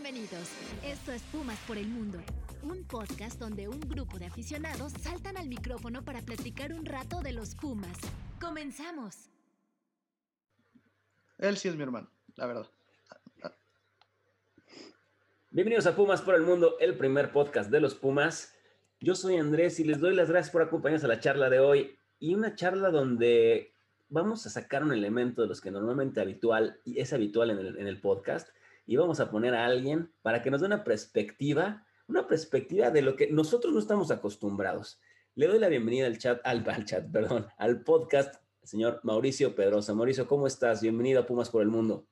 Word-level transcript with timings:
Bienvenidos. 0.00 0.48
Esto 0.84 1.10
es 1.10 1.22
Pumas 1.22 1.58
por 1.66 1.76
el 1.76 1.88
Mundo, 1.88 2.20
un 2.62 2.84
podcast 2.84 3.36
donde 3.40 3.66
un 3.66 3.80
grupo 3.80 4.16
de 4.16 4.26
aficionados 4.26 4.92
saltan 4.92 5.36
al 5.36 5.48
micrófono 5.48 6.04
para 6.04 6.20
platicar 6.20 6.72
un 6.72 6.86
rato 6.86 7.20
de 7.20 7.32
los 7.32 7.56
Pumas. 7.56 7.98
Comenzamos. 8.40 9.28
Él 11.38 11.56
sí 11.56 11.66
es 11.66 11.74
mi 11.74 11.82
hermano, 11.82 12.08
la 12.36 12.46
verdad. 12.46 12.70
Bienvenidos 15.50 15.86
a 15.86 15.96
Pumas 15.96 16.22
por 16.22 16.36
el 16.36 16.42
Mundo, 16.42 16.76
el 16.78 16.96
primer 16.96 17.32
podcast 17.32 17.68
de 17.68 17.80
los 17.80 17.96
Pumas. 17.96 18.54
Yo 19.00 19.16
soy 19.16 19.36
Andrés 19.36 19.80
y 19.80 19.84
les 19.84 19.98
doy 19.98 20.14
las 20.14 20.30
gracias 20.30 20.52
por 20.52 20.62
acompañarnos 20.62 21.04
a 21.06 21.08
la 21.08 21.18
charla 21.18 21.50
de 21.50 21.58
hoy 21.58 21.98
y 22.20 22.36
una 22.36 22.54
charla 22.54 22.90
donde 22.90 23.72
vamos 24.10 24.46
a 24.46 24.50
sacar 24.50 24.84
un 24.84 24.92
elemento 24.92 25.42
de 25.42 25.48
los 25.48 25.60
que 25.60 25.72
normalmente 25.72 26.20
habitual 26.20 26.78
y 26.84 27.00
es 27.00 27.12
habitual 27.12 27.50
en 27.50 27.58
el, 27.58 27.78
en 27.78 27.88
el 27.88 28.00
podcast 28.00 28.48
y 28.88 28.96
vamos 28.96 29.20
a 29.20 29.30
poner 29.30 29.54
a 29.54 29.66
alguien 29.66 30.10
para 30.22 30.42
que 30.42 30.50
nos 30.50 30.62
dé 30.62 30.66
una 30.66 30.82
perspectiva, 30.82 31.86
una 32.08 32.26
perspectiva 32.26 32.90
de 32.90 33.02
lo 33.02 33.16
que 33.16 33.30
nosotros 33.30 33.74
no 33.74 33.80
estamos 33.80 34.10
acostumbrados. 34.10 34.98
Le 35.34 35.46
doy 35.46 35.58
la 35.58 35.68
bienvenida 35.68 36.06
al 36.06 36.16
chat, 36.16 36.40
al, 36.42 36.66
al 36.66 36.86
chat, 36.86 37.04
perdón, 37.12 37.46
al 37.58 37.82
podcast, 37.84 38.36
señor 38.62 39.00
Mauricio 39.02 39.54
Pedrosa. 39.54 39.94
Mauricio, 39.94 40.26
¿cómo 40.26 40.46
estás? 40.46 40.80
Bienvenido 40.80 41.20
a 41.20 41.26
Pumas 41.26 41.50
por 41.50 41.60
el 41.60 41.68
Mundo. 41.68 42.06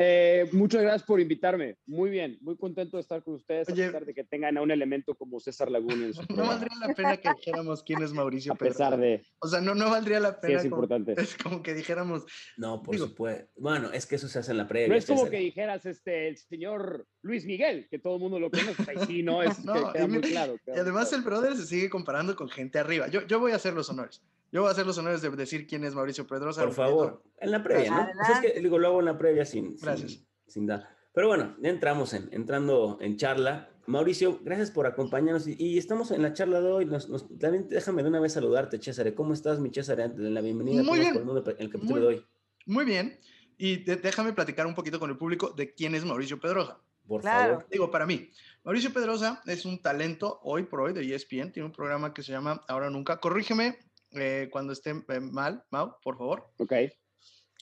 Eh, 0.00 0.48
muchas 0.52 0.82
gracias 0.82 1.02
por 1.02 1.20
invitarme. 1.20 1.76
Muy 1.84 2.08
bien, 2.08 2.38
muy 2.40 2.56
contento 2.56 2.96
de 2.96 3.00
estar 3.00 3.20
con 3.24 3.34
ustedes, 3.34 3.68
Oye, 3.68 3.82
a 3.82 3.86
pesar 3.88 4.06
de 4.06 4.14
que 4.14 4.22
tengan 4.22 4.56
a 4.56 4.62
un 4.62 4.70
elemento 4.70 5.16
como 5.16 5.40
César 5.40 5.72
Laguna 5.72 6.06
en 6.06 6.14
su 6.14 6.22
No 6.36 6.46
valdría 6.46 6.76
la 6.78 6.94
pena 6.94 7.16
que 7.16 7.28
dijéramos 7.36 7.82
quién 7.82 8.00
es 8.02 8.12
Mauricio 8.12 8.52
A 8.52 8.56
pesar 8.56 8.96
de... 8.96 9.26
O 9.40 9.48
sea, 9.48 9.60
no, 9.60 9.74
no 9.74 9.90
valdría 9.90 10.20
la 10.20 10.40
pena. 10.40 10.60
Sí, 10.60 10.66
es 10.66 10.70
como, 10.70 10.84
importante. 10.84 11.14
Es 11.20 11.36
como 11.36 11.62
que 11.64 11.74
dijéramos... 11.74 12.26
No, 12.56 12.80
por 12.80 12.94
digo, 12.94 13.08
supuesto. 13.08 13.50
Bueno, 13.56 13.90
es 13.92 14.06
que 14.06 14.14
eso 14.14 14.28
se 14.28 14.38
hace 14.38 14.52
en 14.52 14.58
la 14.58 14.68
previa. 14.68 14.86
No 14.86 14.94
es 14.94 15.04
como 15.04 15.18
César. 15.20 15.32
que 15.32 15.38
dijeras 15.38 15.84
este, 15.84 16.28
el 16.28 16.36
señor 16.36 17.08
Luis 17.22 17.44
Miguel, 17.44 17.88
que 17.90 17.98
todo 17.98 18.14
el 18.14 18.20
mundo 18.20 18.38
lo 18.38 18.52
conoce. 18.52 18.84
Ahí 18.86 19.04
sí, 19.04 19.22
no, 19.24 19.42
es 19.42 19.64
No, 19.64 19.74
que 19.74 19.92
queda 19.94 20.04
y, 20.04 20.08
muy 20.08 20.20
claro. 20.20 20.58
queda 20.64 20.76
y 20.76 20.78
además 20.78 21.10
muy 21.10 21.18
el 21.18 21.24
brother 21.24 21.56
se 21.56 21.66
sigue 21.66 21.90
comparando 21.90 22.36
con 22.36 22.48
gente 22.48 22.78
arriba. 22.78 23.08
Yo, 23.08 23.26
yo 23.26 23.40
voy 23.40 23.50
a 23.50 23.56
hacer 23.56 23.74
los 23.74 23.90
honores. 23.90 24.22
Yo 24.50 24.62
voy 24.62 24.68
a 24.68 24.72
hacer 24.72 24.86
los 24.86 24.96
honores 24.98 25.20
de 25.22 25.30
decir 25.30 25.66
quién 25.66 25.84
es 25.84 25.94
Mauricio 25.94 26.26
Pedrosa. 26.26 26.64
Por 26.64 26.72
favor, 26.72 27.22
en 27.38 27.50
la 27.50 27.62
previa, 27.62 27.90
¿no? 27.90 28.00
O 28.20 28.24
sea, 28.24 28.40
es 28.40 28.52
que 28.52 28.60
digo, 28.60 28.78
lo 28.78 28.88
hago 28.88 29.00
en 29.00 29.06
la 29.06 29.18
previa 29.18 29.44
sin... 29.44 29.76
Gracias. 29.76 30.12
Sin, 30.12 30.26
sin 30.46 30.66
dar. 30.66 30.88
Pero 31.12 31.28
bueno, 31.28 31.56
ya 31.60 31.68
entramos 31.70 32.14
en, 32.14 32.28
entrando 32.32 32.98
en 33.00 33.16
charla. 33.16 33.70
Mauricio, 33.86 34.40
gracias 34.42 34.70
por 34.70 34.86
acompañarnos 34.86 35.46
y, 35.48 35.56
y 35.58 35.78
estamos 35.78 36.10
en 36.10 36.22
la 36.22 36.32
charla 36.32 36.60
de 36.60 36.68
hoy. 36.70 36.84
Nos, 36.86 37.08
nos, 37.08 37.26
también 37.38 37.68
déjame 37.68 38.02
de 38.02 38.08
una 38.08 38.20
vez 38.20 38.32
saludarte, 38.34 38.80
César. 38.80 39.12
¿Cómo 39.14 39.32
estás, 39.34 39.58
mi 39.60 39.70
César? 39.72 40.00
En 40.00 40.32
la 40.34 40.40
bienvenida 40.40 40.82
Muy 40.82 40.98
bien. 41.00 41.12
Por 41.12 41.20
el, 41.22 41.26
mundo, 41.26 41.44
el 41.58 41.70
capítulo 41.70 41.94
Muy- 41.94 42.00
de 42.00 42.06
hoy. 42.06 42.26
Muy 42.66 42.84
bien. 42.84 43.18
Y 43.56 43.82
de- 43.84 43.96
déjame 43.96 44.32
platicar 44.32 44.66
un 44.66 44.74
poquito 44.74 45.00
con 45.00 45.10
el 45.10 45.16
público 45.18 45.50
de 45.56 45.74
quién 45.74 45.94
es 45.94 46.04
Mauricio 46.04 46.38
Pedrosa. 46.38 46.78
Por 47.06 47.22
Claro. 47.22 47.54
favor. 47.54 47.66
Digo, 47.70 47.90
para 47.90 48.06
mí, 48.06 48.30
Mauricio 48.62 48.92
Pedrosa 48.92 49.42
es 49.46 49.64
un 49.64 49.80
talento 49.82 50.38
hoy 50.42 50.64
por 50.64 50.82
hoy 50.82 50.92
de 50.92 51.02
ESPN. 51.14 51.50
Tiene 51.52 51.66
un 51.66 51.72
programa 51.72 52.12
que 52.12 52.22
se 52.22 52.32
llama 52.32 52.60
Ahora 52.68 52.90
Nunca. 52.90 53.18
Corrígeme 53.18 53.78
eh, 54.12 54.48
cuando 54.50 54.72
esté 54.72 54.90
eh, 54.90 55.20
mal, 55.20 55.64
Mau, 55.70 55.96
por 56.02 56.16
favor. 56.18 56.50
Ok, 56.58 56.72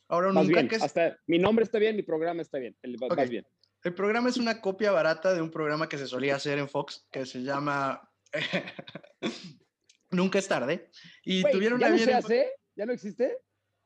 Ahora 0.09 0.31
Nunca, 0.33 0.47
bien. 0.61 0.69
que 0.69 0.77
es, 0.77 0.83
Hasta 0.83 1.19
mi 1.27 1.39
nombre 1.39 1.65
está 1.65 1.79
bien, 1.81 1.97
mi 1.97 2.03
programa 2.03 2.41
está 2.43 2.59
bien. 2.59 2.77
El, 2.83 2.97
Ok. 3.03 3.17
Más 3.17 3.29
bien. 3.29 3.45
el 3.83 3.93
programa 3.95 4.29
es 4.29 4.37
una 4.37 4.61
copia 4.61 4.93
barata 4.93 5.35
de 5.35 5.43
un 5.43 5.51
programa 5.51 5.89
que 5.89 5.99
se 5.99 6.07
solía 6.07 6.37
hacer 6.37 6.59
en 6.59 6.69
Fox, 6.69 7.07
que 7.11 7.27
se 7.27 7.43
llama 7.43 8.09
Nunca 10.11 10.39
es 10.39 10.47
tarde. 10.49 10.91
Y 11.25 11.43
Güey, 11.43 11.53
tuvieron 11.53 11.81
¿Ya 11.81 11.91
no 11.91 11.99
se 11.99 12.15
hace? 12.15 12.53
¿Ya 12.77 12.87
no 12.87 12.93
existe? 12.93 13.39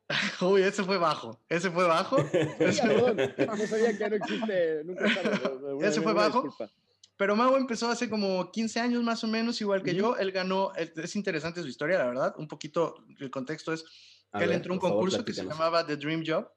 Uy, 0.41 0.61
ese 0.61 0.83
fue 0.83 0.97
bajo. 0.97 1.41
Ese 1.49 1.71
fue 1.71 1.87
bajo. 1.87 2.17
Sí, 2.71 2.81
perdón, 2.81 3.17
no 3.37 3.67
sabía 3.67 3.91
que 3.93 3.97
ya 3.97 4.09
no 4.09 4.15
existe. 4.17 4.83
Nunca 4.83 5.05
es 5.07 5.15
tarde. 5.15 5.73
Una- 5.73 5.87
¿Ese 5.87 6.01
fue 6.01 6.13
bajo? 6.13 6.43
disculpa. 6.43 6.71
Pero 7.17 7.35
Mau 7.35 7.55
empezó 7.55 7.89
hace 7.89 8.09
como 8.09 8.51
15 8.51 8.79
años 8.79 9.03
más 9.03 9.23
o 9.23 9.27
menos, 9.27 9.61
igual 9.61 9.83
que 9.83 9.91
Ujú. 9.91 9.99
yo. 9.99 10.17
Él 10.17 10.31
ganó, 10.31 10.73
es, 10.75 10.97
es 10.97 11.15
interesante 11.15 11.61
su 11.61 11.67
historia, 11.67 11.97
la 11.99 12.07
verdad. 12.07 12.33
Un 12.37 12.47
poquito, 12.47 12.95
el 13.19 13.29
contexto 13.29 13.73
es, 13.73 13.83
A 14.31 14.41
él 14.41 14.49
ver, 14.49 14.57
entró 14.57 14.73
a 14.73 14.75
un 14.75 14.81
favor, 14.81 14.95
concurso 14.97 15.23
que 15.23 15.33
se 15.33 15.43
llamaba 15.45 15.85
The 15.85 15.97
Dream 15.97 16.23
Job. 16.25 16.47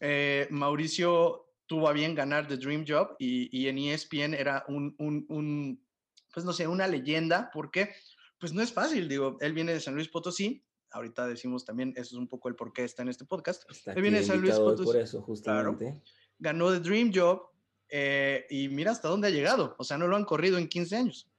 Eh, 0.00 0.46
Mauricio 0.50 1.46
tuvo 1.66 1.88
a 1.88 1.92
bien 1.92 2.14
ganar 2.14 2.46
The 2.48 2.56
Dream 2.56 2.84
Job 2.86 3.16
y, 3.18 3.48
y 3.56 3.68
en 3.68 3.78
ESPN 3.78 4.34
era 4.34 4.64
un, 4.68 4.94
un, 4.98 5.24
un, 5.28 5.86
pues 6.32 6.44
no 6.44 6.52
sé, 6.52 6.66
una 6.66 6.86
leyenda, 6.86 7.50
porque 7.52 7.94
pues 8.38 8.52
no 8.52 8.62
es 8.62 8.72
fácil, 8.72 9.08
digo, 9.08 9.36
él 9.40 9.52
viene 9.52 9.72
de 9.72 9.80
San 9.80 9.94
Luis 9.94 10.08
Potosí, 10.08 10.64
ahorita 10.90 11.26
decimos 11.28 11.64
también, 11.64 11.90
eso 11.96 12.16
es 12.16 12.18
un 12.18 12.28
poco 12.28 12.48
el 12.48 12.56
por 12.56 12.72
qué 12.72 12.82
está 12.84 13.02
en 13.02 13.08
este 13.08 13.24
podcast, 13.24 13.62
Está 13.70 13.92
Él 13.92 14.02
viene 14.02 14.18
de 14.18 14.24
San 14.24 14.40
Luis 14.40 14.56
Potosí. 14.56 14.84
por 14.84 14.96
eso, 14.96 15.22
justamente. 15.22 16.02
ganó 16.38 16.72
The 16.72 16.80
Dream 16.80 17.12
Job 17.14 17.51
eh, 17.94 18.46
y 18.48 18.68
mira 18.70 18.90
hasta 18.90 19.08
dónde 19.08 19.28
ha 19.28 19.30
llegado, 19.30 19.76
o 19.78 19.84
sea, 19.84 19.98
no 19.98 20.08
lo 20.08 20.16
han 20.16 20.24
corrido 20.24 20.56
en 20.56 20.66
15 20.66 20.96
años. 20.96 21.30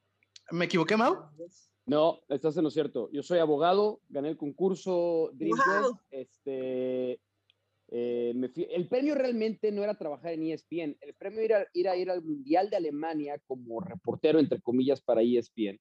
¿Me 0.51 0.65
equivoqué, 0.65 0.95
Mau? 0.95 1.15
No, 1.87 2.19
estás 2.29 2.55
en 2.57 2.63
lo 2.63 2.69
cierto. 2.69 3.09
Yo 3.11 3.23
soy 3.23 3.39
abogado, 3.39 4.01
gané 4.07 4.29
el 4.29 4.37
concurso 4.37 5.31
Dream 5.33 5.57
Wow. 5.81 5.99
Este, 6.11 7.19
eh, 7.89 8.33
me 8.35 8.49
fui- 8.49 8.67
el 8.69 8.87
premio 8.87 9.15
realmente 9.15 9.71
no 9.71 9.83
era 9.83 9.97
trabajar 9.97 10.33
en 10.33 10.43
ESPN. 10.43 10.95
El 11.01 11.15
premio 11.15 11.41
era 11.41 11.67
ir 11.73 11.89
a 11.89 11.95
ir 11.95 12.11
al 12.11 12.23
Mundial 12.23 12.69
de 12.69 12.77
Alemania 12.77 13.39
como 13.47 13.79
reportero, 13.81 14.39
entre 14.39 14.61
comillas, 14.61 15.01
para 15.01 15.21
ESPN. 15.23 15.79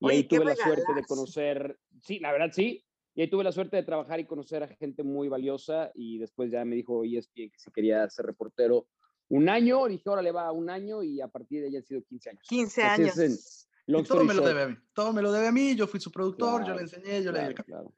Y 0.00 0.06
Oye, 0.06 0.16
ahí 0.16 0.24
tuve 0.24 0.44
la 0.44 0.54
suerte 0.54 0.94
de 0.94 1.02
conocer, 1.04 1.76
sí, 2.02 2.20
la 2.20 2.30
verdad 2.30 2.50
sí. 2.52 2.84
Y 3.16 3.22
ahí 3.22 3.28
tuve 3.28 3.42
la 3.42 3.52
suerte 3.52 3.76
de 3.76 3.82
trabajar 3.82 4.20
y 4.20 4.26
conocer 4.26 4.62
a 4.62 4.68
gente 4.68 5.02
muy 5.02 5.28
valiosa. 5.28 5.90
Y 5.94 6.18
después 6.18 6.52
ya 6.52 6.64
me 6.64 6.76
dijo 6.76 7.04
ESPN 7.04 7.50
que 7.50 7.58
si 7.58 7.70
quería 7.72 8.08
ser 8.10 8.26
reportero 8.26 8.86
un 9.28 9.48
año. 9.48 9.86
Dije, 9.86 10.08
órale, 10.08 10.32
va 10.32 10.50
un 10.52 10.70
año. 10.70 11.02
Y 11.02 11.20
a 11.20 11.28
partir 11.28 11.60
de 11.62 11.68
ahí 11.68 11.76
han 11.76 11.84
sido 11.84 12.02
15 12.02 12.30
años. 12.30 12.42
15 12.48 12.82
Así 12.82 13.02
años. 13.02 13.18
es 13.18 13.30
en- 13.58 13.64
Long 13.86 14.00
Y 14.02 14.04
todo 14.08 14.14
story 14.22 14.28
me 14.28 14.34
lo 14.34 14.40
short. 14.40 14.48
debe 14.54 14.62
a 14.62 14.68
mí. 14.68 14.76
Todo 14.94 15.12
me 15.12 15.20
lo 15.22 15.30
debe 15.32 15.46
a 15.48 15.52
mí. 15.52 15.74
Yo 15.76 15.86
fui 15.86 16.00
su 16.00 16.10
productor, 16.10 16.60
yo 16.60 16.64
Claro, 16.64 16.76
le 16.76 16.82
enseñé, 16.82 17.22
yo 17.22 17.32
le 17.32 17.40
di 17.40 17.46
el 17.48 17.54
Claro, 17.54 17.66
claro. 17.66 17.94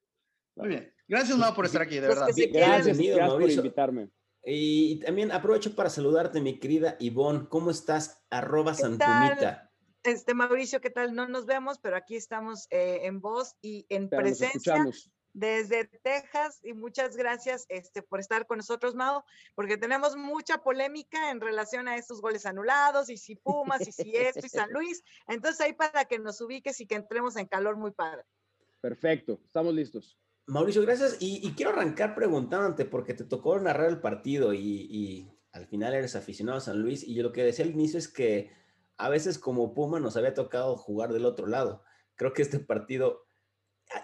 Muy 0.57 0.69
bien. 0.69 0.93
Gracias, 1.07 1.39
Mau, 1.39 1.55
por 1.55 1.65
estar 1.67 1.83
aquí, 1.83 1.95
de 1.97 2.09
Los 2.09 2.17
verdad. 2.17 2.35
que 2.35 2.47
Gracias, 2.49 2.85
Bienvenido, 2.99 3.17
gracias 3.19 3.41
por 3.41 3.51
invitarme. 3.51 4.11
Y 4.45 4.99
también 5.01 5.31
aprovecho 5.31 5.75
para 5.77 5.89
saludarte, 5.91 6.41
mi 6.41 6.59
querida 6.59 6.97
Ivonne. 6.99 7.47
¿Cómo 7.49 7.71
estás? 7.71 8.25
Arroba 8.31 8.73
¿Qué 8.73 8.79
Santumita. 8.83 9.71
Este 10.03 10.35
Mauricio, 10.35 10.81
¿qué 10.81 10.91
tal? 10.91 11.15
No 11.15 11.29
nos 11.29 11.47
vemos, 11.47 11.79
pero 11.79 11.97
aquí 11.97 12.17
estamos 12.17 12.67
eh, 12.71 13.01
en 13.05 13.21
voz 13.21 13.55
y 13.61 13.87
en 13.89 14.09
Pero 14.09 14.23
nos 14.23 14.31
presencia 14.39 14.73
escuchamos. 14.75 15.13
Desde 15.37 15.85
Texas 16.03 16.61
y 16.63 16.73
muchas 16.73 17.15
gracias 17.15 17.67
este, 17.69 18.01
por 18.03 18.21
estar 18.21 18.47
con 18.47 18.57
nosotros, 18.57 18.95
Mao, 18.95 19.23
porque 19.55 19.77
tenemos 19.77 20.17
mucha 20.17 20.59
polémica 20.59 21.31
en 21.31 21.43
relación 21.43 21.89
a 21.89 21.97
estos 21.97 22.23
goles 22.23 22.47
anulados 22.47 23.11
y 23.11 23.19
si 23.19 23.37
Pumas 23.37 23.87
y 23.87 23.93
si 23.93 24.17
esto 24.17 24.47
y 24.47 24.49
San 24.49 24.73
Luis. 24.73 25.05
Entonces 25.29 25.61
ahí 25.61 25.75
para 25.75 26.07
que 26.07 26.19
nos 26.19 26.41
ubiques 26.41 26.81
y 26.81 26.87
que 26.87 26.95
entremos 26.95 27.37
en 27.37 27.47
calor 27.47 27.77
muy 27.77 27.91
padre. 27.91 28.23
Perfecto, 28.81 29.39
estamos 29.45 29.75
listos. 29.75 30.19
Mauricio, 30.47 30.81
gracias. 30.81 31.19
Y, 31.21 31.47
y 31.47 31.53
quiero 31.53 31.73
arrancar 31.73 32.15
preguntándote, 32.15 32.87
porque 32.87 33.13
te 33.13 33.25
tocó 33.25 33.59
narrar 33.59 33.91
el 33.91 34.01
partido 34.01 34.55
y, 34.55 34.87
y 34.89 35.31
al 35.53 35.67
final 35.67 35.93
eres 35.93 36.17
aficionado 36.17 36.57
a 36.59 36.63
San 36.63 36.81
Luis. 36.81 37.05
Y 37.05 37.15
yo 37.15 37.23
lo 37.23 37.33
que 37.33 37.45
decía 37.45 37.67
al 37.67 37.73
inicio 37.73 37.99
es 37.99 38.09
que 38.09 38.53
a 38.97 39.11
veces 39.11 39.39
como 39.39 39.75
Puma 39.75 40.01
nos 40.01 40.17
había 40.17 40.33
tocado 40.33 40.79
jugar 40.79 41.13
del 41.13 41.27
otro 41.27 41.47
lado. 41.47 41.83
Creo 42.15 42.33
que 42.33 42.41
este 42.41 42.59
partido 42.59 43.26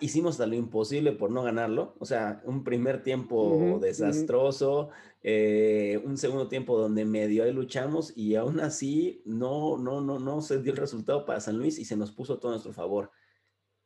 hicimos 0.00 0.32
hasta 0.34 0.46
lo 0.46 0.54
imposible 0.54 1.12
por 1.12 1.30
no 1.30 1.42
ganarlo. 1.42 1.96
O 2.00 2.04
sea, 2.06 2.42
un 2.44 2.64
primer 2.64 3.02
tiempo 3.02 3.78
Ujú, 3.78 3.82
ujú. 3.82 3.82
desastroso, 3.82 4.90
eh, 5.22 6.00
un 6.04 6.16
segundo 6.18 6.48
tiempo 6.48 6.78
donde 6.78 7.04
medio 7.04 7.44
ahí 7.44 7.52
luchamos 7.52 8.16
y 8.16 8.34
aún 8.36 8.60
así 8.60 9.22
no, 9.24 9.78
no, 9.78 10.00
no, 10.00 10.18
no 10.18 10.40
se 10.42 10.62
dio 10.62 10.72
el 10.72 10.78
resultado 10.78 11.24
para 11.24 11.40
San 11.40 11.58
Luis 11.58 11.78
y 11.78 11.84
se 11.84 11.96
nos 11.96 12.12
puso 12.12 12.38
todo 12.38 12.50
a 12.52 12.54
nuestro 12.54 12.72
favor. 12.72 13.10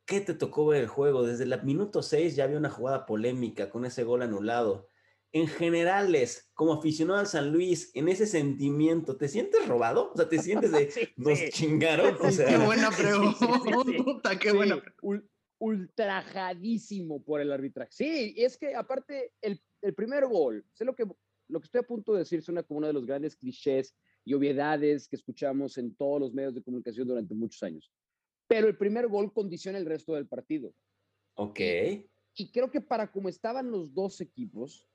¿Qué 0.05 0.21
te 0.21 0.33
tocó 0.33 0.65
ver 0.67 0.81
el 0.83 0.87
juego? 0.87 1.23
Desde 1.23 1.43
el 1.43 1.63
minuto 1.63 2.01
6 2.01 2.35
ya 2.35 2.45
había 2.45 2.57
una 2.57 2.69
jugada 2.69 3.05
polémica 3.05 3.69
con 3.69 3.85
ese 3.85 4.03
gol 4.03 4.21
anulado. 4.21 4.89
En 5.33 5.47
generales, 5.47 6.51
como 6.53 6.73
aficionado 6.73 7.19
al 7.19 7.27
San 7.27 7.51
Luis, 7.51 7.91
en 7.93 8.07
ese 8.07 8.25
sentimiento, 8.25 9.17
¿te 9.17 9.27
sientes 9.27 9.67
robado? 9.67 10.11
O 10.13 10.15
sea, 10.15 10.29
¿te 10.29 10.39
sientes 10.39 10.71
de 10.71 10.89
Sí, 10.93 11.09
nos 11.17 11.49
sí. 11.51 11.51
chingaron? 11.51 12.17
O 12.21 12.31
Qué 12.31 12.31
sea, 12.31 12.57
buena 12.57 12.89
sí, 12.91 13.05
sí, 13.33 13.47
pregunta, 13.83 14.39
qué 14.39 14.51
buena 14.53 14.81
pregunta. 14.81 15.27
Ul- 15.59 15.81
ultrajadísimo 15.81 17.23
por 17.23 17.41
el 17.41 17.51
arbitraje. 17.51 17.91
Sí, 17.91 18.33
es 18.37 18.57
que 18.57 18.75
aparte 18.75 19.33
el, 19.41 19.59
el 19.81 19.93
primer 19.93 20.25
gol, 20.27 20.65
sé 20.73 20.85
lo 20.85 20.95
que, 20.95 21.05
lo 21.47 21.59
que 21.59 21.65
estoy 21.65 21.79
a 21.79 21.87
punto 21.87 22.13
de 22.13 22.19
decir, 22.19 22.41
suena 22.41 22.63
como 22.63 22.79
uno 22.79 22.87
de 22.87 22.93
los 22.93 23.05
grandes 23.05 23.35
clichés 23.35 23.95
y 24.25 24.33
obviedades 24.33 25.07
que 25.07 25.15
escuchamos 25.15 25.77
en 25.77 25.95
todos 25.95 26.19
los 26.19 26.33
medios 26.33 26.53
de 26.53 26.63
comunicación 26.63 27.07
durante 27.07 27.33
muchos 27.33 27.63
años. 27.63 27.91
Pero 28.47 28.67
el 28.67 28.77
primer 28.77 29.07
gol 29.07 29.33
condiciona 29.33 29.77
el 29.77 29.85
resto 29.85 30.13
del 30.13 30.27
partido. 30.27 30.73
ok. 31.35 31.59
Y 32.39 32.51
creo 32.51 32.69
que 32.69 32.81
para 32.81 33.11
como 33.11 33.29
estaban 33.29 33.71
los 33.71 33.93
dos 33.93 34.21
equipos, 34.21 34.87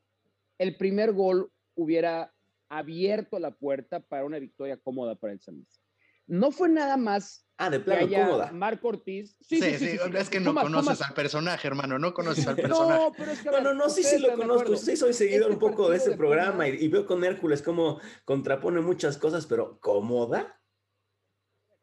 el 0.58 0.76
primer 0.76 1.12
gol 1.12 1.50
hubiera 1.74 2.32
abierto 2.68 3.38
la 3.38 3.50
puerta 3.50 4.00
para 4.00 4.24
una 4.24 4.38
victoria 4.38 4.76
cómoda 4.76 5.14
para 5.14 5.32
el 5.32 5.40
San 5.40 5.56
Luis. 5.56 5.82
No 6.26 6.50
fue 6.50 6.68
nada 6.68 6.96
más 6.96 7.46
Ah, 7.58 7.70
de 7.70 7.78
plano, 7.78 8.08
cómoda. 8.08 8.50
Marco 8.50 8.88
Ortiz. 8.88 9.36
Sí, 9.40 9.60
sí, 9.60 9.98
es 10.16 10.30
que 10.30 10.40
no 10.40 10.52
conoces 10.54 11.00
al 11.02 11.14
personaje, 11.14 11.68
hermano, 11.68 11.96
no 11.98 12.12
conoces 12.12 12.46
al 12.48 12.56
personaje. 12.56 13.00
No, 13.04 13.12
pero 13.16 13.30
es 13.30 13.40
que 13.40 13.48
a 13.48 13.52
No, 13.52 13.56
ver, 13.58 13.64
no, 13.66 13.74
no, 13.74 13.88
sí, 13.88 14.02
sí 14.02 14.18
lo 14.18 14.34
conozco. 14.34 14.74
Sí, 14.76 14.96
soy 14.96 15.12
seguidor 15.12 15.52
Este 15.52 15.54
un 15.54 15.58
poco 15.60 15.88
de 15.90 15.98
ese 15.98 16.10
de 16.10 16.16
programa 16.16 16.66
y, 16.66 16.88
veo 16.88 17.06
con 17.06 17.22
Hércules 17.22 17.62
cómo 17.62 18.00
contrapone 18.24 18.80
muchas 18.80 19.16
cosas, 19.16 19.46
pero 19.46 19.78
¿cómoda? 19.80 20.60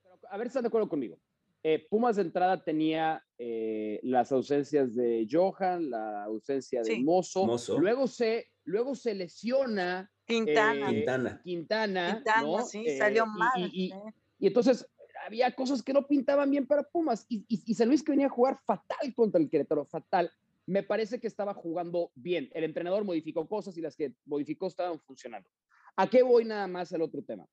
Pero, 0.03 0.19
A 0.29 0.37
ver, 0.37 0.47
¿están 0.47 0.63
de 0.63 0.67
acuerdo 0.67 0.89
conmigo? 0.89 1.17
Eh, 1.63 1.87
Pumas 1.89 2.15
de 2.17 2.23
entrada 2.23 2.61
tenía 2.63 3.23
eh, 3.37 3.99
las 4.03 4.31
ausencias 4.33 4.95
de 4.95 5.27
Johan, 5.29 5.89
la 5.89 6.23
ausencia 6.23 6.79
de 6.81 6.85
Sí. 6.95 7.03
Mozo. 7.03 7.45
Mozo. 7.45 7.79
Luego 7.79 8.07
se, 8.07 8.47
luego 8.65 8.95
se 8.95 9.13
lesiona 9.13 10.11
Quintana. 10.25 10.89
Eh, 10.89 10.93
Quintana. 10.95 11.41
Quintana. 11.43 12.13
Quintana, 12.15 12.41
¿no? 12.41 12.65
sí, 12.65 12.83
Eh, 12.85 12.97
salió 12.97 13.25
mal. 13.25 13.51
Y, 13.57 13.85
y- 13.85 13.89
sí. 13.91 13.95
Y 14.39 14.47
entonces 14.47 14.87
había 15.25 15.53
cosas 15.53 15.83
que 15.83 15.93
no 15.93 16.07
pintaban 16.07 16.49
bien 16.49 16.65
para 16.65 16.83
Pumas. 16.83 17.25
Y, 17.29 17.45
y, 17.47 17.61
y 17.65 17.73
San 17.73 17.87
Luis 17.87 18.01
que 18.01 18.11
venía 18.11 18.27
a 18.27 18.29
jugar 18.29 18.57
fatal 18.65 19.13
contra 19.13 19.39
el 19.39 19.49
Querétaro, 19.49 19.85
fatal. 19.85 20.31
Me 20.65 20.83
parece 20.83 21.19
que 21.19 21.27
estaba 21.27 21.53
jugando 21.53 22.11
bien. 22.15 22.49
El 22.53 22.63
entrenador 22.63 23.03
modificó 23.03 23.47
cosas 23.47 23.77
y 23.77 23.81
las 23.81 23.95
que 23.95 24.13
modificó 24.25 24.67
estaban 24.67 24.99
funcionando. 24.99 25.49
¿A 25.97 26.09
qué 26.09 26.23
voy 26.23 26.45
nada 26.45 26.67
más 26.67 26.93
al 26.93 27.01
otro 27.01 27.21
tema? 27.23 27.45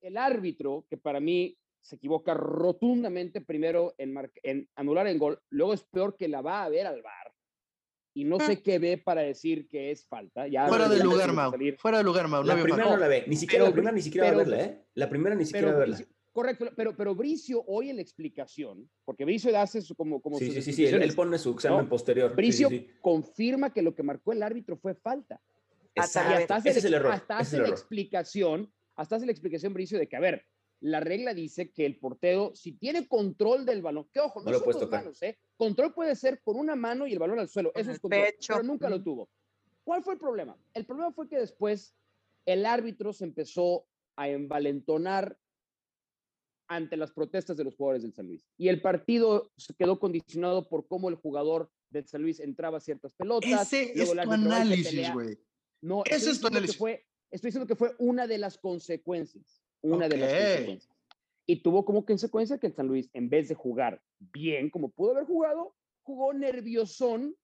El 0.00 0.16
árbitro, 0.16 0.86
que 0.88 0.96
para 0.96 1.18
mí 1.20 1.58
se 1.80 1.96
equivoca 1.96 2.32
rotundamente 2.32 3.40
primero 3.40 3.94
en, 3.98 4.68
anular 4.74 5.06
en 5.06 5.18
gol, 5.18 5.38
luego 5.50 5.74
es 5.74 5.82
peor 5.84 6.16
que 6.16 6.28
la 6.28 6.40
va 6.40 6.64
a 6.64 6.68
ver 6.68 6.86
al 6.86 7.02
VAR. 7.02 7.33
Y 8.16 8.24
no 8.24 8.38
sé 8.38 8.62
qué 8.62 8.78
ve 8.78 8.96
para 8.96 9.22
decir 9.22 9.68
que 9.68 9.90
es 9.90 10.06
falta. 10.06 10.46
Ya 10.46 10.68
Fuera 10.68 10.88
de 10.88 11.02
lugar, 11.02 11.32
Mau. 11.32 11.52
Fuera 11.78 11.98
de 11.98 12.04
lugar, 12.04 12.28
Mau. 12.28 12.42
No 12.42 12.46
La 12.48 12.54
primera 12.62 12.84
falta. 12.84 12.90
no 12.94 13.00
la 13.00 13.08
ve, 13.08 13.24
ni 13.26 13.34
siquiera 13.36 13.64
pero- 13.64 13.70
la 13.70 13.74
primera 13.74 13.92
ni 13.92 14.02
siquiera 14.02 14.26
va 14.28 14.32
a 14.32 14.36
pero- 14.44 14.50
verla, 14.50 14.64
¿eh? 14.64 14.84
La 14.94 15.08
primera 15.08 15.34
ni 15.34 15.44
siquiera 15.44 15.66
va 15.68 15.72
Pero 15.72 15.82
a 15.84 15.96
verla. 15.96 16.06
Correcto, 16.32 16.66
pero, 16.76 16.96
pero 16.96 17.14
Bricio 17.14 17.62
hoy 17.66 17.90
en 17.90 17.96
la 17.96 18.02
explicación, 18.02 18.88
porque 19.04 19.24
Bricio 19.24 19.56
hace 19.58 19.80
su, 19.82 19.94
como, 19.94 20.20
como 20.20 20.36
Sí, 20.38 20.46
sus 20.46 20.54
sí, 20.54 20.62
sí, 20.62 20.72
sí, 20.72 20.84
él, 20.86 21.12
pone 21.14 21.38
su 21.38 21.50
examen 21.50 21.84
No, 21.84 21.88
posterior. 21.88 22.34
Bricio 22.34 22.68
sí, 22.68 22.78
sí. 22.80 22.90
confirma 23.00 23.72
que 23.72 23.82
lo 23.82 23.94
que 23.94 24.02
marcó 24.02 24.32
el 24.32 24.42
árbitro 24.42 24.76
fue 24.76 24.94
falta. 24.94 25.40
Hasta 25.96 26.24
Y 26.24 26.28
ver. 26.28 26.36
hasta 26.42 26.56
hace, 26.56 26.70
Ese 26.70 26.78
es 26.80 26.84
el 26.86 26.94
error. 26.94 27.12
hasta 27.12 27.38
hace 27.38 27.42
es 27.48 27.52
el 27.54 27.58
la 27.60 27.64
error. 27.66 27.78
explicación, 27.78 28.72
hasta 28.96 29.16
hace 29.16 29.26
la 29.26 29.32
explicación 29.32 29.72
Bricio 29.74 29.96
de 29.98 30.08
que, 30.08 30.16
a 30.16 30.20
ver, 30.20 30.44
la 30.84 31.00
regla 31.00 31.32
dice 31.32 31.70
que 31.72 31.86
el 31.86 31.96
portero, 31.98 32.54
si 32.54 32.72
tiene 32.72 33.08
control 33.08 33.64
del 33.64 33.80
balón, 33.80 34.06
que 34.12 34.20
ojo, 34.20 34.40
no, 34.40 34.44
No 34.44 34.50
lo 34.52 34.58
son 34.58 34.64
puedes 34.64 34.80
dos 34.80 34.88
tocar. 34.90 35.02
manos, 35.02 35.22
¿eh? 35.22 35.38
Control 35.56 35.94
puede 35.94 36.14
ser 36.14 36.42
con 36.42 36.56
una 36.58 36.76
mano 36.76 37.06
y 37.06 37.12
el 37.14 37.18
balón 37.18 37.38
al 37.38 37.48
suelo, 37.48 37.72
Con 37.72 37.80
eso 37.80 37.90
es 37.90 37.98
control, 37.98 38.22
pecho. 38.22 38.52
pero 38.52 38.62
nunca 38.64 38.90
lo 38.90 39.02
tuvo. 39.02 39.30
¿Cuál 39.82 40.02
fue 40.02 40.12
el 40.12 40.20
problema? 40.20 40.58
El 40.74 40.84
problema 40.84 41.10
fue 41.12 41.26
que 41.26 41.38
después 41.38 41.94
el 42.44 42.66
árbitro 42.66 43.14
se 43.14 43.24
empezó 43.24 43.86
a 44.16 44.28
envalentonar 44.28 45.38
ante 46.68 46.96
las 46.98 47.12
protestas 47.12 47.56
de 47.56 47.64
los 47.64 47.76
jugadores 47.76 48.02
del 48.02 48.12
San 48.12 48.26
Luis. 48.26 48.46
Y 48.58 48.68
el 48.68 48.82
partido 48.82 49.50
se 49.56 49.72
quedó 49.74 49.98
condicionado 49.98 50.68
por 50.68 50.86
cómo 50.86 51.08
el 51.08 51.14
jugador 51.14 51.70
del 51.88 52.06
San 52.06 52.20
Luis 52.20 52.40
entraba 52.40 52.76
a 52.78 52.80
ciertas 52.80 53.14
pelotas. 53.14 53.72
Ese 53.72 53.92
es 54.02 54.10
tu 54.12 54.20
análisis, 54.30 55.12
güey. 55.14 55.38
No, 55.80 56.02
Ese 56.04 56.30
es 56.30 56.40
tu 56.40 56.46
análisis. 56.46 56.76
fue, 56.76 57.06
estoy 57.30 57.48
diciendo 57.48 57.66
que 57.66 57.76
fue 57.76 57.94
una 57.98 58.26
de 58.26 58.36
las 58.36 58.58
consecuencias. 58.58 59.63
Una 59.84 60.08
de 60.08 60.16
las 60.16 60.32
consecuencias. 60.32 60.94
Y 61.46 61.62
tuvo 61.62 61.84
como 61.84 62.06
consecuencia 62.06 62.58
que 62.58 62.68
el 62.68 62.74
San 62.74 62.86
Luis, 62.86 63.10
en 63.12 63.28
vez 63.28 63.48
de 63.48 63.54
jugar 63.54 64.00
bien, 64.18 64.70
como 64.70 64.88
pudo 64.88 65.12
haber 65.12 65.24
jugado, 65.24 65.74
jugó 66.02 66.32
nerviosón 66.32 67.36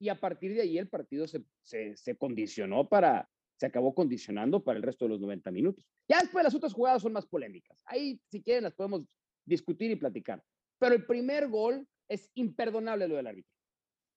y 0.00 0.08
a 0.08 0.18
partir 0.18 0.54
de 0.54 0.62
ahí 0.62 0.78
el 0.78 0.88
partido 0.88 1.26
se, 1.28 1.44
se, 1.62 1.96
se 1.96 2.16
condicionó 2.16 2.88
para, 2.88 3.28
se 3.56 3.66
acabó 3.66 3.94
condicionando 3.94 4.64
para 4.64 4.78
el 4.78 4.82
resto 4.82 5.04
de 5.04 5.10
los 5.10 5.20
90 5.20 5.50
minutos. 5.50 5.86
Ya 6.08 6.20
después 6.20 6.42
las 6.42 6.54
otras 6.54 6.72
jugadas 6.72 7.02
son 7.02 7.12
más 7.12 7.26
polémicas. 7.26 7.82
Ahí, 7.84 8.18
si 8.30 8.42
quieren, 8.42 8.64
las 8.64 8.74
podemos 8.74 9.02
discutir 9.44 9.90
y 9.90 9.96
platicar. 9.96 10.42
Pero 10.78 10.94
el 10.94 11.06
primer 11.06 11.48
gol 11.48 11.86
es 12.08 12.30
imperdonable 12.34 13.06
lo 13.06 13.16
del 13.16 13.26
árbitro. 13.26 13.52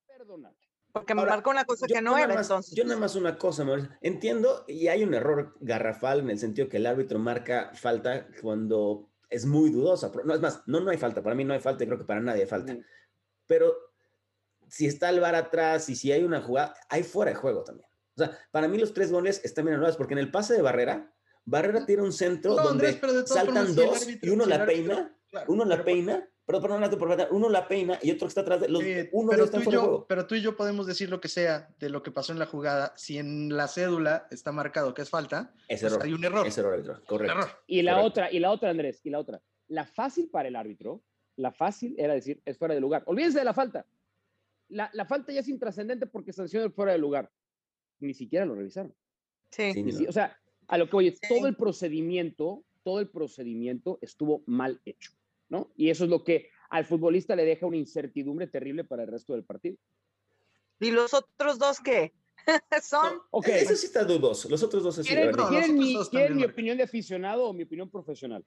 Imperdonable. 0.07 0.57
Porque 0.95 1.13
me 1.13 1.19
Ahora, 1.21 1.33
marcó 1.33 1.49
una 1.49 1.65
cosa 1.65 1.87
Yo- 1.89 1.95
que 1.95 2.01
no 2.01 2.11
yo 2.17 2.23
era 2.23 2.33
más- 2.35 2.45
entonces. 2.49 2.73
Yo 2.73 2.85
nada 2.85 2.97
más 2.97 3.15
una 3.17 3.37
cosa, 3.37 3.65
Mauricio. 3.65 3.91
Entiendo, 3.99 4.63
y 4.65 4.87
hay 4.87 5.03
un 5.03 5.13
error 5.13 5.53
garrafal 5.59 6.19
en 6.21 6.29
el 6.29 6.39
sentido 6.39 6.69
que 6.69 6.77
el 6.77 6.85
árbitro 6.85 7.19
marca 7.19 7.71
falta 7.73 8.27
cuando 8.41 9.09
es 9.29 9.45
muy 9.45 9.71
dudosa. 9.71 10.09
No, 10.23 10.33
es 10.33 10.39
más, 10.39 10.63
no, 10.67 10.79
no 10.79 10.91
hay 10.91 10.97
falta. 10.97 11.21
Para 11.21 11.35
mí 11.35 11.43
no 11.43 11.53
hay 11.53 11.59
falta 11.59 11.83
y 11.83 11.87
creo 11.87 11.99
que 11.99 12.05
para 12.05 12.21
nadie 12.21 12.43
hay 12.43 12.47
falta. 12.47 12.71
Ujú. 12.71 12.81
Pero 13.45 13.75
si 14.69 14.85
está 14.85 15.09
el 15.09 15.19
VAR 15.19 15.35
atrás 15.35 15.89
y 15.89 15.97
si 15.97 16.13
hay 16.13 16.23
una 16.23 16.41
jugada, 16.41 16.73
hay 16.87 17.03
fuera 17.03 17.31
de 17.31 17.35
juego 17.35 17.65
también. 17.65 17.89
O 18.15 18.23
sea, 18.23 18.39
para 18.51 18.69
mí 18.69 18.77
los 18.77 18.93
tres 18.93 19.11
goles 19.11 19.41
están 19.43 19.65
bien 19.65 19.73
anulados 19.75 19.97
porque 19.97 20.13
en 20.13 20.19
el 20.19 20.31
pase 20.31 20.53
de 20.53 20.61
Barrera, 20.61 21.13
Barrera 21.43 21.85
tira 21.85 22.03
un 22.03 22.13
centro 22.13 22.55
No, 22.55 22.63
donde 22.63 22.87
Andrés, 23.01 23.27
saltan 23.27 23.75
dos 23.75 24.01
árbitro- 24.01 24.29
y 24.29 24.29
uno 24.33 24.45
la 24.45 24.55
árbitro- 24.55 24.65
peina, 24.67 25.17
Claro, 25.29 25.51
uno 25.51 25.65
la 25.65 25.83
peina, 25.83 26.29
perdón, 26.45 26.61
perdón, 26.61 26.81
Nato, 26.81 26.97
por 26.97 27.27
uno 27.31 27.49
la 27.49 27.67
peina 27.67 27.97
y 28.01 28.11
otro 28.11 28.27
que 28.27 28.29
está 28.29 28.41
atrás 28.41 28.61
de 28.61 28.69
los, 28.69 28.81
Sí, 28.83 28.93
uno 29.11 29.29
pero, 29.31 29.49
tú 29.49 29.57
está 29.57 29.69
y 29.69 29.73
yo, 29.73 30.05
pero 30.07 30.27
tú 30.27 30.35
y 30.35 30.41
yo 30.41 30.55
podemos 30.55 30.85
decir 30.87 31.09
lo 31.09 31.19
que 31.19 31.27
sea 31.27 31.73
de 31.79 31.89
lo 31.89 32.03
que 32.03 32.11
pasó 32.11 32.31
en 32.33 32.39
la 32.39 32.45
jugada. 32.45 32.93
Si 32.95 33.17
en 33.17 33.55
la 33.55 33.67
cédula 33.67 34.27
está 34.31 34.51
marcado 34.51 34.93
que 34.93 35.01
es 35.01 35.09
falta, 35.09 35.53
Es 35.67 35.81
pues 35.81 35.91
error. 35.93 36.05
hay 36.05 36.13
un 36.13 36.23
error. 36.23 36.45
Es 36.47 36.57
error, 36.57 36.73
árbitro. 36.73 37.03
Correcto. 37.05 37.33
error. 37.33 37.49
Y 37.67 37.81
la 37.81 37.93
Correcto. 37.93 38.07
otra, 38.07 38.31
y 38.31 38.39
la 38.39 38.51
otra, 38.51 38.69
Andrés, 38.69 39.01
y 39.03 39.09
la 39.09 39.19
otra. 39.19 39.41
La 39.67 39.85
fácil 39.85 40.29
para 40.29 40.47
el 40.47 40.55
árbitro, 40.55 41.01
la 41.37 41.51
fácil 41.51 41.95
era 41.97 42.13
decir, 42.13 42.41
es 42.45 42.57
fuera 42.57 42.73
de 42.75 42.79
lugar. 42.81 43.03
Olvídense 43.07 43.39
de 43.39 43.45
la 43.45 43.53
falta. 43.53 43.85
La, 44.69 44.89
la 44.93 45.05
falta 45.05 45.31
ya 45.31 45.39
es 45.41 45.47
intrascendente 45.47 46.05
porque 46.07 46.31
sanciona 46.33 46.65
el 46.65 46.71
fuera 46.71 46.91
de 46.91 46.97
lugar. 46.97 47.31
Ni 47.99 48.13
siquiera 48.13 48.45
lo 48.45 48.55
revisaron. 48.55 48.93
Sí. 49.51 49.71
Sí, 49.73 49.83
no. 49.83 50.09
o 50.09 50.11
sea, 50.11 50.37
a 50.67 50.77
lo 50.77 50.89
que 50.89 50.95
oye, 50.97 51.11
Sí. 51.11 51.27
todo 51.35 51.47
el 51.47 51.55
procedimiento, 51.55 52.63
todo 52.83 52.99
el 52.99 53.07
procedimiento 53.09 53.99
estuvo 54.01 54.43
mal 54.45 54.81
hecho, 54.85 55.11
¿no? 55.49 55.71
Y 55.75 55.89
eso 55.89 56.03
es 56.03 56.09
lo 56.09 56.23
que 56.23 56.49
al 56.69 56.85
futbolista 56.85 57.35
le 57.35 57.45
deja 57.45 57.65
una 57.65 57.77
incertidumbre 57.77 58.47
terrible 58.47 58.83
para 58.83 59.03
el 59.03 59.09
resto 59.09 59.33
del 59.33 59.43
partido. 59.43 59.77
¿Y 60.79 60.91
los 60.91 61.13
otros 61.13 61.57
dos 61.59 61.79
qué? 61.79 62.13
Son. 62.83 63.15
No, 63.15 63.23
Ok. 63.31 63.47
Ese 63.47 63.75
sí 63.75 63.85
está 63.87 64.03
dudoso. 64.03 64.49
Los 64.49 64.61
otros 64.63 64.83
dos. 64.83 64.99
¿Quieren, 64.99 65.31
no, 65.31 65.47
quieren 65.47 65.77
mi, 65.77 65.93
dos 65.93 66.09
quieren 66.09 66.35
mi 66.35 66.43
opinión 66.43 66.77
de 66.77 66.83
aficionado 66.83 67.45
o 67.45 67.53
mi 67.53 67.63
opinión 67.63 67.89
profesional? 67.89 68.45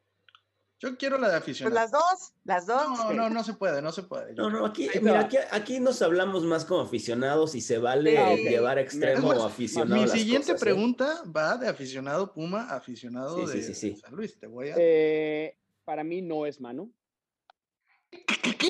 Yo 0.80 0.96
quiero 0.96 1.18
la 1.18 1.26
de 1.26 1.32
Pues 1.32 1.42
aficionado. 1.42 1.74
las 1.74 1.90
dos, 1.90 2.32
las 2.44 2.66
dos. 2.66 2.86
No, 2.98 3.12
no, 3.12 3.30
no 3.30 3.42
se 3.42 3.54
puede, 3.54 3.82
no 3.82 3.90
se 3.90 4.04
puede. 4.04 4.32
No, 4.34 4.48
no, 4.48 4.64
aquí, 4.64 4.88
mira, 5.02 5.20
aquí, 5.20 5.36
aquí 5.50 5.80
nos 5.80 6.00
hablamos 6.02 6.44
más 6.44 6.64
como 6.64 6.82
aficionados 6.82 7.56
y 7.56 7.60
se 7.60 7.78
vale 7.78 8.16
ok. 8.16 8.38
llevar 8.38 8.78
a 8.78 8.82
extremo 8.82 9.28
más, 9.28 9.38
aficionado. 9.42 10.00
Mi 10.00 10.08
siguiente 10.08 10.52
cosas, 10.52 10.62
¿eh? 10.62 10.64
pregunta 10.64 11.22
va 11.36 11.56
de 11.56 11.66
aficionado 11.66 12.32
Puma 12.32 12.68
a 12.68 12.76
aficionado 12.76 13.38
Sí, 13.38 13.46
sí, 13.52 13.58
de 13.58 13.62
sí, 13.64 13.74
sí. 13.74 13.96
San 13.96 14.14
Luis. 14.14 14.38
Te 14.38 14.46
voy 14.46 14.68
a. 14.68 14.76
Eh, 14.78 15.57
para 15.88 16.04
mí 16.04 16.20
no 16.20 16.44
es 16.44 16.60
mano. 16.60 16.92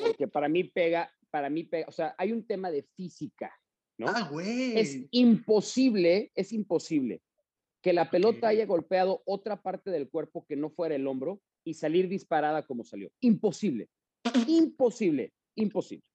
Porque 0.07 0.29
para 0.29 0.47
mí 0.47 0.63
pega, 0.63 1.11
para 1.29 1.49
mí 1.49 1.65
pega, 1.65 1.85
o 1.89 1.91
sea, 1.91 2.15
hay 2.17 2.31
un 2.31 2.47
tema 2.47 2.71
de 2.71 2.83
física, 2.95 3.51
¿no? 3.97 4.07
Ah, 4.07 4.29
güey. 4.31 4.79
es 4.79 5.05
imposible, 5.11 6.31
es 6.33 6.53
imposible 6.53 7.21
que 7.81 7.91
la 7.91 8.09
pelota 8.09 8.47
haya 8.47 8.65
golpeado 8.65 9.21
otra 9.25 9.61
parte 9.61 9.91
del 9.91 10.07
cuerpo 10.09 10.45
que 10.45 10.55
no 10.55 10.69
fuera 10.69 10.95
el 10.95 11.05
hombro 11.07 11.41
y 11.65 11.73
salir 11.73 12.07
disparada 12.07 12.65
como 12.65 12.85
salió. 12.85 13.11
Imposible, 13.19 13.89
imposible, 14.47 15.33
imposible. 15.55 16.05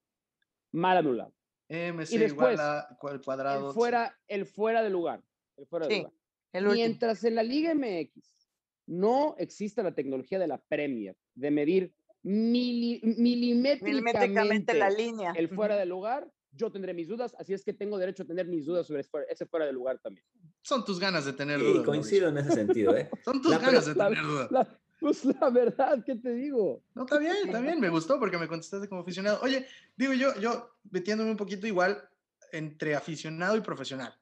Mal 0.73 0.96
anulado. 0.96 1.34
MC 1.68 2.14
y 2.14 2.18
después, 2.18 2.54
igual 2.54 2.61
a 2.61 2.96
cuadrado. 3.23 3.68
El 3.68 3.75
fuera, 3.75 4.18
el 4.26 4.46
fuera 4.46 4.82
de 4.82 4.88
lugar. 4.88 5.23
El 5.58 5.66
fuera 5.66 5.87
de 5.87 5.94
Sí, 5.94 6.00
lugar. 6.00 6.14
El. 6.54 6.64
Mientras 6.68 7.25
en 7.25 7.34
la 7.34 7.42
Liga 7.42 7.75
MX 7.75 8.43
no 8.87 9.35
exista 9.38 9.83
la 9.83 9.95
tecnología 9.95 10.38
de 10.38 10.47
la 10.47 10.59
Premier 10.59 11.17
de 11.35 11.50
medir 11.50 11.95
mili- 12.23 13.00
milimétricamente 13.03 13.85
Milimétricamente 13.85 14.75
la 14.75 14.91
línea. 14.91 15.33
el 15.37 15.49
fuera 15.49 15.76
de 15.76 15.87
lugar, 15.87 16.31
yo 16.53 16.71
tendré 16.71 16.95
mis 16.95 17.09
dudas, 17.09 17.35
así 17.38 17.53
es 17.53 17.64
que 17.64 17.73
tengo 17.73 17.99
derecho 17.99 18.23
a 18.23 18.26
tener 18.26 18.47
mis 18.47 18.64
dudas 18.67 18.87
sobre 18.87 19.00
ese 19.29 19.47
fuera- 19.47 19.67
de 19.67 19.73
lugar 19.73 19.99
también. 19.99 20.25
Son 20.62 20.85
tus 20.85 20.99
ganas 21.00 21.25
de 21.25 21.33
tener 21.33 21.59
Sí, 21.61 21.67
dudas. 21.67 21.85
coincido 21.85 22.29
en 22.29 22.38
ese 22.38 22.53
sentido, 22.53 22.97
¿eh? 22.97 23.09
Son 23.25 23.41
tus 23.43 23.50
La 23.50 23.59
ganas 23.59 23.87
de 23.87 23.95
La- 23.95 24.09
tener 24.09 24.25
dudas. 24.25 24.50
la- 24.50 24.81
pues 25.00 25.25
la 25.25 25.50
verdad, 25.50 26.03
¿qué 26.07 26.14
te 26.17 26.33
digo? 26.33 26.83
No, 26.95 27.03
está 27.05 27.19
bien, 27.19 27.35
está 27.45 27.61
bien. 27.61 27.79
Me 27.81 27.91
gustó 27.91 28.19
porque 28.19 28.38
me 28.38 28.49
contestaste 28.49 28.88
como 28.88 29.03
aficionado. 29.03 29.41
Oye, 29.43 29.67
digo 29.97 30.12
yo, 30.14 30.35
yo 30.41 30.71
metiéndome 30.91 31.31
un 31.33 31.37
poquito 31.37 31.67
igual 31.67 32.09
entre 32.53 32.95
aficionado 32.95 33.57
y 33.57 33.61
profesional. 33.61 34.14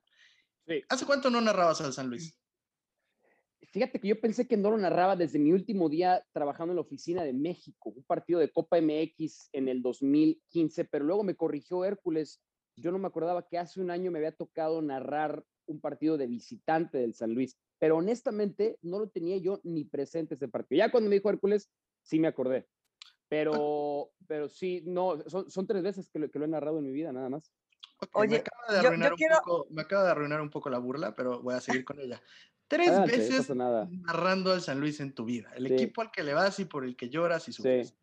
Sí. 0.67 0.83
¿Hace 0.89 1.05
cuánto 1.07 1.29
no 1.31 1.41
narrabas 1.41 1.81
al 1.83 1.93
San 1.93 2.09
Luis? 2.09 2.37
Fíjate 3.71 4.01
que 4.01 4.09
yo 4.09 4.21
pensé 4.21 4.47
que 4.47 4.57
no 4.57 4.71
lo 4.71 4.79
narraba 4.79 5.17
desde 5.17 5.39
mi 5.39 5.53
último 5.53 5.89
día 5.89 6.27
trabajando 6.33 6.73
en 6.73 6.77
la 6.77 6.83
oficina 6.83 7.23
de 7.23 7.33
México, 7.33 7.91
un 7.95 8.03
partido 8.05 8.41
de 8.41 8.51
Copa 8.51 8.79
MX 8.81 9.51
en 9.53 9.69
el 9.69 9.83
2015, 9.83 10.85
pero 10.87 11.05
luego 11.05 11.23
me 11.23 11.37
corrigió 11.37 11.85
Hércules. 11.85 12.43
Yo 12.77 12.91
no 12.91 12.99
me 12.99 13.07
acordaba 13.07 13.47
que 13.47 13.59
hace 13.59 13.81
un 13.81 13.91
año 13.91 14.11
me 14.11 14.19
había 14.19 14.33
tocado 14.37 14.83
narrar 14.83 15.45
un 15.67 15.81
partido 15.81 16.19
de 16.19 16.27
visitante 16.27 16.99
del 16.99 17.15
San 17.15 17.35
Luis, 17.35 17.57
pero 17.79 17.97
honestamente 17.97 18.79
no 18.83 18.99
lo 18.99 19.09
tenía 19.09 19.37
yo 19.39 19.61
ni 19.63 19.85
presente 19.85 20.35
ese 20.35 20.49
partido. 20.49 20.79
Ya 20.79 20.91
cuando 20.91 21.09
me 21.09 21.17
dijo 21.17 21.31
Hércules, 21.31 21.71
sí 22.03 22.19
me 22.19 22.29
acordé. 22.29 22.67
Pero, 23.29 24.11
pero 24.27 24.49
sí, 24.49 24.83
no, 24.85 25.19
son, 25.29 25.49
son 25.51 25.67
tres 25.67 25.83
veces 25.83 26.11
que 26.11 26.19
lo, 26.19 26.31
que 26.31 26.39
lo 26.39 26.45
he 26.45 26.49
narrado 26.49 26.79
en 26.79 26.85
mi 26.85 26.93
vida, 26.93 27.13
nada 27.13 27.29
más. 27.31 27.51
Ok, 28.01 28.11
me 28.17 28.21
Oye, 28.23 28.37
acaba 28.39 28.67
de 28.77 28.83
yo- 28.83 28.95
yo 29.03 29.11
un 29.11 29.17
quiero- 29.17 29.37
poco, 29.45 29.67
me 29.71 29.83
acaba 29.83 30.05
de 30.05 30.11
arruinar 30.11 30.41
un 30.41 30.51
poco 30.51 30.69
la 30.69 30.79
burla, 30.79 31.15
pero 31.15 31.41
voy 31.41 31.55
a 31.55 31.61
seguir 31.61 31.85
con 31.85 31.99
ella. 32.01 32.21
Tres 32.73 32.91
no 32.91 33.07
veces 33.07 33.51
nada. 33.51 33.89
narrando 33.91 34.51
al 34.51 34.63
San 34.63 34.81
Luis 34.81 34.99
en 35.01 35.13
tu 35.13 35.27
vida. 35.27 35.53
El 35.55 35.69
Sí. 35.69 35.75
equipo 35.75 36.01
al 36.01 36.11
que 36.11 36.23
le 36.23 36.33
vas 36.33 36.59
y 36.59 36.65
por 36.65 36.85
el 36.87 36.97
que 36.97 37.11
lloras 37.11 37.47
y 37.49 37.53
Sí, 37.53 37.57
sufres. 37.59 37.95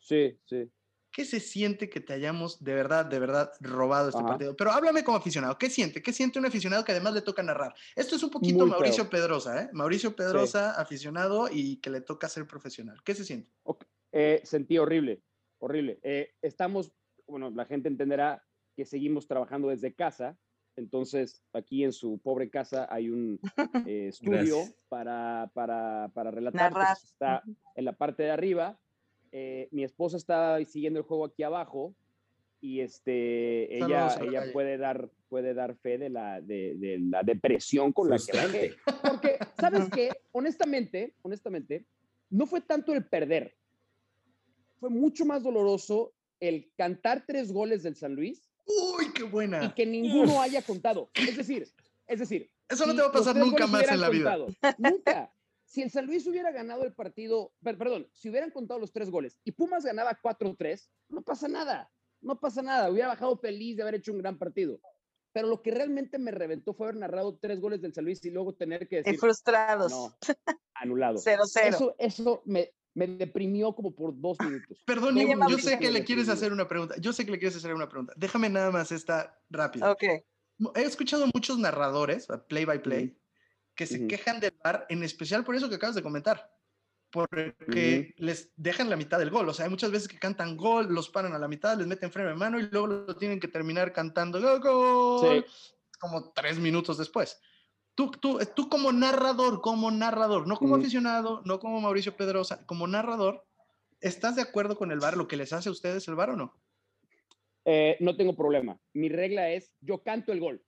sí, 0.00 0.38
sí. 0.44 0.70
¿Qué 1.12 1.24
se 1.24 1.38
siente 1.40 1.88
que 1.88 2.00
te 2.00 2.12
hayamos 2.12 2.62
de 2.62 2.74
verdad, 2.74 3.06
de 3.06 3.18
verdad 3.20 3.52
robado 3.60 4.08
este 4.08 4.18
Ajá. 4.18 4.30
partido? 4.30 4.56
Pero 4.56 4.72
háblame 4.72 5.04
como 5.04 5.16
aficionado. 5.16 5.56
¿Qué 5.56 5.70
siente? 5.70 6.02
¿Qué 6.02 6.12
siente 6.12 6.38
un 6.40 6.44
aficionado 6.46 6.84
que 6.84 6.92
además 6.92 7.14
le 7.14 7.22
toca 7.22 7.42
narrar? 7.42 7.72
Esto 7.94 8.16
es 8.16 8.22
un 8.24 8.30
poquito 8.30 8.58
Muy 8.58 8.70
Mauricio 8.70 9.04
feo. 9.04 9.10
Pedrosa, 9.10 9.62
¿eh? 9.62 9.70
Mauricio 9.72 10.14
Pedrosa, 10.16 10.72
aficionado 10.72 11.48
y 11.50 11.76
que 11.76 11.90
le 11.90 12.00
toca 12.00 12.28
ser 12.28 12.46
profesional. 12.46 13.00
¿Qué 13.04 13.14
se 13.14 13.24
siente? 13.24 13.50
Eh, 14.12 14.40
sentí 14.44 14.76
horrible, 14.76 15.22
horrible. 15.58 16.00
Eh, 16.02 16.34
estamos, 16.42 16.92
bueno, 17.26 17.50
la 17.50 17.64
gente 17.64 17.88
entenderá 17.88 18.44
que 18.74 18.84
seguimos 18.84 19.26
trabajando 19.26 19.68
desde 19.68 19.94
casa, 19.94 20.36
entonces 20.76 21.42
aquí 21.52 21.84
en 21.84 21.92
su 21.92 22.18
pobre 22.18 22.50
casa 22.50 22.86
hay 22.90 23.08
un 23.10 23.40
eh, 23.88 24.08
estudio 24.08 24.58
para, 24.88 25.50
para, 25.54 26.10
para 26.14 26.30
relatar, 26.30 26.72
Narrar. 26.72 26.96
está 27.02 27.42
en 27.74 27.84
la 27.84 27.92
parte 27.92 28.22
de 28.22 28.30
arriba. 28.30 28.78
Eh, 29.32 29.68
mi 29.72 29.84
esposa 29.84 30.16
está 30.16 30.62
siguiendo 30.64 30.98
el 31.00 31.04
juego 31.04 31.24
aquí 31.24 31.42
abajo 31.42 31.94
y 32.60 32.80
este, 32.80 33.76
ella, 33.76 34.16
ella 34.20 34.40
calle. 34.40 34.52
puede, 34.52 34.78
dar, 34.78 35.10
puede 35.28 35.54
dar 35.54 35.76
fe 35.76 35.98
de 35.98 36.08
la, 36.08 36.40
de, 36.40 36.74
de 36.76 36.98
la 36.98 37.22
depresión 37.22 37.92
con 37.92 38.08
la 38.08 38.16
que. 38.16 38.74
Porque, 39.02 39.38
¿sabes 39.58 39.88
qué? 39.90 40.10
Honestamente, 40.32 41.14
honestamente, 41.22 41.84
no 42.30 42.46
fue 42.46 42.60
tanto 42.60 42.94
el 42.94 43.06
perder. 43.06 43.54
Fue 44.80 44.90
mucho 44.90 45.24
más 45.24 45.42
doloroso 45.42 46.12
el 46.40 46.70
cantar 46.76 47.24
tres 47.26 47.52
goles 47.52 47.82
del 47.82 47.96
San 47.96 48.14
Luis 48.14 48.45
¡Uy, 48.66 49.12
qué 49.12 49.22
y 49.22 49.26
buena! 49.26 49.74
que 49.74 49.86
ninguno 49.86 50.40
haya 50.42 50.62
contado. 50.62 51.10
Es 51.14 51.36
decir, 51.36 51.68
es 52.06 52.18
decir. 52.18 52.50
Eso 52.68 52.84
no 52.84 52.92
si 52.92 52.96
te 52.98 53.02
va 53.02 53.08
a 53.08 53.12
pasar 53.12 53.36
nunca 53.36 53.66
más 53.66 53.88
en 53.88 54.00
la 54.00 54.08
vida. 54.10 54.36
Nunca. 54.78 55.32
Si 55.64 55.82
el 55.82 55.90
San 55.90 56.06
Luis 56.06 56.26
hubiera 56.26 56.50
ganado 56.52 56.84
el 56.84 56.92
partido, 56.92 57.52
per- 57.62 57.76
perdón, 57.78 58.08
si 58.12 58.28
hubieran 58.30 58.50
contado 58.50 58.78
los 58.80 58.92
tres 58.92 59.10
goles 59.10 59.38
y 59.44 59.52
Pumas 59.52 59.84
ganaba 59.84 60.18
4-3, 60.20 60.88
no 61.08 61.22
pasa 61.22 61.48
nada. 61.48 61.92
No 62.20 62.38
pasa 62.40 62.62
nada. 62.62 62.90
Hubiera 62.90 63.08
bajado 63.08 63.36
feliz 63.36 63.76
de 63.76 63.82
haber 63.82 63.96
hecho 63.96 64.12
un 64.12 64.18
gran 64.18 64.38
partido. 64.38 64.80
Pero 65.32 65.48
lo 65.48 65.60
que 65.62 65.70
realmente 65.70 66.18
me 66.18 66.30
reventó 66.30 66.72
fue 66.72 66.86
haber 66.86 66.98
narrado 67.00 67.36
tres 67.36 67.60
goles 67.60 67.82
del 67.82 67.92
San 67.92 68.04
Luis 68.04 68.24
y 68.24 68.30
luego 68.30 68.54
tener 68.54 68.88
que 68.88 68.96
Y 68.96 69.02
decir, 69.02 69.18
frustrados. 69.20 69.92
no, 69.92 70.16
anulado. 70.74 71.18
Cero, 71.22 71.42
cero. 71.46 71.68
Eso, 71.76 71.94
eso 71.98 72.42
me, 72.46 72.72
me 72.96 73.06
deprimió 73.06 73.74
como 73.74 73.94
por 73.94 74.18
dos 74.18 74.40
minutos. 74.40 74.82
Perdón, 74.86 75.16
Nico, 75.16 75.38
yo 75.50 75.58
sé 75.58 75.78
que 75.78 75.90
le 75.90 76.02
quieres 76.02 76.30
hacer 76.30 76.50
una 76.50 76.66
pregunta. 76.66 76.94
Yo 76.98 77.12
sé 77.12 77.26
que 77.26 77.30
le 77.30 77.38
quieres 77.38 77.54
hacer 77.56 77.74
una 77.74 77.90
pregunta. 77.90 78.14
Déjame 78.16 78.48
nada 78.48 78.70
más 78.70 78.90
esta 78.90 79.38
rápida. 79.50 79.92
Ok. 79.92 80.02
He 80.74 80.82
escuchado 80.82 81.26
muchos 81.34 81.58
narradores, 81.58 82.26
play 82.48 82.64
by 82.64 82.82
play, 82.82 83.14
que 83.74 83.86
se 83.86 84.06
quejan 84.06 84.40
del 84.40 84.54
bar, 84.64 84.86
en 84.88 85.02
especial 85.02 85.44
por 85.44 85.54
eso 85.54 85.68
que 85.68 85.74
acabas 85.74 85.94
de 85.94 86.02
comentar. 86.02 86.50
Porque 87.10 88.14
les 88.16 88.50
dejan 88.56 88.88
la 88.88 88.96
mitad 88.96 89.18
del 89.18 89.28
gol. 89.30 89.46
O 89.46 89.52
sea, 89.52 89.66
hay 89.66 89.70
muchas 89.70 89.90
veces 89.90 90.08
que 90.08 90.18
cantan 90.18 90.56
gol, 90.56 90.86
los 90.88 91.10
paran 91.10 91.34
a 91.34 91.38
la 91.38 91.48
mitad, 91.48 91.76
les 91.76 91.86
meten 91.86 92.10
freno 92.10 92.30
de 92.30 92.34
mano 92.34 92.58
y 92.58 92.62
luego 92.70 92.86
lo 92.86 93.16
tienen 93.16 93.38
que 93.38 93.48
terminar 93.48 93.92
cantando 93.92 94.40
"Gol, 94.40 94.60
gol", 94.60 95.46
como 96.00 96.32
tres 96.32 96.58
minutos 96.58 96.96
después. 96.96 97.38
Tú, 97.96 98.10
tú, 98.10 98.38
tú 98.54 98.68
como 98.68 98.92
narrador, 98.92 99.62
como 99.62 99.90
narrador, 99.90 100.46
no 100.46 100.56
como 100.58 100.74
Ujú. 100.74 100.82
aficionado, 100.82 101.40
no 101.46 101.58
como 101.58 101.80
Mauricio 101.80 102.14
Pedrosa, 102.14 102.66
como 102.66 102.86
narrador, 102.86 103.42
¿estás 104.00 104.36
de 104.36 104.42
acuerdo 104.42 104.76
con 104.76 104.92
el 104.92 105.00
bar, 105.00 105.16
lo 105.16 105.26
que 105.26 105.38
les 105.38 105.54
hace 105.54 105.70
a 105.70 105.72
ustedes 105.72 106.06
el 106.06 106.14
bar 106.14 106.28
o 106.28 106.36
no? 106.36 106.60
Eh, 107.64 107.96
no 108.00 108.14
tengo 108.14 108.36
problema. 108.36 108.78
Mi 108.92 109.08
regla 109.08 109.50
es, 109.50 109.72
yo 109.80 110.02
canto 110.02 110.30
el 110.30 110.40
gol. 110.40 110.62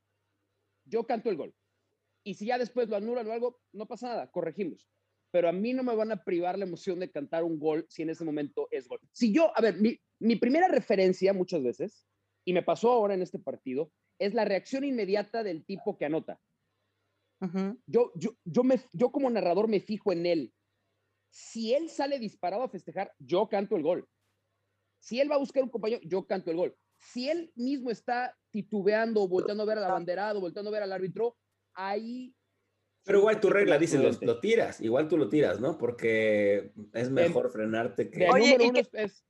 Yo 0.86 1.06
canto 1.06 1.28
el 1.28 1.36
gol. 1.36 1.54
Y 2.24 2.34
si 2.34 2.46
ya 2.46 2.56
después 2.56 2.88
lo 2.88 2.96
anulan 2.96 3.28
o 3.28 3.32
algo, 3.32 3.60
no 3.72 3.86
pasa 3.86 4.08
nada, 4.08 4.30
corregimos. 4.30 4.88
Pero 5.30 5.50
a 5.50 5.52
mí 5.52 5.74
no 5.74 5.82
me 5.82 5.94
van 5.94 6.10
a 6.12 6.24
privar 6.24 6.58
la 6.58 6.64
emoción 6.64 6.98
de 6.98 7.10
cantar 7.10 7.44
un 7.44 7.58
gol 7.58 7.84
si 7.90 8.02
en 8.02 8.08
ese 8.08 8.24
momento 8.24 8.68
es 8.70 8.88
gol. 8.88 9.00
Si 9.12 9.34
yo, 9.34 9.52
a 9.54 9.60
ver, 9.60 9.76
mi, 9.76 10.00
mi 10.18 10.36
primera 10.36 10.66
referencia 10.66 11.34
muchas 11.34 11.62
veces, 11.62 12.06
y 12.46 12.54
me 12.54 12.62
pasó 12.62 12.90
ahora 12.90 13.12
en 13.12 13.20
este 13.20 13.38
partido, 13.38 13.92
es 14.18 14.32
la 14.32 14.46
reacción 14.46 14.82
inmediata 14.82 15.42
del 15.42 15.66
tipo 15.66 15.98
que 15.98 16.06
anota. 16.06 16.40
Yo, 17.86 18.12
yo, 18.16 18.36
yo, 18.44 18.64
me, 18.64 18.80
yo 18.92 19.10
como 19.10 19.30
narrador 19.30 19.68
me 19.68 19.80
fijo 19.80 20.12
en 20.12 20.26
él. 20.26 20.54
Si 21.30 21.74
él 21.74 21.88
sale 21.88 22.18
disparado 22.18 22.62
a 22.62 22.68
festejar, 22.68 23.12
yo 23.18 23.48
canto 23.48 23.76
el 23.76 23.82
gol. 23.82 24.08
Si 25.00 25.20
él 25.20 25.30
va 25.30 25.36
a 25.36 25.38
buscar 25.38 25.62
un 25.62 25.68
compañero, 25.70 26.00
yo 26.04 26.26
canto 26.26 26.50
el 26.50 26.56
gol. 26.56 26.76
Si 26.96 27.28
él 27.28 27.52
mismo 27.54 27.90
está 27.90 28.36
titubeando, 28.50 29.28
volteando 29.28 29.62
a 29.62 29.66
ver 29.66 29.78
al 29.78 29.84
abanderado, 29.84 30.40
volteando 30.40 30.70
a 30.70 30.72
ver 30.72 30.82
al 30.82 30.92
árbitro, 30.92 31.36
ahí... 31.74 32.34
Pero 33.04 33.20
igual 33.20 33.40
tu 33.40 33.48
regla 33.48 33.78
dice, 33.78 33.98
lo, 33.98 34.40
tiras, 34.40 34.80
igual 34.80 35.08
tú 35.08 35.16
lo 35.16 35.28
tiras, 35.28 35.60
¿no? 35.60 35.78
Porque 35.78 36.72
es 36.92 37.10
mejor 37.10 37.50
frenarte 37.50 38.10
que... 38.10 38.18
De 38.18 38.30
Oye, 38.30 38.46
número 38.46 38.64
¿y 38.64 38.68
uno 38.68 38.82
qué- 38.82 39.02
es, 39.04 39.24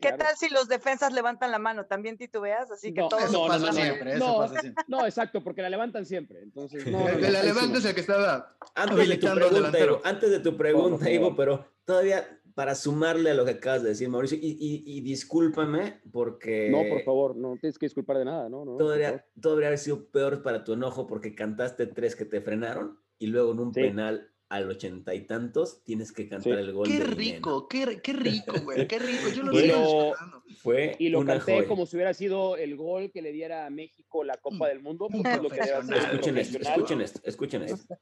¿Qué 0.00 0.12
tal 0.12 0.36
si 0.36 0.48
los 0.48 0.68
defensas 0.68 1.12
levantan 1.12 1.50
la 1.50 1.58
mano? 1.58 1.86
¿También 1.86 2.16
titubeas? 2.16 2.70
Así 2.70 2.92
que 2.94 3.00
No, 3.02 3.08
todos... 3.08 3.24
Eso 3.24 3.32
no, 3.42 3.46
pasa 3.48 3.58
no, 3.60 3.66
no, 3.66 3.72
siempre, 3.72 4.14
eso 4.14 4.26
no. 4.26 4.38
pasa 4.38 4.60
siempre. 4.60 4.84
No, 4.88 5.04
exacto, 5.06 5.42
porque 5.44 5.62
la 5.62 5.68
levantan 5.68 6.06
siempre. 6.06 6.40
Entonces, 6.42 6.86
no, 6.90 7.08
el 7.08 7.20
la 7.32 7.42
levante 7.42 7.78
es 7.78 7.84
el 7.84 7.94
que 7.94 8.00
estaba 8.00 8.56
Antes 8.74 9.08
de 9.08 9.16
tu 9.18 9.34
pregunta. 9.34 9.78
Ivo, 9.78 10.00
antes 10.04 10.30
de 10.30 10.40
tu 10.40 10.56
pregunta. 10.56 11.10
Ivo, 11.10 11.36
pero 11.36 11.66
todavía 11.84 12.40
para 12.54 12.74
sumarle 12.76 13.30
a 13.30 13.34
lo 13.34 13.44
que 13.44 13.50
acabas 13.52 13.82
de 13.82 13.88
decir, 13.88 14.08
Mauricio, 14.08 14.38
y, 14.40 14.52
y- 14.52 14.84
y 14.86 15.00
discúlpame 15.00 16.00
porque... 16.12 16.68
No, 16.70 16.88
por 16.88 17.02
favor, 17.02 17.34
no 17.36 17.56
tienes 17.60 17.78
que 17.78 17.86
disculpar 17.86 18.18
de 18.18 18.24
nada, 18.26 18.48
no, 18.48 18.64
no. 18.64 18.76
Todavía, 18.76 19.26
todavía 19.40 19.66
haber 19.66 19.78
sido 19.80 20.06
peor 20.06 20.40
para 20.42 20.62
tu 20.62 20.72
enojo 20.74 21.06
porque 21.08 21.34
cantaste 21.34 21.86
tres 21.88 22.14
que 22.14 22.24
te 22.24 22.40
frenaron 22.40 23.00
y 23.18 23.26
luego 23.26 23.52
en 23.52 23.58
un 23.58 23.74
Sí. 23.74 23.80
penal 23.80 24.30
al 24.54 24.70
ochenta 24.70 25.14
y 25.14 25.22
tantos 25.26 25.82
tienes 25.84 26.12
que 26.12 26.28
cantar 26.28 26.52
Sí. 26.54 26.58
el 26.60 26.72
gol 26.72 26.86
Qué 26.88 26.98
de 26.98 27.04
rico, 27.04 27.66
qué, 27.68 28.00
qué 28.02 28.12
rico, 28.12 28.54
güey, 28.62 28.86
qué 28.86 28.98
rico. 28.98 29.28
Yo 29.34 29.42
lo. 29.42 29.50
Dineno. 29.52 30.12
Fue 30.62 30.94
Y 30.98 31.08
lo 31.08 31.24
canté 31.24 31.56
joya. 31.56 31.68
como 31.68 31.86
si 31.86 31.96
hubiera 31.96 32.14
sido 32.14 32.56
el 32.56 32.76
gol 32.76 33.10
que 33.10 33.20
le 33.20 33.32
diera 33.32 33.66
a 33.66 33.70
México 33.70 34.22
la 34.24 34.36
Copa 34.36 34.56
Un- 34.64 34.68
del 34.68 34.80
Mundo, 34.80 35.06
un 35.06 35.12
porque 35.22 35.30
es 35.36 35.42
lo 35.42 35.48
que 35.50 35.56
debe 35.56 35.72
hacer 35.72 35.80
un 35.80 35.86
profesional. 35.88 36.14
Escuchen 36.14 36.38
esto, 36.38 36.58
escuchen 36.68 37.00
esto, 37.00 37.20
escuchen 37.24 37.62
esto. 37.64 37.98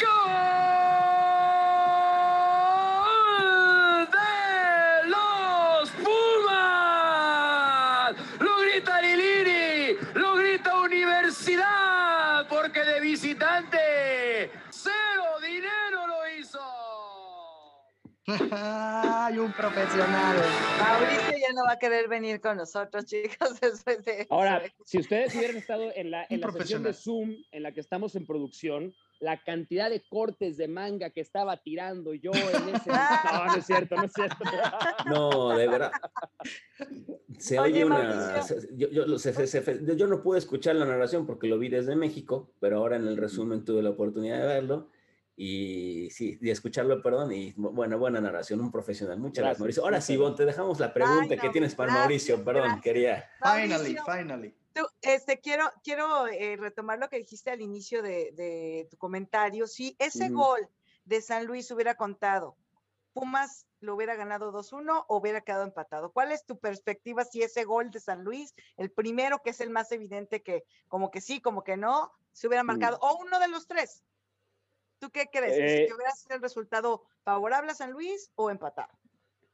¡Gol! 0.00 0.30
¡Gol 3.00 4.08
de 4.10 5.08
los 5.08 5.90
Pumas! 6.02 7.26
Lo 8.40 8.52
grita 8.60 9.00
Lilini, 9.02 9.96
lo 10.14 10.34
grita 10.36 10.76
Universidad, 10.80 12.46
porque 13.10 13.16
de 13.16 13.26
visitante 13.26 14.50
cero 14.70 15.40
dinero 15.42 16.06
lo 16.06 16.38
hizo. 16.38 16.60
Ay, 18.52 19.38
un 19.38 19.52
profesional. 19.52 20.36
Mauricio 20.80 21.30
ya 21.38 21.52
no 21.54 21.64
va 21.64 21.72
a 21.72 21.78
querer 21.78 22.08
venir 22.08 22.40
con 22.40 22.56
nosotros, 22.56 23.04
chicos, 23.06 23.60
después 23.60 24.04
de 24.04 24.26
Ahora, 24.30 24.58
eso. 24.58 24.74
si 24.84 24.98
ustedes 24.98 25.34
hubieran 25.34 25.56
estado 25.56 25.90
en 25.94 26.10
la, 26.10 26.26
en 26.28 26.40
la 26.40 26.52
sesión 26.52 26.82
de. 26.82 26.92
Zoom 26.92 27.34
en 27.52 27.62
la 27.62 27.72
que 27.72 27.80
estamos 27.80 28.14
en 28.16 28.26
producción, 28.26 28.94
la 29.20 29.42
cantidad 29.42 29.90
de 29.90 30.00
cortes 30.08 30.56
de 30.56 30.66
manga 30.68 31.10
que 31.10 31.20
estaba 31.20 31.56
tirando 31.58 32.14
yo 32.14 32.30
en 32.32 32.74
ese... 32.74 32.90
No, 33.32 33.46
no 33.46 33.54
es 33.56 33.66
cierto, 33.66 33.96
no 33.96 34.04
es 34.04 34.12
cierto. 34.12 34.36
No, 35.06 35.48
de 35.50 35.68
verdad. 35.68 35.92
Se 37.38 37.58
Oye, 37.58 37.84
oye 37.84 37.84
una. 37.84 38.42
Yo, 38.76 38.88
yo, 38.88 39.18
se- 39.18 39.32
se- 39.32 39.46
se- 39.46 39.96
yo 39.96 40.06
no 40.06 40.22
pude 40.22 40.38
escuchar 40.38 40.76
la 40.76 40.84
narración 40.86 41.26
porque 41.26 41.46
lo 41.48 41.58
vi 41.58 41.68
desde 41.68 41.96
México, 41.96 42.50
pero 42.60 42.78
ahora 42.78 42.96
en 42.96 43.06
el 43.06 43.16
resumen 43.16 43.64
tuve 43.64 43.82
la 43.82 43.90
oportunidad 43.90 44.40
de 44.40 44.46
verlo 44.46 44.88
y 45.42 46.10
sí, 46.10 46.36
de 46.36 46.50
escucharlo, 46.50 47.00
perdón. 47.00 47.32
Y 47.32 47.54
bu- 47.54 47.72
buena, 47.98 48.20
narración, 48.20 48.60
un 48.60 48.70
profesional. 48.70 49.18
Muchas 49.18 49.42
gracias, 49.42 49.42
Gracias, 49.42 49.60
Mauricio. 49.60 49.82
Ahora 49.84 50.00
sí, 50.02 50.36
te 50.36 50.44
dejamos 50.44 50.78
la 50.78 50.92
pregunta 50.92 51.34
que 51.38 51.48
tienes 51.48 51.74
para 51.74 51.86
gracias, 51.86 52.02
Mauricio. 52.02 52.44
Perdón, 52.44 52.62
gracias. 52.64 52.82
quería. 52.82 53.30
Finally, 53.42 53.96
finally. 54.04 54.54
Tú, 54.74 54.82
este, 55.00 55.40
quiero, 55.40 55.64
quiero 55.82 56.26
eh, 56.26 56.58
retomar 56.58 56.98
lo 56.98 57.08
que 57.08 57.16
dijiste 57.16 57.50
al 57.50 57.62
inicio 57.62 58.02
de, 58.02 58.32
de 58.32 58.86
tu 58.90 58.98
comentario. 58.98 59.66
Si 59.66 59.96
ese 59.98 60.26
Ujú. 60.26 60.34
gol 60.34 60.68
de 61.06 61.22
San 61.22 61.46
Luis 61.46 61.70
hubiera 61.70 61.94
contado, 61.94 62.54
Pumas 63.14 63.66
lo 63.80 63.94
hubiera 63.94 64.16
ganado 64.16 64.52
2-1 64.52 65.06
o 65.08 65.16
hubiera 65.16 65.40
quedado 65.40 65.64
empatado. 65.64 66.12
¿Cuál 66.12 66.32
es 66.32 66.44
tu 66.44 66.58
perspectiva 66.58 67.24
si 67.24 67.42
ese 67.42 67.64
gol 67.64 67.90
de 67.90 67.98
San 67.98 68.24
Luis, 68.24 68.54
el 68.76 68.90
primero 68.90 69.40
que 69.42 69.50
es 69.50 69.60
el 69.62 69.70
más 69.70 69.90
evidente 69.90 70.42
que 70.42 70.64
como 70.86 71.10
que 71.10 71.22
sí, 71.22 71.40
como 71.40 71.64
que 71.64 71.78
no, 71.78 72.12
se 72.32 72.46
hubiera 72.46 72.62
marcado, 72.62 72.98
o 73.00 73.16
uno 73.24 73.40
de 73.40 73.48
los 73.48 73.66
tres? 73.66 74.04
¿Tú 75.00 75.10
qué 75.10 75.26
crees? 75.32 75.56
¿Que 75.56 75.68
si 75.68 75.82
Eh, 75.82 75.86
que 75.88 75.94
hubiera 75.94 76.12
sido 76.12 76.36
el 76.36 76.42
resultado 76.42 77.06
favorable 77.24 77.72
a 77.72 77.74
San 77.74 77.90
Luis 77.90 78.30
o 78.36 78.50
empatado? 78.50 78.92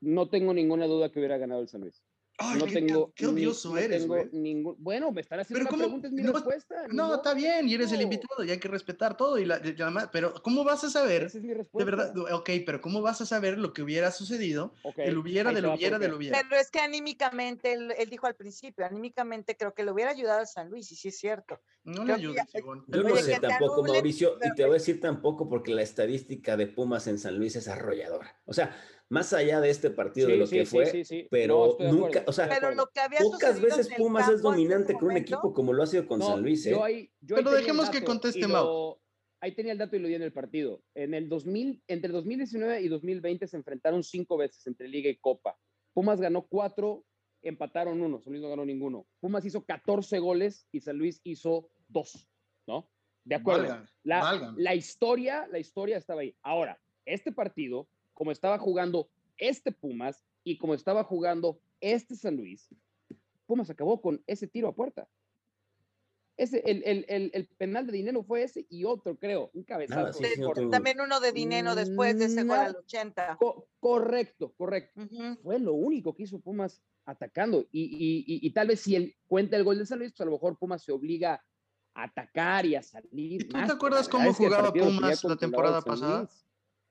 No 0.01 0.29
tengo 0.29 0.53
ninguna 0.53 0.87
duda 0.87 1.11
que 1.11 1.21
hubiera 1.21 1.39
ganado 1.39 1.63
el 1.63 1.69
San 1.69 1.83
Luis. 1.83 2.03
Ay, 2.39 2.59
no 2.59 2.67
qué- 2.67 2.73
tengo. 2.75 3.13
qué 3.15 3.27
odioso 3.27 3.79
eres, 3.79 4.07
güey. 4.07 4.29
ningún. 4.31 4.77
Bueno, 4.79 5.11
me 5.11 5.23
están 5.23 5.41
haciendo 5.41 5.59
Pero 5.59 5.65
una 5.65 5.71
¿cómo? 5.71 6.01
pregunta, 6.01 6.09
es 6.09 6.13
mi 6.13 6.23
No, 6.23 6.33
respuesta. 6.33 6.87
No, 6.89 7.15
está 7.15 7.33
bien, 7.35 7.69
y 7.69 7.75
eres 7.75 7.93
el 7.93 8.03
invitado 8.03 8.45
y 8.45 8.51
hay 8.51 8.59
que 8.59 8.69
respetar 8.69 9.17
todo. 9.17 9.39
Y, 9.39 9.47
la, 9.47 9.57
y 9.65 9.75
pero 10.13 10.35
¿cómo 10.43 10.63
vas 10.63 10.85
a 10.85 10.91
saber? 10.91 11.25
Esa 11.25 11.39
es 11.39 11.45
mi 11.45 11.51
De 11.51 11.55
respuesta. 11.55 11.91
verdad, 11.91 12.33
ok, 12.35 12.51
pero 12.67 12.81
¿cómo 12.81 13.01
vas 13.01 13.21
a 13.23 13.27
saber 13.27 13.59
lo 13.59 13.73
que 13.73 13.83
hubiera 13.83 14.11
sucedido? 14.13 14.75
Ok, 14.83 14.99
El 14.99 15.17
hubiera, 15.19 15.53
del 15.53 15.65
hubiera, 15.67 15.99
del 15.99 16.13
hubiera. 16.15 16.43
Pero 16.49 16.61
es 16.61 16.71
que 16.71 16.81
anímicamente, 16.81 17.73
él, 17.73 17.95
él 17.97 18.11
dijo 18.11 18.27
al 18.27 18.35
principio, 18.35 18.85
anímicamente 18.85 19.57
creo 19.57 19.73
que 19.73 19.85
le 19.85 19.93
hubiera 19.93 20.11
ayudado 20.11 20.41
al 20.41 20.47
San 20.47 20.69
Luis, 20.69 20.93
y 20.93 20.97
sí 20.97 21.09
es 21.09 21.19
cierto. 21.19 21.61
No 21.85 22.05
le 22.05 22.15
creo 22.17 22.35
ya- 22.35 22.47
Ivonne. 22.59 22.83
Yo 22.89 23.03
no 23.03 23.17
sé 23.17 23.39
tampoco, 23.41 23.83
Mauricio, 23.85 24.39
y 24.45 24.55
te 24.55 24.65
voy 24.65 24.73
a 24.73 24.75
decir 24.75 25.01
tampoco 25.01 25.49
porque 25.49 25.73
la 25.73 25.83
estadística 25.83 26.57
de 26.57 26.67
Pumas 26.67 27.07
en 27.07 27.19
San 27.19 27.39
Luis 27.39 27.57
es 27.57 27.69
arrolladora. 27.69 28.41
O 28.45 28.53
sea, 28.53 28.77
más 29.09 29.33
allá 29.33 29.61
de 29.61 29.71
este 29.71 29.91
partido 29.91 30.29
de 30.29 30.35
Sí, 30.35 30.39
lo 30.41 30.47
sí, 30.47 30.57
que 30.59 30.67
fue, 30.67 30.87
sí, 30.87 31.05
sí. 31.05 31.29
pero 31.31 31.77
No, 31.79 31.85
de 31.85 31.93
nunca, 31.93 32.25
o 32.27 32.33
sea, 32.33 32.47
de 32.47 32.55
Pero 32.57 32.75
lo 32.75 32.87
que 32.89 33.01
había 33.01 33.21
pocas 33.21 33.61
veces 33.61 33.89
Pumas 33.97 34.29
es 34.29 34.43
dominante 34.43 34.95
con 34.95 35.05
un 35.11 35.17
equipo 35.17 35.53
como 35.53 35.73
lo 35.73 35.83
ha 35.83 35.87
sido 35.87 36.07
con 36.07 36.19
No, 36.19 36.27
San 36.27 36.43
Luis, 36.43 36.67
¿eh? 36.67 36.71
Yo 36.71 36.85
ahí, 36.85 37.11
yo 37.21 37.37
ahí 37.37 37.43
Pero 37.45 37.57
dejemos 37.57 37.91
que 37.91 38.03
conteste 38.03 38.41
y 38.41 38.47
Mau. 38.47 38.65
lo- 38.65 39.03
Ahí 39.41 39.53
tenía 39.55 39.73
el 39.73 39.79
dato 39.79 39.95
y 39.95 39.99
lo 39.99 40.09
di 40.09 40.15
en 40.15 40.23
el 40.23 40.33
partido. 40.33 40.83
En 40.95 41.13
el 41.13 41.29
2000, 41.29 41.83
entre 41.89 42.11
2019 42.11 42.81
y 42.81 42.89
2020 42.89 43.47
se 43.47 43.57
enfrentaron 43.59 44.03
cinco 44.03 44.39
veces 44.39 44.67
entre 44.67 44.89
Liga 44.89 45.11
y 45.11 45.17
Copa. 45.19 45.59
Pumas 45.93 46.21
ganó 46.23 46.47
cuatro, 46.47 47.05
empataron 47.43 48.01
uno, 48.01 48.19
San 48.23 48.33
Luis 48.33 48.43
no 48.43 48.49
ganó 48.49 48.65
ninguno. 48.65 49.07
Pumas 49.21 49.45
hizo 49.45 49.63
14 49.65 50.19
goles 50.21 50.67
y 50.73 50.81
San 50.81 50.97
Luis 50.97 51.21
hizo 51.23 51.71
dos, 51.87 52.29
¿no? 52.67 52.91
De 53.25 53.35
acuerdo. 53.35 53.85
La, 54.03 54.55
la 54.57 54.75
historia, 54.75 55.47
la 55.53 55.59
historia 55.59 55.99
estaba 55.99 56.23
ahí. 56.23 56.35
Ahora, 56.43 56.81
este 57.05 57.31
partido, 57.31 57.89
como 58.17 58.33
estaba 58.33 58.59
jugando 58.59 59.11
este 59.37 59.73
Pumas 59.73 60.25
y 60.43 60.57
como 60.57 60.73
estaba 60.73 61.05
jugando 61.05 61.61
este 61.81 62.17
San 62.17 62.35
Luis, 62.37 62.69
Pumas 63.47 63.69
acabó 63.69 64.01
con 64.01 64.23
ese 64.27 64.47
tiro 64.49 64.69
a 64.69 64.75
puerta. 64.75 65.07
Ese, 66.39 66.63
el, 66.67 66.83
el, 66.85 67.05
el, 67.09 67.31
el 67.35 67.47
penal 67.47 67.87
de 67.87 67.93
dinero 67.93 68.23
fue 68.23 68.43
ese 68.43 68.67
y 68.71 68.85
otro, 68.85 69.19
creo, 69.19 69.51
un 69.53 69.65
cabezazo. 69.65 70.01
Nada, 70.01 70.13
sí, 70.13 70.25
también 70.71 71.01
uno 71.01 71.21
de 71.21 71.33
dinero 71.33 71.75
después 71.75 72.19
de 72.19 72.25
ese 72.27 72.45
gol 72.45 72.59
al 72.59 72.77
80. 72.77 73.37
Co- 73.39 73.69
correcto, 73.81 74.53
correcto. 74.57 75.03
Fue 75.43 75.59
lo 75.59 75.75
único 75.75 76.15
que 76.15 76.23
hizo 76.25 76.39
Pumas 76.41 76.83
atacando. 77.05 77.67
Y, 77.71 77.85
y, 77.85 78.19
y, 78.27 78.47
y 78.47 78.51
tal 78.53 78.69
vez 78.69 78.81
si 78.81 78.97
él 78.97 79.15
cuenta 79.29 79.57
el 79.57 79.65
gol 79.65 79.79
de 79.79 79.87
San 79.87 79.99
Luis, 79.99 80.13
pues 80.13 80.23
a 80.23 80.25
lo 80.25 80.33
mejor 80.33 80.59
Pumas 80.59 80.83
se 80.83 80.93
obliga 80.93 81.43
a 81.95 82.03
atacar 82.05 82.65
y 82.67 82.75
a 82.77 82.83
salir. 82.83 83.11
¿Y 83.13 83.39
tú 83.39 83.53
te 83.53 83.59
más, 83.59 83.71
acuerdas 83.71 84.09
cómo 84.09 84.29
el 84.29 84.35
jugaba 84.35 84.73
Pumas 84.73 85.25
la 85.25 85.37
temporada 85.37 85.83
pasada? 85.83 86.19
Luis. 86.21 86.47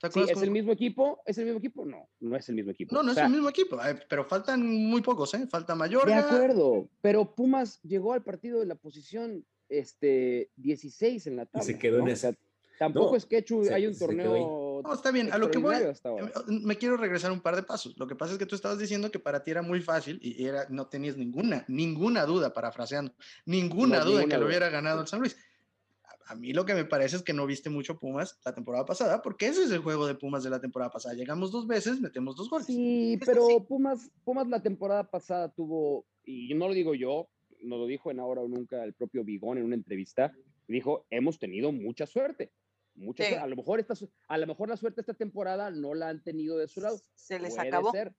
¿Te 0.09 0.13
Sí, 0.13 0.19
acuerdas 0.19 0.37
¿es 0.37 0.43
el 0.43 0.51
mismo 0.51 0.71
equipo? 0.71 1.21
¿Es 1.25 1.37
el 1.37 1.45
mismo 1.45 1.59
equipo? 1.59 1.85
No, 1.85 2.09
no 2.19 2.35
es 2.35 2.47
el 2.49 2.55
mismo 2.55 2.71
equipo. 2.71 2.93
No, 2.95 3.01
no 3.03 3.09
O 3.09 3.11
es 3.13 3.17
el 3.17 3.29
mismo 3.29 3.49
equipo, 3.49 3.79
pero 4.09 4.25
faltan 4.25 4.65
muy 4.65 5.01
pocos, 5.01 5.33
¿eh? 5.33 5.47
Falta 5.47 5.73
De 5.73 5.79
Mayorga. 5.79 6.19
acuerdo, 6.19 6.87
pero 7.01 7.33
Pumas 7.35 7.81
llegó 7.83 8.13
al 8.13 8.23
partido 8.23 8.59
de 8.59 8.65
la 8.65 8.75
posición 8.75 9.45
este, 9.69 10.51
16 10.57 11.27
en 11.27 11.37
la 11.37 11.43
Y 11.43 11.47
tabla. 11.47 11.63
se 11.65 11.77
quedó 11.79 12.07
en 12.07 12.15
sea, 12.15 12.33
tampoco 12.77 13.11
No, 13.11 13.17
es 13.17 13.25
que 13.25 13.37
hecho- 13.37 13.63
se- 13.63 13.73
hay 13.73 13.87
un 13.87 13.97
torneo 13.97 14.81
No, 14.83 14.93
está 14.93 15.09
bien, 15.11 15.31
a 15.31 15.37
lo 15.39 15.49
que 15.49 15.57
voy, 15.57 15.73
extraordinario 15.75 15.91
hasta 15.91 16.09
ahora. 16.09 16.27
eh, 16.27 16.59
me 16.63 16.77
quiero 16.77 16.97
regresar 16.97 17.31
un 17.31 17.39
par 17.41 17.55
de 17.55 17.63
pasos. 17.63 17.97
Lo 17.97 18.05
que 18.07 18.15
pasa 18.15 18.33
es 18.33 18.37
que 18.37 18.45
tú 18.45 18.55
estabas 18.55 18.77
diciendo 18.77 19.09
que 19.09 19.17
para 19.19 19.43
ti 19.43 19.51
era 19.51 19.61
muy 19.63 19.81
fácil 19.81 20.19
y 20.21 20.45
era, 20.45 20.67
no 20.69 20.87
tenías 20.87 21.17
ninguna, 21.17 21.65
ninguna 21.67 22.25
duda, 22.25 22.53
parafraseando, 22.53 23.13
ninguna 23.45 23.99
No, 23.99 24.05
duda 24.05 24.15
ninguna 24.19 24.35
que 24.35 24.39
lo 24.39 24.45
hubiera 24.47 24.69
ganado 24.69 25.01
el 25.01 25.07
San 25.07 25.19
Luis. 25.21 25.35
A, 26.25 26.35
mí 26.35 26.53
lo 26.53 26.65
que 26.65 26.73
me 26.73 26.85
parece 26.85 27.15
es 27.17 27.23
que 27.23 27.33
no 27.33 27.45
viste 27.45 27.69
mucho 27.69 27.99
Pumas 27.99 28.39
la 28.45 28.53
temporada 28.53 28.85
pasada, 28.85 29.21
porque 29.21 29.47
ese 29.47 29.63
es 29.63 29.71
el 29.71 29.79
juego 29.79 30.07
de 30.07 30.15
Pumas 30.15 30.43
de 30.43 30.49
la 30.49 30.59
temporada 30.59 30.91
pasada. 30.91 31.15
Llegamos 31.15 31.51
dos 31.51 31.67
veces, 31.67 32.01
metemos 32.01 32.35
dos 32.35 32.49
goles. 32.49 32.65
Sí, 32.67 33.19
pero 33.25 33.47
sí. 33.47 33.59
Pumas, 33.67 34.09
Pumas 34.23 34.47
la 34.47 34.61
temporada 34.61 35.09
pasada 35.09 35.49
tuvo, 35.49 36.05
y 36.23 36.53
no 36.55 36.67
lo 36.67 36.73
digo 36.73 36.95
yo, 36.95 37.29
no 37.61 37.77
lo 37.77 37.85
dijo 37.85 38.11
en 38.11 38.19
ahora 38.19 38.41
o 38.41 38.47
nunca 38.47 38.83
el 38.83 38.93
propio 38.93 39.23
Vigón 39.23 39.57
en 39.57 39.65
una 39.65 39.75
entrevista, 39.75 40.33
dijo, 40.67 41.05
hemos 41.09 41.37
tenido 41.39 41.71
mucha 41.71 42.05
suerte. 42.05 42.51
Mucha 42.95 43.23
Sí. 43.23 43.29
suerte. 43.29 43.43
A 43.43 43.47
lo 43.47 43.55
mejor 43.55 43.79
esta, 43.79 43.93
a 44.27 44.37
lo 44.37 44.47
mejor 44.47 44.69
la 44.69 44.77
suerte 44.77 45.01
esta 45.01 45.13
temporada 45.13 45.69
no 45.69 45.93
la 45.93 46.09
han 46.09 46.23
tenido 46.23 46.57
de 46.57 46.67
su 46.67 46.81
lado. 46.81 46.97
Se 47.13 47.39
les 47.39 47.53
puede 47.55 47.67
acabó. 47.67 47.91
ser, 47.91 48.13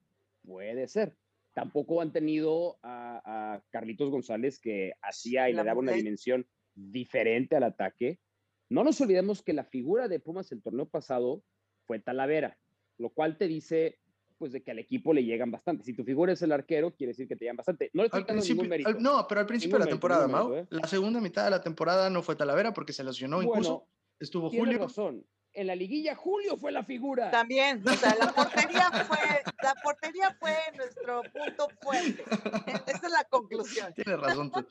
puede 0.44 0.86
ser. 0.86 1.16
Tampoco 1.54 2.02
han 2.02 2.12
tenido 2.12 2.78
a, 2.82 3.54
a 3.54 3.62
Carlitos 3.70 4.10
González 4.10 4.60
que 4.60 4.92
hacía 5.00 5.48
y 5.48 5.54
La 5.54 5.62
le 5.62 5.66
daba 5.68 5.80
una 5.80 5.92
dimensión 5.92 6.46
diferente 6.76 7.56
al 7.56 7.64
ataque. 7.64 8.20
No 8.68 8.84
nos 8.84 9.00
olvidemos 9.00 9.42
que 9.42 9.52
la 9.52 9.64
figura 9.64 10.06
de 10.06 10.20
Pumas 10.20 10.52
el 10.52 10.62
torneo 10.62 10.86
pasado 10.88 11.42
fue 11.86 11.98
Talavera, 11.98 12.56
lo 12.98 13.10
cual 13.10 13.36
te 13.38 13.48
dice 13.48 13.98
pues 14.38 14.52
de 14.52 14.62
que 14.62 14.70
al 14.70 14.78
equipo 14.78 15.14
le 15.14 15.24
llegan 15.24 15.50
bastante. 15.50 15.82
Si 15.82 15.94
tu 15.94 16.04
figura 16.04 16.34
es 16.34 16.42
el 16.42 16.52
arquero, 16.52 16.94
quiere 16.94 17.12
decir 17.12 17.26
que 17.26 17.36
te 17.36 17.46
llegan 17.46 17.56
bastante. 17.56 17.90
No 17.94 18.02
le 18.02 18.08
estoy 18.08 18.20
Al 18.20 18.26
dando 18.26 18.40
principio, 18.40 18.62
ningún 18.64 18.68
mérito. 18.70 18.90
al- 18.90 19.02
no, 19.02 19.26
pero 19.26 19.40
al 19.40 19.46
principio 19.46 19.76
de 19.76 19.78
la 19.78 19.84
mérito, 19.86 19.96
temporada, 19.96 20.26
ningún 20.26 20.40
Mau, 20.42 20.50
mérito, 20.50 20.76
¿eh? 20.76 20.78
la 20.82 20.86
segunda 20.88 21.20
mitad 21.22 21.44
de 21.44 21.50
la 21.52 21.62
temporada 21.62 22.10
no 22.10 22.22
fue 22.22 22.36
Talavera 22.36 22.74
porque 22.74 22.92
se 22.92 23.02
lesionó 23.02 23.40
incluso. 23.42 23.70
bueno, 23.78 23.88
Estuvo 24.20 24.50
tienes 24.50 24.66
Julio. 24.68 24.82
razón. 24.82 25.26
En 25.54 25.66
la 25.68 25.74
liguilla, 25.74 26.14
Julio 26.14 26.58
fue 26.58 26.70
la 26.70 26.84
figura. 26.84 27.30
También, 27.30 27.82
o 27.88 27.92
sea, 27.94 28.14
la 28.14 28.30
portería 28.34 28.90
fue, 29.08 29.18
la 29.62 29.74
portería 29.82 30.36
fue 30.38 30.52
nuestro 30.76 31.22
punto 31.32 31.68
fuerte. 31.80 32.22
Esa 32.90 33.06
es 33.06 33.12
la 33.12 33.24
conclusión. 33.30 33.94
Tienes 33.94 34.20
razón 34.20 34.50
tú. 34.50 34.66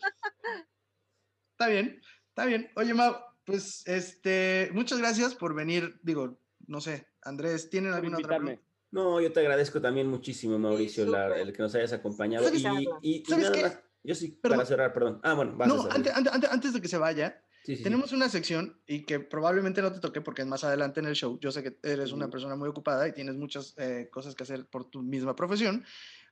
Está 1.58 1.68
bien, 1.70 2.02
está 2.28 2.46
bien. 2.46 2.70
Oye, 2.76 2.94
Mau, 2.94 3.16
pues 3.46 3.88
este, 3.88 4.70
muchas 4.74 5.00
gracias 5.00 5.34
por 5.36 5.56
venir. 5.56 5.98
Digo, 6.04 6.38
no 6.68 6.82
sé, 6.82 7.08
Andrés, 7.22 7.70
¿tienen 7.70 7.92
por 7.92 8.00
alguna 8.00 8.18
otra 8.18 8.38
pregunta? 8.40 8.62
No, 8.92 9.22
yo 9.22 9.32
te 9.32 9.40
agradezco 9.40 9.80
también 9.80 10.08
muchísimo, 10.08 10.60
Mauricio, 10.60 11.06
la- 11.06 11.38
el 11.40 11.54
que 11.54 11.62
nos 11.62 11.74
hayas 11.76 11.94
acompañado. 11.94 12.44
¿Sabes 12.46 12.62
Y, 12.62 12.68
y- 13.02 13.22
y 13.22 13.26
¿Sabes 13.26 13.46
nada 13.46 13.56
qué? 13.56 13.62
más, 13.62 13.80
yo 14.04 14.16
sí, 14.16 14.38
Perdón. 14.42 14.58
para 14.58 14.68
cerrar, 14.68 14.94
perdón. 14.94 15.22
Ah, 15.24 15.34
bueno, 15.34 15.56
vas 15.56 15.70
a 15.70 15.74
No, 15.74 15.82
cerrar. 15.84 15.96
antes, 15.98 16.14
antes, 16.34 16.50
antes- 16.52 16.74
de 16.74 16.82
que 16.82 16.88
se 16.90 16.98
vaya, 16.98 17.42
Sí, 17.64 17.72
sí, 17.72 17.78
sí. 17.78 17.84
tenemos 17.84 18.12
una 18.12 18.28
sección 18.28 18.82
y 18.86 19.06
que 19.06 19.22
probablemente 19.22 19.82
no 19.82 19.94
te 19.94 20.00
toque 20.02 20.20
porque 20.20 20.42
es 20.42 20.48
más 20.48 20.66
adelante 20.66 21.00
en 21.00 21.06
el 21.06 21.16
show. 21.16 21.40
Yo 21.40 21.52
sé 21.54 21.64
que 21.64 21.78
eres 21.84 22.12
una 22.12 22.30
persona 22.30 22.56
muy 22.58 22.68
ocupada 22.68 23.08
y 23.08 23.14
tienes 23.14 23.36
muchas 23.36 23.74
eh, 23.78 24.10
cosas 24.12 24.36
que 24.36 24.44
hacer 24.44 24.66
por 24.68 24.90
tu 24.90 25.02
misma 25.02 25.36
profesión, 25.38 25.86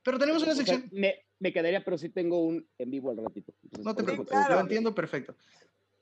pero 0.04 0.18
tenemos 0.18 0.42
una 0.42 0.52
O 0.52 0.54
sea, 0.54 0.64
sección. 0.64 0.88
me, 0.92 1.26
me 1.40 1.52
quedaría, 1.52 1.82
pero 1.84 1.98
sí 1.98 2.10
tengo 2.10 2.44
un 2.44 2.68
en 2.78 2.90
vivo 2.90 3.10
al 3.10 3.16
ratito. 3.16 3.52
Entonces, 3.62 3.84
No 3.84 3.94
te 3.96 4.04
preocupes, 4.04 4.30
claro. 4.32 4.54
lo 4.54 4.60
entiendo 4.60 4.94
perfecto. 4.94 5.34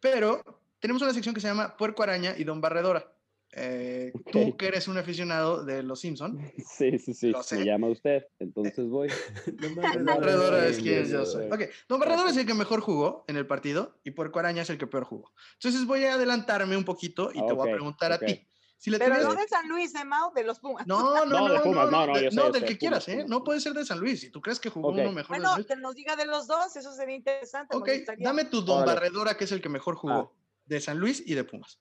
Pero 0.00 0.42
tenemos 0.80 1.00
una 1.02 1.14
sección 1.14 1.34
que 1.34 1.40
se 1.40 1.46
llama 1.48 1.76
Puerco 1.76 2.02
Araña 2.02 2.34
y 2.36 2.44
Don 2.44 2.60
Barredora. 2.60 3.14
Eh, 3.54 4.12
Tú 4.32 4.48
Ok. 4.48 4.56
que 4.56 4.66
eres 4.68 4.88
un 4.88 4.96
aficionado 4.96 5.62
de 5.64 5.82
Los 5.82 6.00
Simpson, 6.00 6.40
Sí, 6.66 6.98
sí, 6.98 7.12
sí. 7.12 7.30
Lo 7.30 7.42
sé. 7.42 7.58
Me 7.58 7.66
llama 7.66 7.88
usted, 7.88 8.24
entonces 8.38 8.86
voy. 8.88 9.08
Don 9.46 9.74
Barredora 9.74 10.66
es 10.68 10.78
quien 10.78 11.04
yo 11.06 11.24
soy. 11.26 11.46
Ok, 11.50 11.60
Don 11.88 12.00
Barredora 12.00 12.30
es 12.30 12.36
el 12.38 12.46
que 12.46 12.54
mejor 12.54 12.80
jugó 12.80 13.24
en 13.28 13.36
el 13.36 13.46
partido 13.46 14.00
y 14.04 14.12
Puerco 14.12 14.38
Araña 14.38 14.62
es 14.62 14.70
el 14.70 14.78
que 14.78 14.86
peor 14.86 15.04
jugó. 15.04 15.32
Entonces 15.54 15.84
voy 15.86 16.04
a 16.04 16.14
adelantarme 16.14 16.76
un 16.78 16.84
poquito 16.84 17.30
y 17.30 17.46
te 17.46 17.52
voy 17.52 17.66
Ok, 17.66 17.68
a 17.68 17.72
preguntar 17.72 18.12
ok. 18.12 18.22
a 18.22 18.26
ti. 18.26 18.46
Si 18.82 18.90
le 18.90 18.98
Pero 18.98 19.16
no 19.22 19.34
de 19.36 19.46
San 19.46 19.68
Luis, 19.68 19.92
de 19.92 20.04
Mau, 20.04 20.32
de 20.34 20.42
los 20.42 20.58
Pumas. 20.58 20.84
No, 20.88 21.00
no, 21.00 21.24
no, 21.24 21.46
No, 21.46 21.54
de 21.54 21.60
Pumas, 21.60 21.88
no, 21.88 22.00
no, 22.04 22.06
no, 22.08 22.18
de- 22.18 22.24
yo 22.24 22.30
sé, 22.30 22.36
no, 22.36 22.46
yo 22.46 22.50
del 22.50 22.62
sé, 22.62 22.66
que 22.66 22.78
quieras, 22.78 23.06
¿eh? 23.08 23.12
Pumas, 23.12 23.28
No 23.28 23.44
puede 23.44 23.60
ser 23.60 23.74
de 23.74 23.84
San 23.84 24.00
Luis. 24.00 24.20
Si 24.22 24.30
tú 24.30 24.40
crees 24.40 24.58
que 24.58 24.70
jugó 24.70 24.88
uno 24.88 25.12
mejor 25.12 25.36
Bueno, 25.38 25.54
que 25.64 25.76
nos 25.76 25.94
diga 25.94 26.16
de 26.16 26.26
los 26.26 26.48
dos, 26.48 26.74
eso 26.74 26.92
sería 26.92 27.14
interesante. 27.14 27.76
me 27.76 27.80
Ok, 27.80 27.88
dame 28.18 28.44
tu 28.46 28.60
Don 28.62 28.78
Órale. 28.82 28.94
Barredora, 28.94 29.36
que 29.36 29.44
es 29.44 29.52
el 29.52 29.60
que 29.62 29.68
mejor 29.68 29.94
jugó, 29.94 30.12
Ah. 30.12 30.30
de 30.66 30.80
San 30.80 30.98
Luis 30.98 31.22
y 31.24 31.34
de 31.34 31.44
Pumas. 31.44 31.78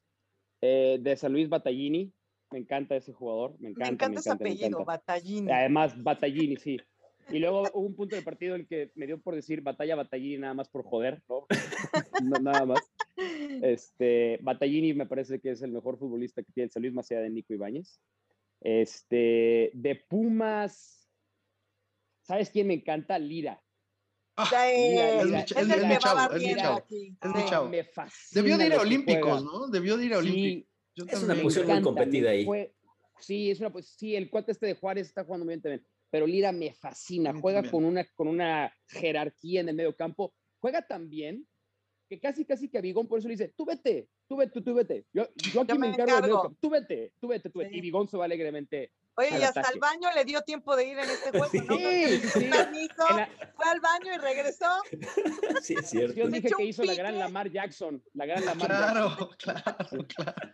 Eh, 0.62 1.00
de 1.02 1.18
San 1.18 1.32
Luis 1.34 1.50
Battaglini. 1.50 2.14
Me 2.52 2.60
encanta 2.60 2.96
ese 2.96 3.14
jugador. 3.14 3.54
Me 3.54 3.62
Me 3.62 3.70
encanta, 3.70 3.94
encanta 3.94 4.20
ese 4.20 4.30
me 4.30 4.36
apellido, 4.36 4.68
encanta. 4.68 4.84
Batallín. 4.86 5.52
Además, 5.52 5.94
Battaglini, 6.04 6.58
sí. 6.58 6.78
Y 7.32 7.40
luego 7.40 7.64
hubo 7.74 7.88
un 7.88 7.96
punto 7.96 8.16
del 8.16 8.24
partido 8.24 8.54
en 8.54 8.62
el 8.62 8.68
que 8.68 8.92
me 8.94 9.08
dio 9.08 9.20
por 9.20 9.34
decir 9.34 9.62
batalla 9.62 9.96
Battaglini 9.96 10.38
nada 10.38 10.54
más 10.54 10.70
por 10.70 10.84
joder, 10.84 11.24
¿no? 11.28 11.48
No, 12.24 12.40
nada 12.40 12.66
más. 12.68 12.92
Este, 13.62 14.40
Battaglini 14.42 14.94
me 14.94 15.06
parece 15.06 15.40
que 15.40 15.52
es 15.52 15.62
el 15.62 15.72
mejor 15.72 15.98
futbolista 15.98 16.42
que 16.44 16.52
tiene 16.52 16.66
el 16.66 16.72
San 16.72 16.82
Luis 16.82 16.94
más 16.94 17.10
allá 17.12 17.22
de 17.22 17.30
Nico 17.30 17.54
Ibáñez. 17.54 18.00
Este, 18.60 19.72
de 19.74 19.96
Pumas, 20.08 21.10
¿sabes 22.22 22.50
quién 22.50 22.68
me 22.68 22.76
encanta? 22.76 23.18
Lira. 23.20 23.62
Ah, 24.38 24.50
Eh, 24.72 25.20
es 25.22 25.26
mi 25.28 25.38
es 25.40 25.42
es 25.44 26.00
chavo, 26.00 26.34
es 26.36 26.42
mi 26.42 26.56
chavo, 26.56 26.78
aquí. 26.78 27.18
es 27.22 27.30
mi 27.36 27.42
Sí. 27.42 27.50
chavo. 27.50 27.70
Me 27.70 27.84
fascina. 27.84 28.42
Debió 28.42 28.58
de 28.58 28.66
ir 28.68 28.74
a 28.74 28.82
Olímpicos, 28.82 29.42
juega. 29.42 29.42
¿no? 29.42 29.68
Debió 29.68 29.98
de 29.98 30.06
ir 30.06 30.14
a 30.14 30.18
Olímpicos. 30.20 30.64
Sí, 30.64 30.68
Yo 30.96 31.06
Es 31.06 31.14
una 31.20 31.28
también. 31.28 31.44
posición 31.44 31.68
muy 31.68 31.82
competida 31.82 32.30
ahí. 32.32 32.46
fue- 32.46 32.76
sí, 33.20 33.50
es 33.52 33.60
una, 33.62 33.72
pues, 33.72 33.88
sí, 33.98 34.16
el 34.16 34.30
cuate 34.30 34.52
este 34.52 34.66
de 34.68 34.76
Juárez 34.76 35.08
está 35.08 35.24
jugando 35.24 35.46
muy 35.46 35.54
bien 35.54 35.62
también, 35.62 35.86
pero 36.10 36.28
Lira 36.28 36.52
me 36.52 36.74
fascina, 36.74 37.34
juega 37.34 37.62
también. 37.62 37.72
con 37.72 37.86
una, 37.86 38.06
con 38.14 38.28
una 38.28 38.74
jerarquía 38.88 39.62
en 39.62 39.70
el 39.70 39.76
medio 39.76 39.96
campo, 39.96 40.34
juega 40.60 40.82
tan 40.86 41.10
bien 41.10 41.48
que 42.12 42.20
casi, 42.20 42.44
casi 42.44 42.68
que 42.68 42.78
a 42.78 42.82
Bigón 42.82 43.08
por 43.08 43.20
eso 43.20 43.30
le 43.30 43.36
dice, 43.36 43.54
tú 43.56 43.64
vete, 43.66 44.10
tú 44.28 44.36
vete, 44.36 44.60
tú, 44.62 44.74
vete, 44.74 45.06
yo, 45.14 45.24
yo 45.54 45.62
aquí 45.62 45.70
Yo 45.70 45.76
me 45.80 45.88
me 45.88 45.94
encargo 45.94 46.18
encargo. 46.18 46.42
campo, 46.42 46.58
tú 46.60 46.70
vete, 46.70 47.14
tú 47.22 47.28
vete, 47.30 47.50
tú 47.50 47.60
vete, 47.60 47.72
Sí. 47.72 47.78
y 47.78 47.82
Bigón 47.82 48.10
se 48.10 48.18
va 48.18 48.26
alegremente. 48.26 48.92
Oye, 49.16 49.30
al 49.30 49.40
y 49.40 49.44
hasta 49.44 49.62
ataque. 49.62 49.76
el 49.76 49.80
baño 49.80 50.10
le 50.14 50.26
dio 50.26 50.42
tiempo 50.42 50.76
de 50.76 50.86
ir 50.88 50.98
en 51.00 51.10
este 51.10 51.30
juego, 51.32 51.48
¿no? 51.68 51.78
Sí, 51.78 52.20
sí, 52.20 52.28
sí. 52.28 52.46
Permiso, 52.50 53.08
la- 53.16 53.30
fue 53.56 53.66
al 53.66 53.80
baño 53.80 54.14
y 54.14 54.18
regresó. 54.18 54.68
Sí, 55.64 55.76
es 55.80 55.90
cierto. 55.90 56.16
yo 56.16 56.28
dije 56.28 56.50
que 56.58 56.64
hizo 56.66 56.84
la 56.84 56.96
gran. 56.96 57.18
Lamar 57.18 57.50
Jackson, 57.50 58.04
la 58.14 58.26
gran 58.26 58.44
Lamar 58.46 58.68
Jackson. 58.70 58.90
Claro, 59.16 59.30
claro, 59.38 60.08
claro. 60.08 60.52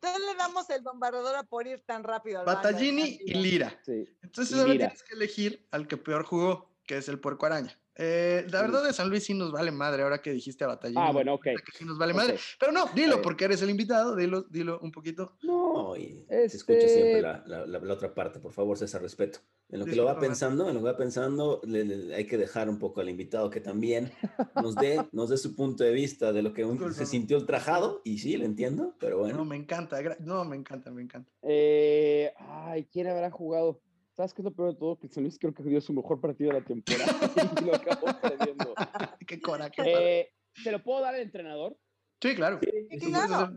Entonces 0.00 0.22
le 0.30 0.36
damos 0.36 0.68
el 0.70 0.82
bombardador 0.82 1.46
por 1.48 1.66
ir 1.66 1.80
tan 1.86 2.04
rápido 2.04 2.40
al 2.40 2.46
baño. 2.46 2.56
Battaglini 2.58 3.18
y. 3.24 3.34
Lira. 3.34 3.80
Sí. 3.84 4.04
Entonces 4.22 4.54
Y 4.56 4.60
ahora 4.60 4.72
Lira. 4.72 4.86
tienes 4.88 5.02
que 5.04 5.14
elegir 5.14 5.66
al 5.70 5.86
que 5.88 5.96
peor 5.96 6.24
jugó. 6.24 6.68
que 6.86 6.96
es 6.96 7.08
el 7.10 7.20
puerco 7.20 7.44
araña. 7.44 7.78
Eh, 8.00 8.46
la 8.50 8.62
verdad 8.62 8.84
de 8.84 8.92
San 8.92 9.08
Luis 9.10 9.24
sí 9.24 9.34
nos 9.34 9.50
vale 9.50 9.72
madre, 9.72 10.04
ahora 10.04 10.22
que 10.22 10.32
dijiste 10.32 10.62
a 10.62 10.68
batalla. 10.68 10.94
Ah, 11.04 11.10
bueno, 11.10 11.34
ok. 11.34 11.42
Que 11.42 11.72
sí 11.76 11.84
nos 11.84 11.98
vale 11.98 12.12
Ok. 12.12 12.18
madre. 12.18 12.38
Pero 12.60 12.70
no, 12.70 12.86
dilo, 12.94 13.20
porque 13.20 13.46
eres 13.46 13.60
el 13.62 13.70
invitado, 13.70 14.14
dilo, 14.14 14.42
dilo 14.42 14.78
un 14.80 14.92
poquito. 14.92 15.36
No, 15.42 15.58
No, 15.68 15.96
y 15.96 16.24
se 16.28 16.46
escuche 16.46 16.78
Este- 16.78 16.88
siempre 16.94 17.22
la, 17.22 17.42
la- 17.46 17.66
la- 17.66 17.78
la 17.80 17.94
otra 17.94 18.14
parte, 18.14 18.38
por 18.40 18.52
favor, 18.52 18.76
César, 18.78 19.02
respeto. 19.02 19.40
En 19.70 19.80
lo 19.80 19.84
que 19.84 19.94
lo 19.96 20.04
va 20.06 20.18
pensando, 20.18 20.68
en 20.68 20.74
lo 20.74 20.80
que 20.80 20.86
va 20.86 20.96
pensando, 20.96 21.60
le- 21.64 21.84
le- 21.84 22.14
hay 22.14 22.26
que 22.26 22.38
dejar 22.38 22.68
un 22.70 22.78
poco 22.78 23.00
al 23.00 23.08
invitado 23.08 23.50
que 23.50 23.60
también 23.60 24.10
nos 24.54 24.74
dé, 24.76 24.96
nos 25.12 25.28
dé 25.28 25.36
su 25.36 25.54
punto 25.54 25.84
de 25.84 25.92
vista 25.92 26.32
de 26.32 26.42
lo 26.42 26.54
que 26.54 26.64
un- 26.64 26.94
se 26.94 27.04
sintió 27.04 27.36
ultrajado, 27.36 28.00
y 28.04 28.18
sí, 28.18 28.36
lo 28.36 28.44
entiendo, 28.44 28.94
pero 28.98 29.16
No, 29.16 29.22
bueno. 29.24 29.44
me 29.44 29.56
encanta, 29.56 29.98
no, 30.20 30.44
me 30.44 30.56
encanta, 30.56 30.90
me 30.90 31.02
encanta. 31.02 31.30
Eh, 31.42 32.32
ay, 32.38 32.88
¿quién 32.90 33.08
habrá 33.08 33.30
jugado? 33.30 33.80
¿Sabes 34.18 34.34
qué 34.34 34.42
es 34.42 34.46
lo 34.46 34.50
peor 34.52 34.72
de 34.72 34.80
todo? 34.80 34.98
Que 34.98 35.06
San 35.06 35.22
Luis 35.22 35.38
creo 35.38 35.54
que 35.54 35.62
dio 35.62 35.80
su 35.80 35.92
mejor 35.92 36.20
partido 36.20 36.52
de 36.52 36.58
la 36.58 36.66
temporada 36.66 37.06
y 37.62 37.64
lo 37.64 37.72
acabó 37.76 38.06
perdiendo. 38.20 38.74
Qué 39.28 39.40
coraje. 39.40 39.80
Eh, 39.86 40.32
¿Se 40.60 40.72
lo 40.72 40.82
puedo 40.82 41.00
dar 41.02 41.14
al 41.14 41.20
entrenador, 41.20 41.78
Sí, 42.20 42.34
claro. 42.34 42.58
Sí, 42.60 42.98
claro. 43.12 43.56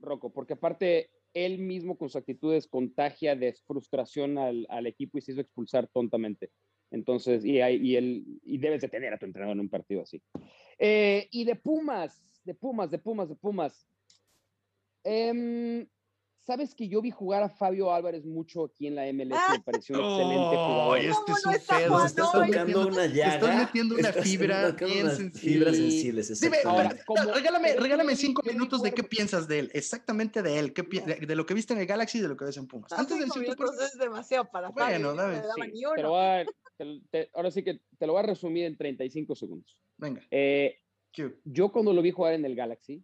Rocco? 0.00 0.32
Porque 0.32 0.54
aparte, 0.54 1.12
él 1.34 1.58
mismo 1.60 1.96
con 1.96 2.08
sus 2.08 2.16
actitudes 2.16 2.66
contagia 2.66 3.36
de 3.36 3.52
frustración 3.64 4.38
al, 4.38 4.66
al 4.70 4.88
equipo 4.88 5.18
y 5.18 5.20
se 5.20 5.30
hizo 5.30 5.40
expulsar 5.40 5.86
tontamente. 5.86 6.50
Entonces, 6.90 7.44
y, 7.44 7.60
hay- 7.60 7.76
y, 7.76 7.94
él, 7.94 8.24
y 8.42 8.58
debes 8.58 8.80
de 8.80 8.88
tener 8.88 9.14
a 9.14 9.18
tu 9.18 9.26
entrenador 9.26 9.54
en 9.54 9.60
un 9.60 9.68
partido 9.68 10.02
así. 10.02 10.20
Eh, 10.80 11.28
y 11.30 11.44
de 11.44 11.54
Pumas, 11.54 12.20
de 12.42 12.54
Pumas, 12.54 12.90
de 12.90 12.98
Pumas, 12.98 13.28
de 13.28 13.36
Pumas. 13.36 13.86
Em, 15.04 15.86
Sabes 16.46 16.76
que 16.76 16.86
yo 16.86 17.02
vi 17.02 17.10
jugar 17.10 17.42
a 17.42 17.48
Fabio 17.48 17.92
Álvarez 17.92 18.24
mucho 18.24 18.66
aquí 18.66 18.86
en 18.86 18.94
la 18.94 19.02
MLS, 19.12 19.36
me 19.50 19.60
pareció 19.64 19.96
un 19.96 20.04
excelente 20.04 20.56
Oh, 20.56 20.66
jugador. 20.68 20.98
este 20.98 21.14
¿Cómo 21.24 21.36
es 21.36 21.44
un 21.46 21.52
pedo. 21.76 22.04
Estás 22.06 22.32
tocando 22.32 22.46
metiendo- 22.46 22.86
una 22.86 23.02
te 23.02 23.08
llaga. 23.14 23.34
estás 23.34 23.56
metiendo 23.56 23.94
una 23.96 24.08
estás 24.08 24.24
fibra 24.24 24.70
bien 24.70 25.10
sensible. 25.10 25.40
Fibras 25.56 25.76
sensibles, 25.76 26.40
Dime, 26.40 26.56
exactamente. 26.56 26.68
Ahora, 26.92 27.04
como- 27.04 27.34
regálame, 27.34 27.68
pero 27.70 27.82
regálame 27.82 28.14
cinco 28.14 28.42
minutos 28.46 28.80
de 28.84 28.92
qué 28.94 29.02
piensas 29.02 29.48
de 29.48 29.58
él, 29.58 29.70
exactamente 29.74 30.40
de 30.40 30.58
él, 30.60 30.72
qué 30.72 30.82
de, 30.82 31.26
de 31.26 31.34
lo 31.34 31.44
que 31.46 31.54
viste 31.54 31.72
en 31.74 31.80
el 31.80 31.86
Galaxy 31.86 32.18
y 32.18 32.20
de 32.20 32.28
lo 32.28 32.36
que 32.36 32.44
ves 32.44 32.56
en 32.58 32.68
Pumas. 32.68 32.92
Antes 32.92 33.18
del 33.18 33.28
minutos 33.40 33.70
es 33.82 33.98
demasiado 33.98 34.48
para 34.48 34.68
Bueno, 34.70 35.14
dame. 35.14 35.42
Sí, 35.42 35.82
voy 35.84 36.20
a- 36.20 36.46
te- 36.76 37.00
te- 37.10 37.30
ahora 37.34 37.50
sí 37.50 37.64
que 37.64 37.80
te 37.98 38.06
lo 38.06 38.12
voy 38.12 38.20
a 38.20 38.26
resumir 38.26 38.66
en 38.66 38.76
35 38.76 39.34
segundos. 39.34 39.76
Venga, 39.96 40.22
Eh, 40.30 40.78
yo 41.44 41.72
cuando 41.72 41.92
lo 41.92 42.02
vi 42.02 42.12
jugar 42.12 42.34
en 42.34 42.44
el 42.44 42.54
Galaxy, 42.54 43.02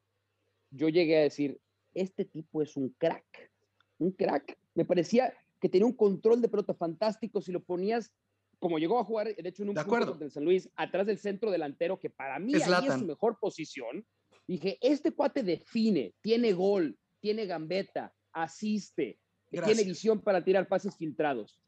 yo 0.71 0.89
llegué 0.91 1.19
a 1.19 1.23
decir, 1.23 1.59
este 1.95 2.25
tipo 2.25 2.63
es 2.63 2.77
un 2.77 2.91
crack, 2.99 3.51
un 3.99 4.13
crack. 4.13 4.59
Me 4.75 4.85
parecía 4.85 5.33
que 5.61 5.69
tenía 5.69 5.87
un 5.87 5.93
control 5.93 6.43
de 6.43 6.49
pelota 6.49 6.75
fantástico, 6.75 7.41
si 7.41 7.53
lo 7.53 7.63
ponías, 7.63 8.13
como 8.59 8.79
llegó 8.79 8.99
a 8.99 9.05
jugar, 9.05 9.35
de 9.35 9.49
hecho, 9.49 9.63
en 9.63 9.71
un 9.71 9.75
De 9.75 9.85
punto 9.85 10.07
contra 10.07 10.25
el 10.25 10.33
San 10.33 10.45
Luis, 10.45 10.69
atrás 10.77 11.07
del 11.07 11.19
centro 11.19 11.51
delantero, 11.51 11.99
que 11.99 12.11
para 12.11 12.39
mí 12.39 12.55
ahí 12.55 12.87
es 12.89 12.95
su 12.95 13.07
mejor 13.07 13.39
posición, 13.39 14.05
dije, 14.47 14.79
este 14.81 15.13
cuate 15.13 15.43
define, 15.43 16.15
tiene 16.21 16.53
gol, 16.53 16.99
tiene 17.21 17.47
gambeta, 17.47 18.13
asiste, 18.33 19.19
tiene 19.51 19.67
Gracias. 19.67 19.87
visión 19.87 20.21
para 20.21 20.43
tirar 20.43 20.67
pases 20.67 20.97
filtrados. 20.97 21.61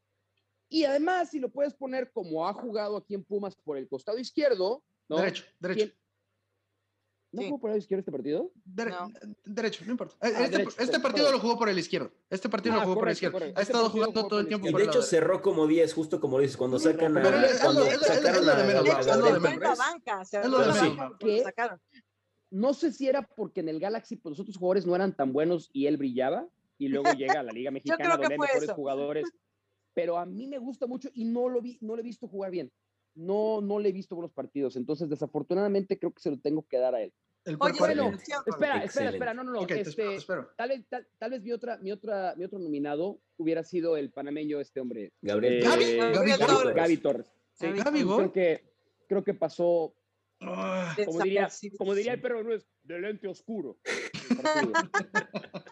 Y 0.68 0.84
además, 0.84 1.30
si 1.30 1.38
lo 1.38 1.50
puedes 1.50 1.74
poner 1.74 2.10
como 2.10 2.48
ha 2.48 2.52
jugado 2.52 2.96
aquí 2.96 3.14
en 3.14 3.24
Pumas 3.24 3.54
por 3.54 3.76
el 3.76 3.88
costado 3.88 4.18
izquierdo, 4.18 4.82
¿no? 5.08 5.18
Derecho, 5.18 5.44
derecho. 5.60 5.94
¿Quién- 7.34 7.36
¿No 7.36 7.42
Sí. 7.42 7.48
jugó 7.48 7.60
por 7.60 7.70
el 7.72 7.78
izquierdo 7.78 8.00
este 8.00 8.12
partido? 8.12 8.52
Dere- 8.64 8.90
No. 8.90 9.10
Derecho, 9.44 9.84
no 9.84 9.90
importa. 9.92 10.14
Ah, 10.20 10.28
este, 10.28 10.42
derecho, 10.50 10.68
este 10.70 10.84
derecho, 10.84 11.02
partido 11.02 11.32
lo 11.32 11.38
jugó 11.40 11.58
por 11.58 11.68
el 11.68 11.78
izquierdo. 11.78 12.12
Este 12.30 12.48
partido 12.48 12.74
Ah, 12.74 12.78
lo 12.78 12.82
jugó 12.84 12.94
por 13.00 13.08
el 13.08 13.12
izquierdo. 13.12 13.32
correcto. 13.38 13.58
Ha 13.58 13.62
Este 13.62 13.72
estado 13.72 13.84
partido 13.86 14.04
jugando 14.06 14.28
todo 14.28 14.40
el 14.40 14.46
tiempo 14.48 14.68
Y 14.68 14.70
por 14.72 14.80
de 14.80 14.86
hecho 14.86 15.02
cerró 15.02 15.42
como 15.42 15.66
10, 15.66 15.92
justo 15.92 16.20
como 16.20 16.38
dices, 16.38 16.56
cuando 16.56 16.78
sacan 16.78 17.16
a, 17.18 17.20
lo- 17.20 17.30
cuando 17.62 17.80
lo- 17.84 17.90
lo- 17.90 17.98
sacaron 17.98 18.46
lo 18.46 18.52
a- 18.52 18.54
es 18.54 18.58
lo 18.58 18.62
de 18.62 19.40
menos. 19.40 19.78
lo 20.44 20.58
lo. 20.58 21.80
No 22.50 22.72
sé 22.72 22.92
si 22.92 23.08
era 23.08 23.22
porque 23.22 23.60
en 23.60 23.68
el 23.68 23.80
Galaxy 23.80 24.16
pues, 24.16 24.30
los 24.30 24.40
otros 24.40 24.56
jugadores 24.56 24.86
no 24.86 24.94
eran 24.94 25.14
tan 25.16 25.32
buenos 25.32 25.70
y 25.72 25.86
él 25.86 25.96
brillaba 25.96 26.46
y 26.78 26.88
luego 26.88 27.04
llega 27.18 27.40
a 27.40 27.42
la 27.42 27.52
Liga 27.52 27.70
Mexicana 27.72 28.16
donde 28.16 28.34
hay 28.34 28.38
mejores 28.38 28.70
jugadores. 28.72 29.24
Pero 29.92 30.18
a 30.18 30.26
mí 30.26 30.46
me 30.46 30.58
gusta 30.58 30.86
mucho 30.86 31.08
y 31.14 31.24
no 31.24 31.48
lo 31.48 31.60
vi, 31.60 31.78
no 31.80 31.94
le 31.96 32.02
he 32.02 32.04
visto 32.04 32.28
jugar 32.28 32.50
bien. 32.50 32.70
No, 33.14 33.60
no 33.60 33.78
le 33.78 33.88
he 33.90 33.92
visto 33.92 34.14
buenos 34.16 34.32
partidos. 34.32 34.76
Entonces, 34.76 35.08
desafortunadamente, 35.08 35.98
creo 35.98 36.12
que 36.12 36.20
se 36.20 36.30
lo 36.30 36.38
tengo 36.38 36.66
que 36.68 36.78
dar 36.78 36.94
a 36.94 37.02
él. 37.02 37.12
El 37.44 37.56
Oye, 37.60 37.74
bueno, 37.78 38.08
Espera, 38.10 38.42
espera, 38.46 38.84
Excelente. 38.84 39.16
espera, 39.16 39.34
no, 39.34 39.44
no, 39.44 39.52
no. 39.52 39.60
Ok, 39.60 39.68
te 39.68 39.80
espero, 39.82 40.10
te 40.10 40.16
este, 40.16 40.32
espero. 40.32 40.50
tal, 40.56 40.68
vez, 40.70 40.86
tal, 40.88 41.06
tal 41.18 41.30
vez 41.30 41.42
mi, 41.42 41.52
otra, 41.52 41.76
mi, 41.78 41.92
otra, 41.92 42.34
mi 42.36 42.44
otro 42.44 42.58
nominado 42.58 43.20
hubiera 43.36 43.62
sido 43.62 43.96
el 43.98 44.10
panameño, 44.10 44.60
este 44.60 44.80
hombre. 44.80 45.12
Gabriel. 45.20 45.54
eh, 45.54 45.60
Gaby, 45.62 45.84
Gaby 45.96 46.14
Gaby 46.14 46.38
Torres. 46.38 46.48
Torres. 46.48 46.74
Gaby 46.76 46.96
Torres. 46.96 47.32
Sí, 47.52 47.66
creo 47.72 48.32
que, 48.32 48.64
creo 49.06 49.22
que 49.24 49.34
pasó, 49.34 49.94
Ah, 50.40 50.94
como 51.06 51.20
diría, 51.22 51.48
como 51.78 51.94
diría 51.94 52.14
el 52.14 52.20
perro 52.20 52.42
Nuez, 52.42 52.66
de 52.82 52.98
lente 53.00 53.28
oscuro. 53.28 53.78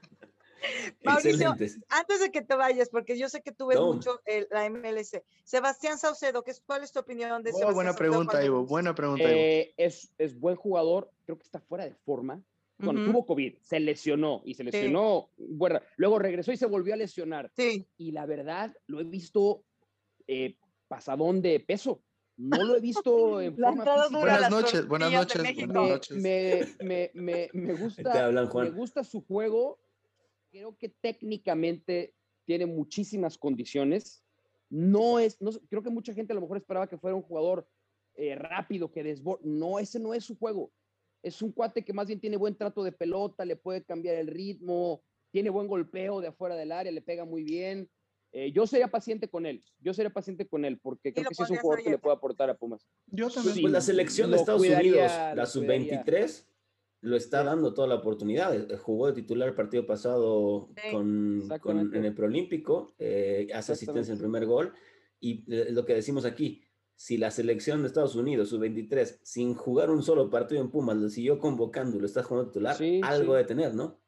Mauricio, 1.05 1.31
Excelentes. 1.33 1.79
Antes 1.88 2.20
de 2.20 2.31
que 2.31 2.42
te 2.42 2.55
vayas, 2.55 2.88
porque 2.88 3.18
yo 3.18 3.29
sé 3.29 3.42
que 3.42 3.53
tú 3.53 3.66
ves 3.66 3.79
No. 3.79 3.92
mucho 3.92 4.20
el- 4.25 4.46
la 4.51 4.64
MLS. 4.66 5.22
Sebastián 5.44 5.98
Saucedo, 5.98 6.42
¿qué 6.42 6.53
es- 6.53 6.61
¿cuál 6.64 6.83
es 6.83 6.92
tu 6.92 7.01
opinión 7.01 7.42
de 7.42 7.51
oh, 7.51 7.53
Sebastián 7.55 7.75
buena 7.75 7.90
Saucedo 7.92 8.09
pregunta, 8.11 8.44
Ivo. 8.44 8.64
Buena 8.66 8.94
pregunta, 8.94 9.22
Ivo. 9.25 9.40
Eh, 9.40 9.75
es, 9.77 10.12
es 10.18 10.38
buen 10.38 10.57
jugador, 10.57 11.11
creo 11.25 11.38
que 11.38 11.44
está 11.44 11.61
fuera 11.61 11.85
de 11.85 11.94
forma. 11.94 12.40
Bueno, 12.79 13.01
Ujú. 13.01 13.12
tuvo 13.12 13.27
COVID, 13.27 13.59
se 13.62 13.79
lesionó 13.79 14.42
y 14.44 14.55
se 14.55 14.64
lesionó, 14.64 15.31
bueno, 15.37 15.81
luego 15.96 16.18
regresó 16.18 16.51
y 16.51 16.57
se 16.57 16.66
volvió 16.66 16.94
a 16.94 16.96
lesionar. 16.96 17.51
Sí, 17.55 17.87
Y 17.96 18.11
la 18.11 18.27
verdad, 18.27 18.75
lo 18.87 18.98
he 19.01 19.05
visto 19.05 19.62
eh, 20.27 20.57
pasadón 20.88 21.42
de 21.42 21.61
peso. 21.61 22.03
No 22.37 22.64
lo 22.64 22.75
he 22.77 22.81
visto 22.81 23.40
en 23.40 23.55
La 23.57 23.68
forma. 23.68 23.85
Buenas 24.11 24.40
las 24.40 24.51
noches, 24.51 24.88
buenas 24.88 25.11
tortillas 25.12 25.29
de 25.29 25.66
noches, 25.66 25.66
buenas 25.68 25.88
noches. 25.90 26.16
me, 26.18 26.66
me, 26.81 27.11
me, 27.14 27.51
me 27.53 27.72
gusta, 27.75 28.31
me 28.55 28.70
gusta 28.70 29.05
su 29.05 29.20
juego. 29.25 29.79
Creo 30.52 30.76
que 30.76 30.90
técnicamente 30.90 32.14
tiene 32.44 32.66
muchísimas 32.66 33.38
condiciones. 33.38 34.22
No 34.68 35.18
es, 35.18 35.40
no, 35.40 35.50
creo 35.70 35.82
que 35.82 35.88
mucha 35.88 36.12
gente 36.12 36.32
a 36.32 36.34
lo 36.34 36.42
mejor 36.42 36.58
esperaba 36.58 36.86
que 36.86 36.98
fuera 36.98 37.16
un 37.16 37.22
jugador 37.22 37.66
eh, 38.16 38.34
rápido, 38.34 38.92
que 38.92 39.02
desborde. 39.02 39.40
No, 39.44 39.78
ese 39.78 39.98
no 39.98 40.12
es 40.12 40.24
su 40.24 40.36
juego. 40.36 40.70
Es 41.22 41.40
un 41.40 41.52
cuate 41.52 41.82
que 41.82 41.94
más 41.94 42.06
bien 42.06 42.20
tiene 42.20 42.36
buen 42.36 42.54
trato 42.54 42.84
de 42.84 42.92
pelota, 42.92 43.46
le 43.46 43.56
puede 43.56 43.82
cambiar 43.82 44.16
el 44.16 44.26
ritmo, 44.26 45.02
tiene 45.30 45.48
buen 45.48 45.68
golpeo 45.68 46.20
de 46.20 46.28
afuera 46.28 46.54
del 46.54 46.70
área, 46.70 46.92
le 46.92 47.00
pega 47.00 47.24
muy 47.24 47.44
bien. 47.44 47.88
Eh, 48.32 48.52
yo 48.52 48.66
sería 48.66 48.88
paciente 48.88 49.28
con 49.28 49.46
él, 49.46 49.64
yo 49.80 49.94
sería 49.94 50.10
paciente 50.10 50.46
con 50.46 50.66
él, 50.66 50.78
porque 50.80 51.14
creo 51.14 51.28
que 51.28 51.34
sí 51.34 51.42
es 51.44 51.50
un 51.50 51.58
jugador 51.58 51.82
que 51.82 51.90
le 51.90 51.98
puede 51.98 52.16
aportar 52.16 52.50
a 52.50 52.58
Pumas. 52.58 52.86
Yo 53.06 53.30
también. 53.30 53.54
Sí. 53.54 53.60
Pues 53.62 53.72
la 53.72 53.80
selección 53.80 54.30
de 54.30 54.36
Estados 54.36 54.60
cuidaría, 54.60 55.04
Unidos, 55.06 55.36
la 55.36 55.46
sub-23, 55.46 56.44
lo 57.02 57.16
está 57.16 57.42
dando 57.44 57.74
toda 57.74 57.88
la 57.88 57.96
oportunidad. 57.96 58.54
Eh, 58.54 58.76
Jugó 58.78 59.08
de 59.08 59.12
titular 59.12 59.48
el 59.48 59.54
partido 59.54 59.84
pasado 59.84 60.70
Sí, 60.82 60.90
con, 61.60 61.94
en 61.94 62.04
el 62.04 62.14
Proolímpico, 62.14 62.94
eh, 62.98 63.48
hace 63.52 63.72
asistencia 63.72 64.12
en 64.12 64.16
el 64.16 64.22
primer 64.22 64.46
gol. 64.46 64.72
Y 65.20 65.44
eh, 65.52 65.68
lo 65.70 65.84
que 65.84 65.94
decimos 65.94 66.24
aquí, 66.24 66.62
si 66.94 67.16
la 67.18 67.30
selección 67.30 67.82
de 67.82 67.88
Estados 67.88 68.14
Unidos, 68.14 68.48
sub-23, 68.50 69.18
sin 69.22 69.54
jugar 69.54 69.90
un 69.90 70.02
solo 70.02 70.30
partido 70.30 70.60
en 70.60 70.70
Pumas, 70.70 70.96
lo 70.96 71.08
siguió 71.08 71.38
convocando 71.38 71.96
y 71.96 72.00
lo 72.00 72.06
está 72.06 72.22
jugando 72.22 72.50
titular, 72.50 72.76
Sí, 72.76 73.00
algo 73.04 73.32
sí. 73.32 73.38
de 73.38 73.44
tener, 73.44 73.74
¿no? 73.74 74.00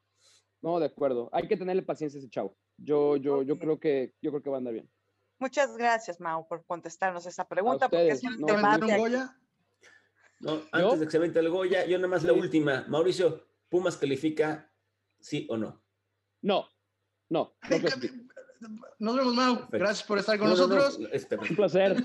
No, 0.61 0.79
de 0.79 0.85
acuerdo. 0.85 1.29
Hay 1.33 1.47
que 1.47 1.57
tenerle 1.57 1.83
paciencia 1.83 2.17
a 2.17 2.21
ese 2.21 2.29
chavo. 2.29 2.57
Yo, 2.77 3.17
yo, 3.17 3.43
yo 3.43 3.59
creo 3.59 3.79
que, 3.79 4.13
yo 4.21 4.31
creo 4.31 4.41
que 4.41 4.49
va 4.49 4.55
a 4.57 4.59
andar 4.59 4.73
bien. 4.73 4.89
muchas 5.39 5.75
gracias, 5.77 6.19
Mau, 6.21 6.47
por 6.47 6.65
contestarnos 6.65 7.25
esa 7.25 7.45
pregunta, 7.47 7.89
porque 7.89 8.07
es 8.07 8.23
un 8.23 8.39
no, 8.39 8.47
¿Te 8.47 8.53
va 8.53 8.73
a 8.73 8.77
meter 8.77 8.97
debate. 8.97 9.31
No, 10.39 10.61
antes 10.71 10.99
de 10.99 11.05
que 11.05 11.11
se 11.11 11.19
vente 11.19 11.39
el 11.39 11.49
Goya, 11.49 11.85
yo 11.85 11.97
nada 11.97 12.07
más 12.07 12.23
la 12.23 12.33
última. 12.33 12.85
Mauricio, 12.87 13.47
¿Pumas 13.69 13.97
califica 13.97 14.71
sí 15.19 15.47
o 15.49 15.57
no? 15.57 15.81
No, 16.41 16.67
no, 17.29 17.57
no. 17.69 17.79
Nos 18.99 19.15
vemos, 19.15 19.33
Mau. 19.35 19.55
Perfecto. 19.55 19.77
Gracias 19.77 20.07
por 20.07 20.17
estar 20.19 20.37
con 20.39 20.49
No, 20.49 20.55
no, 20.55 20.67
no, 20.67 20.75
nosotros. 20.75 21.09
espera. 21.11 21.41
Un 21.49 21.55
placer. 21.55 21.95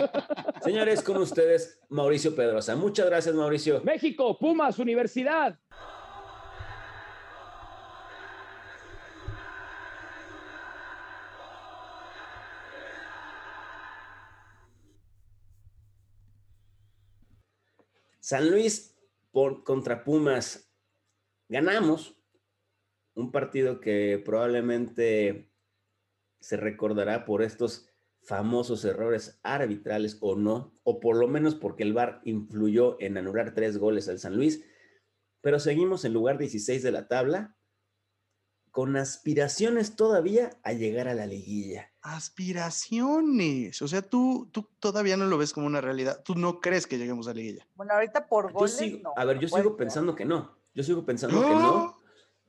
Señores, 0.62 1.02
con 1.02 1.16
ustedes, 1.18 1.80
Mauricio 1.88 2.34
Pedrosa. 2.34 2.76
Muchas 2.76 3.06
gracias, 3.06 3.34
Mauricio. 3.34 3.82
México, 3.82 4.38
Pumas, 4.38 4.78
Universidad. 4.78 5.58
San 18.30 18.48
Luis 18.48 18.96
por, 19.32 19.64
contra 19.64 20.04
Pumas. 20.04 20.72
Ganamos 21.48 22.16
un 23.16 23.32
partido 23.32 23.80
que 23.80 24.22
probablemente 24.24 25.52
se 26.38 26.56
recordará 26.56 27.24
por 27.24 27.42
estos 27.42 27.88
famosos 28.22 28.84
errores 28.84 29.40
arbitrales 29.42 30.16
o 30.20 30.36
no, 30.36 30.72
o 30.84 31.00
por 31.00 31.16
lo 31.16 31.26
menos 31.26 31.56
porque 31.56 31.82
el 31.82 31.92
VAR 31.92 32.20
influyó 32.22 32.96
en 33.00 33.18
anular 33.18 33.52
tres 33.52 33.78
goles 33.78 34.08
al 34.08 34.20
San 34.20 34.36
Luis, 34.36 34.64
pero 35.40 35.58
seguimos 35.58 36.04
en 36.04 36.12
lugar 36.12 36.38
16 36.38 36.84
de 36.84 36.92
la 36.92 37.08
tabla, 37.08 37.58
con 38.70 38.96
aspiraciones 38.96 39.96
todavía 39.96 40.50
a 40.62 40.72
llegar 40.72 41.08
a 41.08 41.14
la 41.14 41.26
liguilla. 41.26 41.90
Aspiraciones. 42.02 43.82
O 43.82 43.88
sea, 43.88 44.02
tú, 44.02 44.48
tú 44.52 44.68
todavía 44.78 45.16
no 45.16 45.26
lo 45.26 45.38
ves 45.38 45.52
como 45.52 45.66
una 45.66 45.80
realidad. 45.80 46.22
Tú 46.24 46.34
no 46.34 46.60
crees 46.60 46.86
que 46.86 46.98
lleguemos 46.98 47.26
a 47.26 47.30
la 47.30 47.36
liguilla. 47.40 47.66
Bueno, 47.74 47.92
ahorita 47.94 48.26
por 48.26 48.48
Yo 48.48 48.54
goles, 48.54 48.76
sigo- 48.76 49.00
no, 49.02 49.12
a 49.16 49.24
ver, 49.24 49.38
yo 49.38 49.48
sigo 49.48 49.76
pensando 49.76 50.14
que 50.14 50.24
no. 50.24 50.56
Yo 50.74 50.82
sigo 50.84 51.04
pensando 51.04 51.40
que 51.46 51.54
no. 51.54 51.96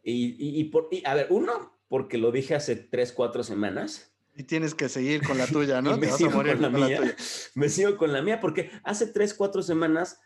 Y, 0.04 0.36
y- 0.38 0.60
y 0.60 0.64
por, 0.66 0.88
y, 0.92 1.04
a 1.06 1.14
ver, 1.16 1.28
uno, 1.30 1.78
porque 1.88 2.18
lo 2.18 2.32
dije 2.32 2.56
hace 2.56 2.76
tres, 2.76 3.12
cuatro 3.12 3.44
semanas. 3.44 4.12
Y 4.36 4.44
tienes 4.44 4.74
que 4.76 4.90
seguir 4.90 5.24
con 5.24 5.38
la 5.38 5.48
tuya, 5.48 5.82
¿no? 5.82 5.92
me 5.98 6.02
Te 6.02 6.06
vas 6.08 6.14
a 6.16 6.18
sigo 6.18 6.32
morir 6.32 6.54
con 6.54 6.62
la 6.62 6.72
con 6.72 6.80
la 6.82 6.88
mía. 6.88 6.98
tuya. 6.98 7.16
me 7.56 7.70
sigo 7.70 7.98
con 7.98 8.14
la 8.14 8.22
mía, 8.22 8.40
porque 8.40 8.72
hace 8.84 9.08
tres, 9.08 9.34
cuatro 9.34 9.62
semanas 9.64 10.20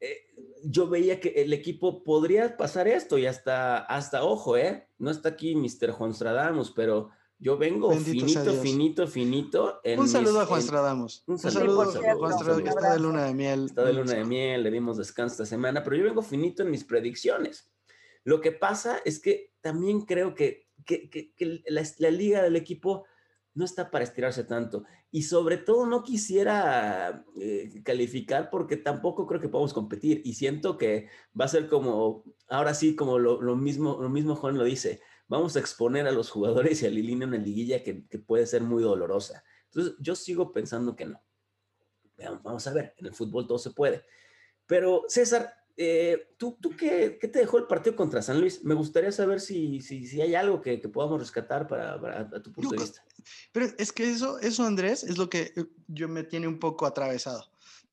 eh, 0.00 0.26
yo 0.68 0.88
veía 0.88 1.20
que 1.20 1.28
el 1.28 1.52
equipo 1.52 2.02
podría 2.02 2.56
pasar 2.56 2.88
esto 2.88 3.18
y 3.18 3.26
hasta, 3.26 3.78
hasta 3.78 4.24
ojo, 4.24 4.56
¿eh? 4.56 4.88
No 4.98 5.10
está 5.10 5.30
aquí 5.30 5.54
Mr. 5.54 5.92
Juan 5.92 6.12
Stradamus, 6.12 6.72
pero 6.72 7.10
yo 7.38 7.56
vengo 7.58 7.90
Bendito 7.90 8.26
finito, 8.26 8.52
finito, 8.62 9.06
finito. 9.06 9.80
Un 9.98 10.08
saludo 10.08 10.32
mis- 10.34 10.42
a 10.42 10.46
Juan 10.46 10.60
en- 10.60 10.66
Stradamus. 10.66 11.24
un 11.26 11.34
Un 11.34 11.38
saludo, 11.38 11.92
cierto, 11.92 12.18
Juan 12.18 12.32
Stradamus, 12.32 12.62
que 12.62 12.68
está 12.70 12.92
de 12.94 13.00
luna 13.00 13.24
de 13.26 13.34
miel. 13.34 13.64
Está 13.66 13.84
de 13.84 13.92
luna 13.92 14.14
de 14.14 14.24
miel, 14.24 14.62
le 14.62 14.70
dimos 14.70 14.96
descanso 14.96 15.34
esta 15.34 15.46
semana, 15.46 15.82
pero 15.84 15.96
yo 15.96 16.04
vengo 16.04 16.22
finito 16.22 16.62
en 16.62 16.70
mis 16.70 16.84
predicciones. 16.84 17.70
Lo 18.24 18.40
que 18.40 18.50
pasa 18.52 18.98
es 19.04 19.20
que 19.20 19.52
también 19.60 20.00
creo 20.00 20.34
que, 20.34 20.66
que- 20.84 21.08
que- 21.10 21.32
que 21.34 21.62
la, 21.68 21.82
la 21.98 22.10
liga 22.10 22.42
del 22.42 22.56
equipo 22.56 23.04
no 23.56 23.64
está 23.64 23.90
para 23.90 24.04
estirarse 24.04 24.44
tanto. 24.44 24.84
Y 25.10 25.22
sobre 25.22 25.56
todo 25.56 25.86
no 25.86 26.02
quisiera 26.02 27.24
eh, 27.40 27.82
calificar 27.82 28.50
porque 28.50 28.76
tampoco 28.76 29.26
creo 29.26 29.40
que 29.40 29.48
podamos 29.48 29.72
competir. 29.72 30.20
Y 30.24 30.34
siento 30.34 30.76
que 30.76 31.08
va 31.38 31.46
a 31.46 31.48
ser 31.48 31.66
como, 31.66 32.22
ahora 32.48 32.74
sí, 32.74 32.94
como 32.94 33.18
lo, 33.18 33.56
mismo, 33.56 33.98
lo 34.00 34.10
mismo 34.10 34.36
Juan 34.36 34.58
lo 34.58 34.64
dice, 34.64 35.00
vamos 35.26 35.56
a 35.56 35.60
exponer 35.60 36.06
a 36.06 36.12
los 36.12 36.30
jugadores 36.30 36.82
y 36.82 36.86
a 36.86 36.90
Lilina 36.90 37.24
en 37.24 37.30
una 37.30 37.38
liguilla 37.38 37.82
que, 37.82 37.94
puede 38.26 38.46
ser 38.46 38.62
muy 38.62 38.82
dolorosa. 38.82 39.42
Entonces 39.70 39.94
yo 40.00 40.14
sigo 40.14 40.52
pensando 40.52 40.94
que 40.94 41.06
no. 41.06 41.22
Vamos 42.42 42.66
a 42.66 42.74
ver, 42.74 42.94
en 42.98 43.06
el 43.06 43.14
fútbol 43.14 43.46
todo 43.46 43.58
se 43.58 43.70
puede. 43.70 44.04
Pero 44.66 45.04
César, 45.08 45.50
eh, 45.76 46.34
¿tú, 46.38 46.56
tú 46.60 46.70
qué, 46.76 47.18
qué 47.20 47.28
te 47.28 47.40
dejó 47.40 47.58
el 47.58 47.66
partido 47.66 47.94
contra 47.96 48.22
San 48.22 48.40
Luis? 48.40 48.64
Me 48.64 48.74
gustaría 48.74 49.12
saber 49.12 49.40
si, 49.40 49.80
si, 49.80 50.06
si 50.06 50.20
hay 50.20 50.34
algo 50.34 50.60
que, 50.60 50.80
que 50.80 50.88
podamos 50.88 51.20
rescatar 51.20 51.66
para, 51.66 52.00
para- 52.00 52.20
a 52.20 52.42
tu 52.42 52.52
punto 52.52 52.70
de 52.70 52.76
No, 52.78 52.82
vista. 52.82 53.04
Pero 53.52 53.66
es 53.78 53.92
que 53.92 54.08
eso, 54.10 54.38
eso, 54.38 54.64
Andrés, 54.64 55.04
es 55.04 55.18
lo 55.18 55.28
que 55.28 55.52
eh, 55.56 55.66
yo 55.88 56.08
me 56.08 56.22
tiene 56.24 56.48
un 56.48 56.58
poco 56.58 56.86
atravesado. 56.86 57.44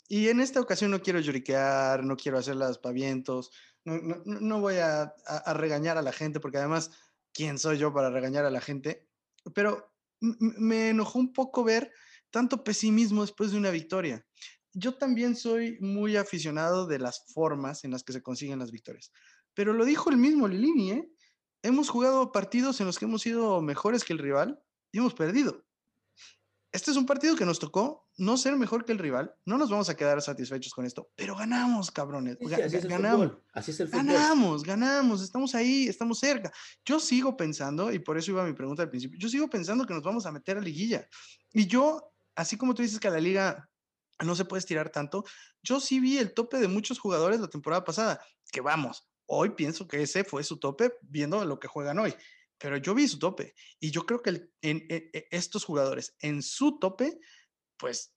Y 0.08 0.30
en 0.30 0.40
esta 0.40 0.62
ocasión 0.62 0.92
no 0.92 1.02
quiero 1.02 1.20
lloriquear, 1.20 2.04
no 2.04 2.16
quiero 2.16 2.38
hacer 2.38 2.56
las 2.56 2.78
pavientos, 2.78 3.52
no, 3.86 3.98
no, 3.98 4.22
no- 4.26 4.62
voy 4.62 4.76
a, 4.76 5.02
a- 5.26 5.38
a 5.38 5.54
regañar 5.54 5.98
a 5.98 6.02
la 6.02 6.12
gente, 6.14 6.40
porque 6.40 6.58
además, 6.60 6.92
¿quién 7.34 7.58
soy 7.60 7.78
yo 7.78 7.94
para 7.94 8.10
regañar 8.10 8.46
a 8.46 8.52
la 8.52 8.62
gente? 8.62 9.08
Pero 9.54 9.94
me 10.22 10.90
enojó 10.90 11.20
un 11.20 11.34
poco 11.34 11.64
ver 11.66 11.92
tanto 12.30 12.64
pesimismo 12.64 13.22
después 13.22 13.52
de 13.52 13.58
una 13.58 13.72
victoria. 13.72 14.26
Yo 14.74 14.96
también 14.96 15.36
soy 15.36 15.78
muy 15.80 16.16
aficionado 16.18 16.88
de 16.88 17.00
las 17.00 17.26
formas 17.34 17.84
en 17.84 17.92
las 17.92 18.04
que 18.04 18.14
se 18.14 18.22
consiguen 18.24 18.60
las 18.60 18.72
victorias. 18.72 19.12
Pero 19.54 19.74
lo 19.74 19.86
dijo 19.86 20.10
el 20.10 20.18
mismo 20.18 20.48
Lilini, 20.48 20.92
¿eh? 20.92 21.10
Hemos 21.62 21.90
jugado 21.90 22.32
partidos 22.32 22.80
en 22.82 22.88
los 22.88 22.98
que 23.00 23.06
hemos 23.06 23.22
sido 23.22 23.62
mejores 23.62 24.04
que 24.04 24.14
el 24.14 24.20
rival 24.20 24.60
y 24.92 24.98
hemos 24.98 25.14
perdido. 25.14 25.64
Este 26.72 26.90
es 26.90 26.98
un 26.98 27.06
partido 27.06 27.36
que 27.36 27.46
nos 27.46 27.60
tocó 27.60 28.10
no 28.18 28.36
ser 28.36 28.56
mejor 28.58 28.84
que 28.84 28.92
el 28.94 28.98
rival. 28.98 29.36
No 29.46 29.60
nos 29.60 29.70
vamos 29.70 29.90
a 29.90 29.96
quedar 29.96 30.20
satisfechos 30.24 30.74
con 30.74 30.86
esto, 30.86 31.12
pero 31.16 31.36
ganamos, 31.36 31.92
cabrones. 31.92 32.38
Sí, 32.40 32.46
sí, 32.48 32.52
Ga- 32.52 32.66
así 32.66 32.78
es 32.78 32.84
el 32.84 32.90
ganamos. 32.90 33.28
fútbol. 33.28 33.44
Así 33.54 33.72
es 33.72 33.80
el 33.80 33.88
fútbol. 33.90 34.06
Ganamos, 34.08 34.64
ganamos, 34.64 35.22
estamos 35.22 35.54
ahí, 35.54 35.88
estamos 35.88 36.18
cerca. 36.18 36.52
Yo 36.84 37.00
sigo 37.00 37.38
pensando, 37.38 37.92
y 37.94 38.00
por 38.00 38.18
eso 38.18 38.32
iba 38.32 38.44
mi 38.44 38.54
pregunta 38.54 38.82
al 38.82 38.90
principio, 38.90 39.20
yo 39.20 39.30
sigo 39.30 39.48
pensando 39.52 39.86
que 39.86 39.94
nos 39.94 40.02
vamos 40.02 40.26
a 40.26 40.32
meter 40.32 40.58
a 40.58 40.62
liguilla. 40.62 41.08
Y 41.54 41.68
yo, 41.68 42.12
así 42.36 42.58
como 42.58 42.74
tú 42.74 42.82
dices 42.82 43.00
que 43.00 43.10
la 43.12 43.20
liga 43.20 43.70
no 44.24 44.36
se 44.36 44.46
puede 44.46 44.60
estirar 44.60 44.90
tanto, 44.90 45.24
yo 45.62 45.80
sí 45.80 46.00
vi 46.00 46.18
el 46.18 46.34
tope 46.34 46.58
de 46.58 46.68
muchos 46.68 47.00
jugadores 47.00 47.40
la 47.40 47.50
temporada 47.50 47.84
pasada, 47.84 48.24
que 48.52 48.62
vamos, 48.62 49.08
hoy 49.26 49.52
pienso 49.52 49.88
que 49.88 50.02
ese 50.02 50.24
fue 50.24 50.44
su 50.44 50.60
tope 50.60 50.94
viendo 51.02 51.44
lo 51.46 51.60
que 51.60 51.68
juegan 51.68 52.00
hoy. 52.00 52.14
Pero 52.58 52.78
yo 52.78 52.94
vi 52.94 53.08
su 53.08 53.20
tope 53.20 53.56
y 53.80 53.92
yo 53.92 54.06
creo 54.06 54.22
que 54.22 54.30
en- 54.62 54.86
en 54.90 55.10
estos 55.32 55.66
jugadores 55.66 56.16
en 56.20 56.42
su 56.42 56.80
tope, 56.80 57.20
pues 57.78 58.16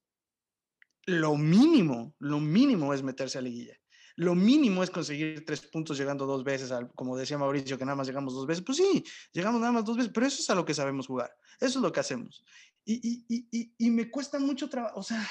lo 1.06 1.37
mínimo, 1.37 2.14
lo 2.18 2.40
mínimo 2.40 2.92
es 2.92 3.02
meterse 3.02 3.38
a 3.38 3.40
liguilla. 3.40 3.76
Lo 4.16 4.35
mínimo 4.35 4.82
es 4.82 4.90
conseguir 4.90 5.44
tres 5.44 5.61
puntos 5.61 5.98
llegando 5.98 6.26
dos 6.26 6.42
veces, 6.42 6.70
al- 6.72 6.90
como 6.94 7.16
decía 7.16 7.37
Mauricio, 7.38 7.76
que 7.76 7.85
nada 7.85 7.96
más 7.96 8.06
llegamos 8.06 8.35
dos 8.35 8.46
veces. 8.46 8.64
Pues 8.64 8.78
sí, 8.78 9.04
llegamos 9.32 9.61
nada 9.61 9.72
más 9.72 9.85
dos 9.85 9.96
veces, 9.96 10.11
pero 10.12 10.26
eso 10.26 10.40
es 10.40 10.48
a 10.50 10.54
lo 10.54 10.64
que 10.64 10.74
sabemos 10.74 11.06
jugar. 11.06 11.37
Eso 11.61 11.78
es 11.78 11.82
lo 11.82 11.92
que 11.92 12.00
hacemos. 12.00 12.44
Y, 12.85 13.24
y, 13.28 13.48
y, 13.50 13.74
y 13.76 13.90
me 13.90 14.11
cuesta 14.11 14.38
mucho 14.38 14.68
trabajo, 14.70 14.98
o 14.98 15.02
sea, 15.02 15.28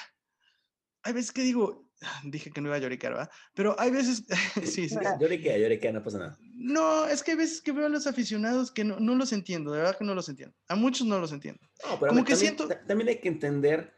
hay 1.05 1.13
veces 1.13 1.31
que 1.31 1.41
digo, 1.43 1.85
dije 2.25 2.51
que 2.51 2.59
no 2.61 2.67
iba 2.67 2.75
a 2.75 2.79
lloricar, 2.79 3.13
¿verdad? 3.13 3.29
Pero 3.53 3.75
hay 3.79 3.91
veces, 3.91 4.25
sí, 4.63 4.89
sí. 4.89 4.95
Lloriquea, 5.19 5.57
lloriquea, 5.57 5.93
no 5.93 6.03
pasa 6.03 6.17
nada. 6.19 6.37
No, 6.55 7.05
es 7.05 7.23
que 7.23 7.31
hay 7.31 7.37
veces 7.37 7.61
que 7.61 7.71
veo 7.71 7.85
a 7.85 7.89
los 7.89 8.07
aficionados 8.07 8.71
que 8.71 8.83
no, 8.83 8.99
no 8.99 9.15
los 9.15 9.31
entiendo, 9.31 9.71
de 9.71 9.77
verdad 9.79 9.97
que 9.97 10.03
no 10.05 10.13
los 10.15 10.27
entiendo. 10.29 10.55
A 10.67 10.75
muchos 10.75 11.07
no 11.07 11.19
los 11.19 11.31
entiendo. 11.31 11.61
No, 11.83 11.99
pero 11.99 12.09
Como 12.09 12.15
ver, 12.15 12.23
que 12.25 12.33
también, 12.33 12.55
siento- 12.57 12.67
ta- 12.67 12.85
también 12.85 13.09
hay 13.09 13.19
que 13.21 13.27
entender, 13.29 13.93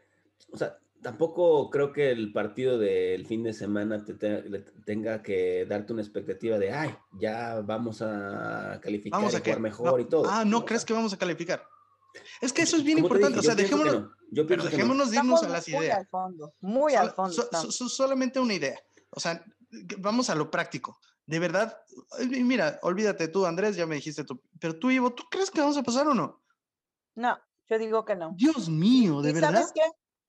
o 0.52 0.56
sea, 0.56 0.78
tampoco 1.02 1.70
creo 1.70 1.92
que 1.92 2.10
el 2.10 2.32
partido 2.32 2.76
del 2.78 3.24
fin 3.26 3.42
de 3.44 3.52
semana 3.52 4.04
te, 4.04 4.14
te- 4.14 4.42
tenga 4.84 5.22
que 5.22 5.64
darte 5.66 5.92
una 5.92 6.02
expectativa 6.02 6.58
de, 6.58 6.72
ay, 6.72 6.94
ya 7.20 7.60
vamos 7.60 8.02
a 8.02 8.80
calificar 8.82 9.18
Vamos 9.20 9.32
y 9.34 9.36
a 9.36 9.40
que 9.42 9.50
jugar 9.50 9.60
mejor 9.62 10.00
y 10.00 10.04
todo. 10.08 10.28
Ah, 10.28 10.44
¿no 10.44 10.58
O 10.58 10.64
crees 10.64 10.82
sea, 10.82 10.86
que 10.88 10.92
vamos 10.94 11.12
a 11.12 11.16
calificar? 11.16 11.62
Es 12.40 12.52
que 12.52 12.62
eso 12.62 12.76
es 12.76 12.84
bien 12.84 12.98
importante, 12.98 13.38
dije, 13.38 13.40
o 13.40 13.42
sea, 13.42 13.54
dejémonos, 13.54 13.94
no, 14.02 14.10
Yo 14.30 14.46
pero 14.46 14.64
no. 14.64 14.70
dejémonos 14.70 15.10
de 15.10 15.16
irnos 15.16 15.40
Estamos 15.42 15.42
a 15.44 15.48
las 15.58 15.68
muy 15.68 15.78
ideas. 15.84 15.98
al 15.98 16.06
fondo, 16.08 16.54
muy 16.60 16.94
al 16.94 17.10
fondo. 17.12 17.32
so- 17.32 17.48
so- 17.52 17.72
so- 17.72 17.88
solamente 17.88 18.38
una 18.40 18.54
idea. 18.54 18.78
O 19.10 19.20
sea, 19.20 19.44
vamos 19.98 20.30
a 20.30 20.34
lo 20.34 20.50
práctico. 20.50 20.98
De 21.26 21.38
verdad, 21.38 21.76
mira, 22.28 22.78
olvídate 22.82 23.28
tú, 23.28 23.44
Andrés, 23.46 23.76
ya 23.76 23.86
me 23.86 23.96
dijiste 23.96 24.24
tú, 24.24 24.40
pero 24.60 24.78
tú, 24.78 24.90
Ivo, 24.90 25.12
¿tú 25.12 25.24
crees 25.30 25.50
que 25.50 25.60
vamos 25.60 25.76
a 25.76 25.82
pasar 25.82 26.06
o 26.08 26.14
no? 26.14 26.42
No, 27.14 27.38
yo 27.68 27.78
digo 27.78 28.04
que 28.04 28.16
no. 28.16 28.32
Dios 28.36 28.68
mío, 28.68 29.20
¿de 29.20 29.30
¿Y 29.30 29.32
verdad? 29.34 29.52
sabes 29.52 29.72
qué? 29.74 29.82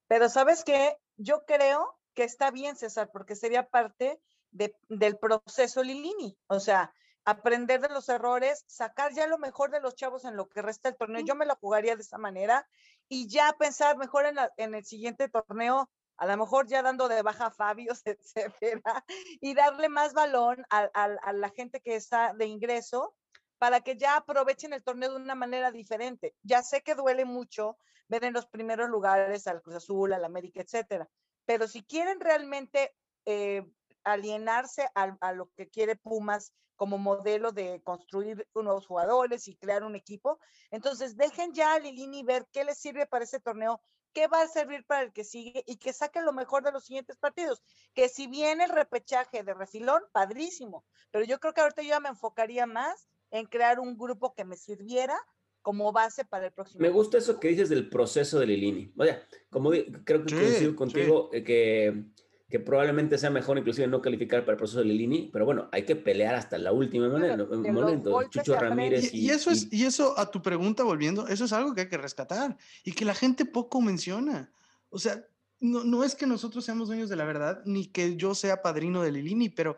Pero 0.08 0.28
¿sabes 0.30 0.64
qué? 0.66 0.98
Yo 1.18 1.46
creo 1.46 1.98
que 2.14 2.24
está 2.24 2.52
bien, 2.52 2.76
César, 2.76 3.10
porque 3.14 3.36
sería 3.36 3.70
parte 3.70 4.20
de- 4.52 4.76
del 4.90 5.18
proceso 5.18 5.84
Lilini. 5.84 6.38
O 6.48 6.60
sea, 6.60 6.94
aprender 7.26 7.82
de 7.82 7.90
los 7.90 8.10
errores, 8.10 8.64
sacar 8.68 9.14
ya 9.14 9.28
lo 9.28 9.38
mejor 9.38 9.72
de 9.72 9.82
los 9.82 9.96
chavos 9.96 10.26
en 10.26 10.36
lo 10.36 10.50
que 10.50 10.62
resta 10.62 10.90
del 10.90 10.98
torneo. 10.98 11.22
Yo 11.22 11.36
me 11.36 11.46
la 11.46 11.56
jugaría 11.56 11.96
de 11.96 12.02
esa 12.02 12.18
manera 12.18 12.68
y 13.08 13.28
ya 13.28 13.54
pensar 13.58 13.98
mejor 13.98 14.26
en, 14.26 14.36
la- 14.36 14.52
en 14.58 14.74
el 14.76 14.86
siguiente 14.86 15.30
torneo, 15.30 15.90
a 16.18 16.26
lo 16.28 16.38
mejor 16.38 16.68
ya 16.68 16.82
dando 16.82 17.08
de 17.08 17.22
baja 17.22 17.48
a 17.48 17.52
Fabio, 17.52 17.94
etcétera, 18.06 19.06
y 19.42 19.54
darle 19.54 19.90
más 19.90 20.14
balón 20.14 20.66
a, 20.70 20.90
a- 20.94 21.18
a 21.22 21.34
la 21.34 21.50
gente 21.50 21.82
que 21.82 21.96
está 21.96 22.34
de 22.34 22.46
ingreso 22.46 23.16
para 23.58 23.82
que 23.82 23.98
ya 23.98 24.16
aprovechen 24.16 24.74
el 24.74 24.84
torneo 24.84 25.12
de 25.12 25.18
una 25.18 25.36
manera 25.36 25.72
diferente. 25.72 26.36
Ya 26.44 26.64
sé 26.64 26.82
que 26.82 26.96
duele 26.96 27.26
mucho 27.26 27.78
ver 28.08 28.24
en 28.24 28.34
los 28.34 28.48
primeros 28.48 28.90
lugares 28.90 29.46
al 29.48 29.62
Cruz 29.62 29.76
Azul, 29.76 30.14
al 30.14 30.24
América, 30.26 30.62
etcétera. 30.62 31.10
Pero 31.46 31.68
si 31.68 31.84
quieren 31.84 32.20
realmente 32.22 32.96
eh, 33.26 33.66
alienarse 34.14 34.88
al- 34.96 35.18
a, 35.22 35.34
lo 35.34 35.50
que 35.56 35.70
quiere 35.70 35.96
Pumas 35.96 36.54
como 36.76 36.98
modelo 36.98 37.52
de 37.52 37.82
construir 37.84 38.48
nuevos 38.56 38.88
jugadores 38.88 39.48
y 39.48 39.56
crear 39.58 39.84
un 39.84 39.96
equipo, 39.96 40.40
entonces 40.72 41.18
dejen 41.18 41.54
ya 41.54 41.74
a 41.74 41.80
Lilini 41.80 42.24
ver 42.24 42.48
qué 42.54 42.64
les 42.64 42.78
sirve 42.78 43.06
para 43.06 43.26
ese 43.26 43.42
torneo, 43.42 43.82
qué 44.14 44.28
va 44.28 44.42
a 44.42 44.48
servir 44.48 44.86
para 44.86 45.04
el 45.04 45.12
que 45.12 45.24
sigue 45.26 45.64
y 45.68 45.78
que 45.78 45.92
saquen 45.92 46.24
lo 46.26 46.32
mejor 46.32 46.64
de 46.64 46.72
los 46.72 46.86
siguientes 46.86 47.18
partidos. 47.18 47.62
Que 47.94 48.08
si 48.08 48.28
viene 48.28 48.64
el 48.64 48.70
repechaje 48.70 49.44
de 49.44 49.54
refilón, 49.54 50.02
padrísimo, 50.14 50.86
pero 51.12 51.26
yo 51.26 51.40
creo 51.40 51.54
que 51.54 51.62
ahorita 51.62 51.82
yo 51.82 51.90
ya 51.90 52.00
me 52.00 52.10
enfocaría 52.10 52.66
más 52.66 53.10
en 53.30 53.46
crear 53.46 53.80
un 53.80 53.98
grupo 53.98 54.34
que 54.34 54.46
me 54.46 54.56
sirviera 54.56 55.18
como 55.62 55.92
base 55.92 56.26
para 56.26 56.48
el 56.48 56.54
próximo. 56.54 56.82
Me 56.82 56.90
gusta 56.90 57.18
eso 57.18 57.40
que 57.40 57.50
dices 57.50 57.70
del 57.70 57.90
proceso 57.90 58.40
de 58.40 58.48
Lilini. 58.48 58.94
O 58.98 59.04
sea, 59.04 59.22
como 59.50 59.70
creo 59.70 60.24
que 60.24 60.30
Sí, 60.30 60.36
coincido 60.36 60.72
sí. 60.72 60.76
contigo 60.76 61.30
eh, 61.34 61.44
que, 61.44 62.06
que 62.50 62.60
probablemente 62.60 63.18
sea 63.18 63.30
mejor 63.30 63.58
inclusive 63.60 63.88
no 63.88 64.02
calificar 64.02 64.42
para 64.42 64.54
el 64.54 64.58
proceso 64.58 64.80
de 64.80 64.86
Lilini, 64.86 65.30
pero 65.32 65.46
bueno, 65.46 65.70
hay 65.72 65.86
que 65.86 65.96
pelear 65.96 66.34
hasta 66.34 66.58
la 66.58 66.72
última 66.72 67.08
manera, 67.08 67.38
momento. 67.38 68.24
Chucho. 68.30 68.56
Ramírez 68.56 69.14
Y, 69.14 69.28
y 69.28 69.30
eso 69.30 69.52
es, 69.52 69.68
y 69.72 69.86
eso 69.86 70.18
a 70.18 70.32
tu 70.32 70.42
pregunta 70.42 70.84
volviendo, 70.84 71.28
eso 71.28 71.46
es 71.46 71.54
algo 71.54 71.76
que 71.76 71.82
hay 71.82 71.90
que 71.90 71.98
rescatar 71.98 72.58
y 72.84 72.94
que 72.94 73.06
la 73.06 73.14
gente 73.14 73.46
poco 73.46 73.82
menciona. 73.82 74.52
O 74.90 74.98
sea, 74.98 75.24
no, 75.60 75.84
no 75.84 76.04
es 76.04 76.16
que 76.16 76.26
nosotros 76.26 76.66
seamos 76.66 76.88
dueños 76.88 77.10
de 77.10 77.16
la 77.16 77.26
verdad, 77.26 77.62
ni 77.66 77.86
que 77.86 78.16
yo 78.16 78.34
sea 78.34 78.64
padrino 78.64 79.04
de 79.04 79.12
Lilini, 79.12 79.50
pero 79.50 79.78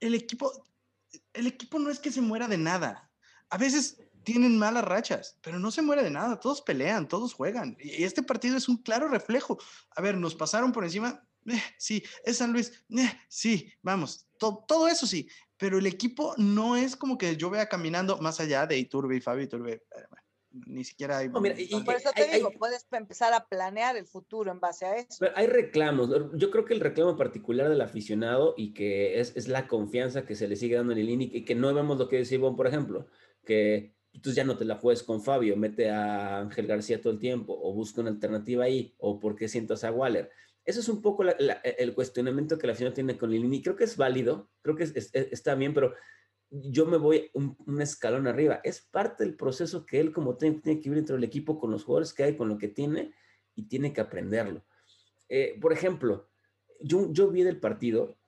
el 0.00 0.14
equipo, 0.14 0.52
el 1.32 1.46
equipo 1.46 1.78
no 1.78 1.88
es 1.88 2.00
que 2.00 2.12
se 2.12 2.20
muera 2.20 2.48
de 2.48 2.58
nada. 2.58 3.10
A 3.48 3.56
veces 3.56 3.98
tienen 4.24 4.58
malas 4.58 4.84
rachas, 4.84 5.38
pero 5.40 5.58
no 5.58 5.70
se 5.70 5.80
muere 5.80 6.02
de 6.02 6.10
nada. 6.10 6.38
Todos 6.38 6.60
pelean, 6.60 7.08
todos 7.08 7.32
juegan. 7.32 7.78
Y 7.80 8.04
este 8.04 8.22
partido 8.22 8.58
es 8.58 8.68
un 8.68 8.76
claro 8.76 9.08
reflejo. 9.08 9.58
A 9.96 10.02
ver, 10.02 10.18
nos 10.18 10.34
pasaron 10.34 10.70
por 10.70 10.84
encima. 10.84 11.26
Eh, 11.50 11.62
sí, 11.78 12.02
es 12.24 12.36
San 12.38 12.52
Luis. 12.52 12.72
eh, 12.90 13.12
sí, 13.28 13.72
vamos, 13.82 14.26
to- 14.38 14.64
todo 14.66 14.88
eso 14.88 15.06
sí. 15.06 15.28
pero 15.56 15.78
el 15.78 15.86
equipo 15.86 16.34
no 16.36 16.76
es 16.76 16.94
como 16.94 17.18
que 17.18 17.36
yo 17.36 17.50
vea 17.50 17.68
caminando 17.68 18.16
más 18.18 18.38
allá 18.38 18.64
de 18.66 18.78
Iturbe 18.78 19.16
y 19.16 19.20
Fabio 19.20 19.44
Iturbe. 19.44 19.72
eh, 19.72 19.82
bueno, 20.08 20.24
Ni 20.66 20.82
siquiera 20.82 21.18
hay. 21.18 21.28
No, 21.28 21.40
mira, 21.40 21.54
y- 21.58 21.68
Por 21.84 21.94
eso 21.94 22.10
hay- 22.14 22.24
te 22.24 22.32
digo, 22.36 22.48
hay- 22.50 22.56
puedes 22.56 22.86
empezar 22.92 23.32
a 23.34 23.46
planear 23.46 23.96
el 23.96 24.06
futuro 24.06 24.50
en 24.50 24.60
base 24.60 24.86
a 24.86 24.96
eso. 24.96 25.16
Pero 25.20 25.32
hay 25.36 25.46
reclamos. 25.46 26.08
Yo 26.34 26.50
creo 26.50 26.64
que 26.64 26.72
el 26.74 26.80
reclamo 26.80 27.16
particular 27.18 27.68
del 27.68 27.80
aficionado 27.82 28.54
y 28.56 28.72
que 28.72 29.20
es, 29.20 29.36
es 29.36 29.46
la 29.48 29.68
confianza 29.68 30.24
que 30.24 30.34
se 30.36 30.48
le 30.48 30.56
sigue 30.56 30.76
dando 30.76 30.92
en 30.94 30.98
el 31.00 31.10
INI 31.10 31.30
y 31.34 31.44
que 31.44 31.54
no 31.54 31.72
vemos 31.74 31.98
lo 31.98 32.08
que 32.08 32.16
decía 32.16 32.36
Ivonne, 32.38 32.56
por 32.56 32.66
ejemplo, 32.66 33.06
que 33.44 33.94
tú 34.22 34.32
ya 34.32 34.42
no 34.44 34.56
te 34.56 34.64
la 34.64 34.76
juegues 34.76 35.02
con 35.02 35.22
Fabio, 35.22 35.54
mete 35.56 35.90
a 35.90 36.38
Ángel 36.38 36.66
García 36.66 37.00
todo 37.00 37.12
el 37.12 37.18
tiempo 37.18 37.52
o 37.60 37.72
busca 37.74 38.00
una 38.00 38.10
alternativa 38.10 38.64
ahí 38.64 38.94
o 38.98 39.20
por 39.20 39.36
qué 39.36 39.48
sientas 39.48 39.84
a 39.84 39.92
Waller. 39.92 40.30
Eso 40.68 40.80
es 40.80 40.88
un 40.90 41.00
poco 41.00 41.24
la- 41.24 41.34
la- 41.38 41.54
el 41.54 41.94
cuestionamiento 41.94 42.58
que 42.58 42.66
el 42.66 42.72
aficionado 42.72 42.94
tiene 42.94 43.16
con 43.16 43.32
el 43.32 43.42
INI. 43.42 43.62
Creo 43.62 43.74
que 43.74 43.84
es 43.84 43.96
válido, 43.96 44.50
creo 44.60 44.76
que 44.76 44.84
es- 44.84 44.94
es- 44.94 45.10
es- 45.14 45.28
está 45.32 45.54
bien, 45.54 45.72
pero 45.72 45.94
yo 46.50 46.84
me 46.84 46.98
voy 46.98 47.30
un, 47.32 47.56
escalón 47.80 48.26
arriba. 48.26 48.60
Es 48.62 48.82
parte 48.82 49.24
del 49.24 49.34
proceso 49.34 49.86
que 49.86 49.98
él 49.98 50.12
como 50.12 50.36
técnico 50.36 50.64
tiene 50.64 50.78
que 50.80 50.90
vivir 50.90 50.98
dentro 50.98 51.16
del 51.16 51.24
equipo 51.24 51.58
con 51.58 51.70
los 51.70 51.84
jugadores 51.84 52.12
que 52.12 52.22
hay, 52.24 52.36
con 52.36 52.50
lo 52.50 52.58
que 52.58 52.68
tiene 52.68 53.14
y 53.54 53.62
tiene 53.62 53.94
que 53.94 54.02
aprenderlo. 54.02 54.62
Eh, 55.30 55.58
por 55.58 55.72
ejemplo, 55.72 56.28
yo, 56.80 57.10
yo 57.12 57.30
vi 57.30 57.44
del 57.44 57.60
partido 57.60 58.18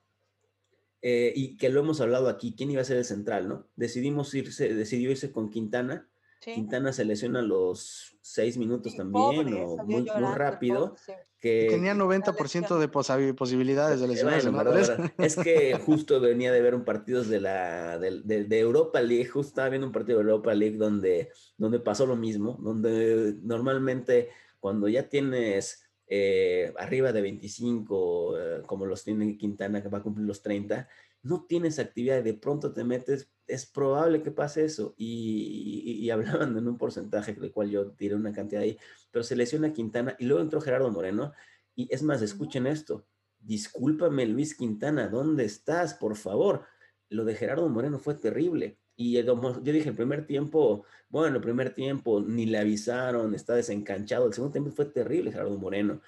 eh, 1.03 1.33
y 1.35 1.57
que 1.57 1.69
lo 1.69 1.79
hemos 1.79 2.01
hablado 2.01 2.27
aquí, 2.27 2.55
quién 2.55 2.71
iba 2.71 2.81
a 2.81 2.85
ser 2.85 2.97
el 2.97 3.05
central, 3.05 3.47
¿no? 3.47 3.67
Decidimos 3.75 4.33
irse, 4.33 4.73
decidió 4.73 5.11
irse 5.11 5.31
con 5.31 5.49
Quintana. 5.51 6.10
Sí. 6.43 6.53
Quintana 6.55 6.91
se 6.91 7.05
lesiona 7.05 7.39
a 7.39 7.43
los 7.43 8.17
seis 8.21 8.57
minutos 8.57 8.93
Sí, 8.93 8.97
también, 8.97 9.43
pobre, 9.45 9.63
o 9.63 9.77
muy, 9.77 10.01
muy 10.01 10.33
rápido. 10.35 10.95
pobre. 10.95 11.15
Que, 11.39 11.67
Tenía 11.71 11.93
90% 11.95 12.77
de 12.77 12.87
posibilidades 13.33 13.99
de 13.99 14.07
lesionarse. 14.07 14.49
bueno, 14.49 15.11
es 15.17 15.35
que 15.35 15.73
justo 15.85 16.19
venía 16.19 16.51
de 16.51 16.61
ver 16.61 16.75
un 16.75 16.83
partido 16.83 17.23
de 17.23 17.39
la 17.41 17.97
de, 17.99 18.21
de- 18.23 18.43
de 18.45 18.59
Europa 18.59 19.01
League, 19.01 19.25
justo 19.25 19.49
estaba 19.49 19.69
viendo 19.69 19.87
un 19.87 19.93
partido 19.93 20.17
de 20.19 20.23
Europa 20.25 20.53
League 20.53 20.77
donde, 20.77 21.29
donde 21.57 21.79
pasó 21.79 22.05
lo 22.05 22.15
mismo, 22.15 22.57
donde 22.61 23.35
normalmente 23.43 24.29
cuando 24.59 24.87
ya 24.87 25.09
tienes 25.09 25.83
eh, 26.07 26.73
arriba 26.77 27.11
de 27.11 27.21
25, 27.21 28.37
eh, 28.39 28.61
como 28.67 28.85
los 28.85 29.03
tiene 29.03 29.37
Quintana, 29.37 29.81
que 29.81 29.89
va 29.89 29.99
a 29.99 30.03
cumplir 30.03 30.27
los 30.27 30.41
30, 30.43 30.87
no 31.23 31.45
tienes 31.47 31.79
actividad 31.79 32.19
y 32.19 32.23
de 32.23 32.33
pronto 32.35 32.71
te 32.73 32.83
metes, 32.83 33.31
es 33.53 33.65
probable 33.65 34.21
que 34.23 34.31
pase 34.31 34.65
eso. 34.65 34.93
Y, 34.97 35.83
y- 35.85 36.05
y 36.05 36.09
hablaban 36.11 36.57
en 36.57 36.67
un 36.67 36.77
porcentaje, 36.77 37.33
del 37.33 37.51
cual 37.51 37.69
yo 37.69 37.91
tiré 37.91 38.15
una 38.15 38.31
cantidad 38.31 38.61
ahí, 38.63 38.77
pero 39.11 39.23
se 39.23 39.35
lesiona 39.35 39.73
Quintana 39.73 40.15
y 40.19 40.25
luego 40.25 40.41
entró 40.41 40.61
Gerardo 40.61 40.89
Moreno. 40.91 41.33
Y 41.75 41.87
es 41.93 42.03
más, 42.03 42.21
escuchen 42.21 42.67
esto. 42.67 43.05
Discúlpame, 43.39 44.25
Luis 44.27 44.55
Quintana, 44.55 45.07
¿dónde 45.07 45.45
estás? 45.45 45.93
Por 45.95 46.15
favor. 46.15 46.65
Lo 47.09 47.25
de 47.25 47.35
Gerardo 47.35 47.67
Moreno 47.69 47.99
fue 47.99 48.13
terrible. 48.15 48.77
Y 48.95 49.17
el- 49.17 49.25
yo 49.25 49.59
dije, 49.61 49.89
el 49.89 49.95
primer 49.95 50.27
tiempo, 50.27 50.85
bueno, 51.09 51.37
el 51.37 51.41
primer 51.41 51.73
tiempo 51.73 52.21
ni 52.21 52.45
le 52.45 52.59
avisaron, 52.59 53.33
está 53.33 53.55
desencanchado. 53.55 54.27
El 54.27 54.33
segundo 54.33 54.51
tiempo 54.53 54.71
fue 54.71 54.85
terrible, 54.85 55.31
Gerardo 55.31 55.57
Moreno. 55.57 56.01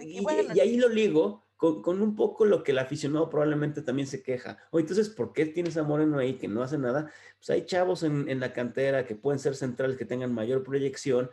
Y 0.00 0.20
y 0.56 0.60
ahí 0.60 0.76
lo 0.76 0.88
ligo 0.88 1.46
con, 1.60 1.82
con 1.82 2.00
un 2.00 2.16
poco 2.16 2.46
lo 2.46 2.62
que 2.62 2.72
el 2.72 2.78
aficionado 2.78 3.28
probablemente 3.28 3.82
también 3.82 4.08
se 4.08 4.22
queja. 4.22 4.56
O 4.70 4.80
entonces, 4.80 5.10
¿por 5.10 5.34
qué 5.34 5.44
tienes 5.44 5.76
a 5.76 5.82
Moreno 5.82 6.18
ahí 6.18 6.38
que 6.38 6.48
no 6.48 6.62
hace 6.62 6.78
nada? 6.78 7.12
Pues 7.36 7.50
hay 7.50 7.66
chavos 7.66 8.02
en, 8.02 8.28
en 8.30 8.40
la 8.40 8.54
cantera 8.54 9.04
que 9.06 9.14
pueden 9.14 9.38
ser 9.38 9.54
centrales, 9.54 9.98
que 9.98 10.06
tengan 10.06 10.32
mayor 10.32 10.62
proyección, 10.62 11.30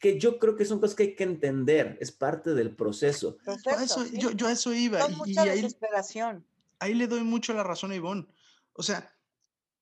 que 0.00 0.18
yo 0.18 0.38
creo 0.40 0.56
que 0.56 0.64
son 0.64 0.80
cosas 0.80 0.96
que 0.96 1.04
hay 1.04 1.14
que 1.14 1.22
entender, 1.24 1.96
es 2.00 2.10
parte 2.10 2.54
del 2.54 2.74
proceso. 2.74 3.38
Yo 3.46 3.52
a 3.72 3.82
eso, 3.84 4.04
sí. 4.04 4.18
yo, 4.18 4.32
yo 4.32 4.48
a 4.48 4.52
eso 4.52 4.74
iba. 4.74 5.00
Son 5.00 5.12
y- 5.12 5.14
y 5.14 5.16
mucha 5.18 5.42
ahí- 5.42 5.62
desesperación. 5.62 6.44
ahí 6.80 6.94
le 6.94 7.06
doy 7.06 7.20
mucho 7.22 7.54
la 7.54 7.62
razón 7.62 7.92
a 7.92 7.94
Ivonne. 7.94 8.26
O 8.72 8.82
sea, 8.82 9.15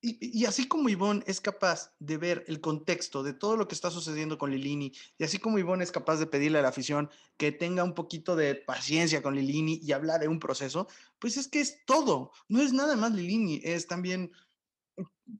y, 0.05 0.39
y 0.39 0.45
así 0.45 0.67
como 0.67 0.89
Ivonne 0.89 1.23
es 1.25 1.41
capaz 1.41 1.93
de 1.99 2.17
ver 2.17 2.43
el 2.47 2.61
contexto 2.61 3.23
de 3.23 3.33
todo 3.33 3.57
lo 3.57 3.67
que 3.67 3.73
está 3.73 3.89
sucediendo 3.89 4.37
con 4.37 4.51
Lilini, 4.51 4.93
y 5.17 5.23
así 5.23 5.39
como 5.39 5.57
Ivonne 5.57 5.83
es 5.83 5.91
capaz 5.91 6.17
de 6.17 6.27
pedirle 6.27 6.59
a 6.59 6.61
la 6.61 6.67
afición 6.67 7.09
que 7.37 7.51
tenga 7.51 7.83
un 7.83 7.93
poquito 7.93 8.35
de 8.35 8.53
paciencia 8.53 9.21
con 9.21 9.35
Lilini 9.35 9.79
y 9.81 9.91
habla 9.91 10.19
de 10.19 10.27
un 10.27 10.39
proceso, 10.39 10.87
pues 11.19 11.37
es 11.37 11.47
que 11.47 11.59
es 11.59 11.83
todo. 11.85 12.31
No 12.47 12.61
es 12.61 12.71
nada 12.71 12.95
más 12.95 13.13
Lilini, 13.13 13.61
es 13.63 13.87
también, 13.87 14.31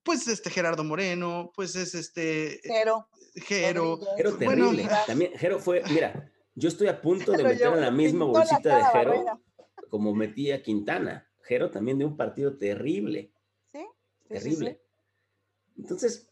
pues, 0.04 0.28
este 0.28 0.50
Gerardo 0.50 0.84
Moreno, 0.84 1.52
pues 1.56 1.76
es 1.76 1.94
este 1.94 2.60
Jero. 2.64 3.08
Jero 3.36 3.98
Bueno, 3.98 4.38
terrible. 4.38 4.88
También, 5.06 5.32
Jero 5.36 5.60
fue, 5.60 5.84
mira, 5.90 6.32
yo 6.56 6.70
estoy 6.70 6.88
a 6.88 7.02
punto 7.02 7.34
de 7.34 7.44
meter 7.44 7.68
en 7.68 7.82
la 7.82 7.92
misma 7.92 8.26
la 8.26 8.32
bolsita 8.32 8.78
de 8.78 8.84
Jero 8.86 9.12
Barrera. 9.12 9.40
como 9.90 10.16
metí 10.16 10.52
a 10.52 10.64
Quintana. 10.64 11.30
Jero 11.44 11.70
también 11.70 12.00
de 12.00 12.06
un 12.06 12.18
partido 12.18 12.58
terrible, 12.58 13.32
¿sí? 14.30 14.36
Sí, 14.36 14.40
sí, 14.40 14.40
sí. 14.40 14.56
terrible. 14.56 14.82
Entonces, 15.78 16.30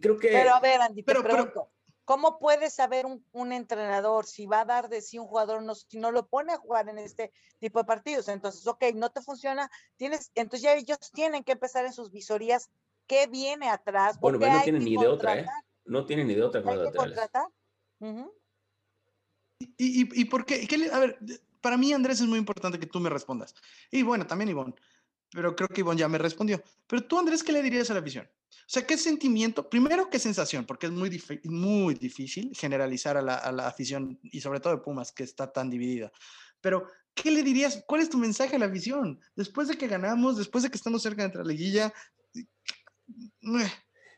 creo 0.00 0.16
que... 0.18 0.28
Pero 0.28 0.54
a 0.54 0.60
ver, 0.60 0.80
Andy, 0.80 1.02
Pero- 1.02 1.22
te 1.22 1.28
pero- 1.28 1.36
pregunto, 1.44 1.72
¿cómo 2.04 2.38
puede 2.38 2.70
saber 2.70 3.04
un, 3.06 3.24
un 3.32 3.52
entrenador 3.52 4.26
si 4.26 4.46
va 4.46 4.60
a 4.60 4.64
dar 4.64 4.88
de 4.88 5.00
sí 5.02 5.18
un 5.18 5.26
jugador, 5.26 5.62
no, 5.62 5.74
si 5.74 5.98
no 5.98 6.12
lo 6.12 6.26
pone 6.28 6.52
a 6.52 6.56
jugar 6.58 6.88
en 6.88 6.98
este 6.98 7.32
tipo 7.58 7.78
de 7.80 7.84
partidos? 7.84 8.28
Entonces, 8.28 8.66
ok, 8.66 8.84
no 8.94 9.10
te 9.10 9.20
funciona, 9.22 9.70
tienes, 9.96 10.30
entonces 10.34 10.62
ya 10.62 10.74
ellos 10.74 10.98
tienen 11.12 11.42
que 11.44 11.52
empezar 11.52 11.84
en 11.84 11.92
sus 11.92 12.10
visorías 12.12 12.70
qué 13.08 13.26
viene 13.26 13.68
atrás. 13.68 14.18
Bueno, 14.20 14.38
pero 14.38 14.52
no 14.52 14.62
tienen 14.62 14.84
ni 14.84 14.96
de 14.96 15.06
otra, 15.08 15.38
¿eh? 15.40 15.46
No 15.84 16.06
tienen 16.06 16.26
ni 16.28 16.34
de 16.34 16.42
otra 16.42 16.62
con 16.62 16.76
los 16.76 16.92
laterales. 16.94 17.18
¿Y, 19.58 20.02
y, 20.02 20.20
y 20.20 20.24
por 20.26 20.44
qué? 20.44 20.66
¿Qué 20.66 20.76
le- 20.76 20.90
a 20.92 20.98
ver, 20.98 21.18
para 21.60 21.76
mí, 21.76 21.92
Andrés, 21.92 22.20
es 22.20 22.26
muy 22.26 22.38
importante 22.38 22.78
que 22.78 22.86
tú 22.86 23.00
me 23.00 23.08
respondas. 23.08 23.54
Y 23.90 24.02
bueno, 24.02 24.26
también 24.26 24.50
Ivonne, 24.50 24.74
pero 25.32 25.54
creo 25.56 25.68
que 25.68 25.80
Ivonne 25.80 26.00
ya 26.00 26.08
me 26.08 26.18
respondió. 26.18 26.62
Pero 26.86 27.04
tú, 27.04 27.18
Andrés, 27.18 27.42
¿qué 27.42 27.52
le 27.52 27.62
dirías 27.62 27.90
a 27.90 27.94
la 27.94 28.00
afición? 28.00 28.26
O 28.26 28.68
sea, 28.68 28.86
¿qué 28.86 28.96
sentimiento? 28.96 29.68
Primero, 29.68 30.08
¿qué 30.10 30.18
sensación? 30.18 30.64
Porque 30.64 30.86
es 30.86 30.92
muy, 30.92 31.08
dif- 31.08 31.40
muy 31.44 31.94
difícil 31.94 32.52
generalizar 32.54 33.16
a 33.16 33.22
la, 33.22 33.36
a 33.36 33.52
la 33.52 33.66
afición 33.68 34.18
y 34.22 34.40
sobre 34.40 34.60
todo 34.60 34.76
de 34.76 34.82
Pumas, 34.82 35.12
que 35.12 35.22
está 35.24 35.52
tan 35.52 35.70
dividida. 35.70 36.10
Pero, 36.60 36.88
¿qué 37.14 37.30
le 37.30 37.42
dirías? 37.42 37.84
¿Cuál 37.86 38.00
es 38.02 38.10
tu 38.10 38.18
mensaje 38.18 38.56
a 38.56 38.58
la 38.58 38.66
afición? 38.66 39.20
Después 39.36 39.68
de 39.68 39.76
que 39.78 39.86
ganamos, 39.86 40.36
después 40.36 40.64
de 40.64 40.70
que 40.70 40.76
estamos 40.76 41.02
cerca 41.02 41.28
de 41.28 41.34
la 41.38 41.44
liguilla, 41.44 41.92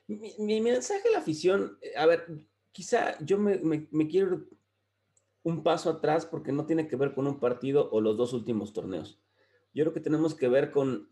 Mi, 0.06 0.34
mi 0.38 0.60
mensaje 0.60 1.08
a 1.08 1.12
la 1.12 1.18
afición, 1.18 1.78
eh, 1.82 1.92
a 1.96 2.06
ver, 2.06 2.26
quizá 2.72 3.18
yo 3.22 3.38
me, 3.38 3.58
me- 3.58 3.86
me 3.90 4.08
quiero 4.08 4.46
un 5.42 5.62
paso 5.62 5.90
atrás 5.90 6.24
porque 6.24 6.52
no 6.52 6.64
tiene 6.64 6.88
que 6.88 6.96
ver 6.96 7.14
con 7.14 7.26
un 7.26 7.38
partido 7.38 7.90
o 7.90 8.00
los 8.00 8.16
dos 8.16 8.32
últimos 8.32 8.72
torneos. 8.72 9.20
Yo 9.74 9.85
creo 9.85 9.92
que 9.92 10.00
tenemos 10.00 10.35
que 10.35 10.48
ver 10.48 10.70
con 10.70 11.09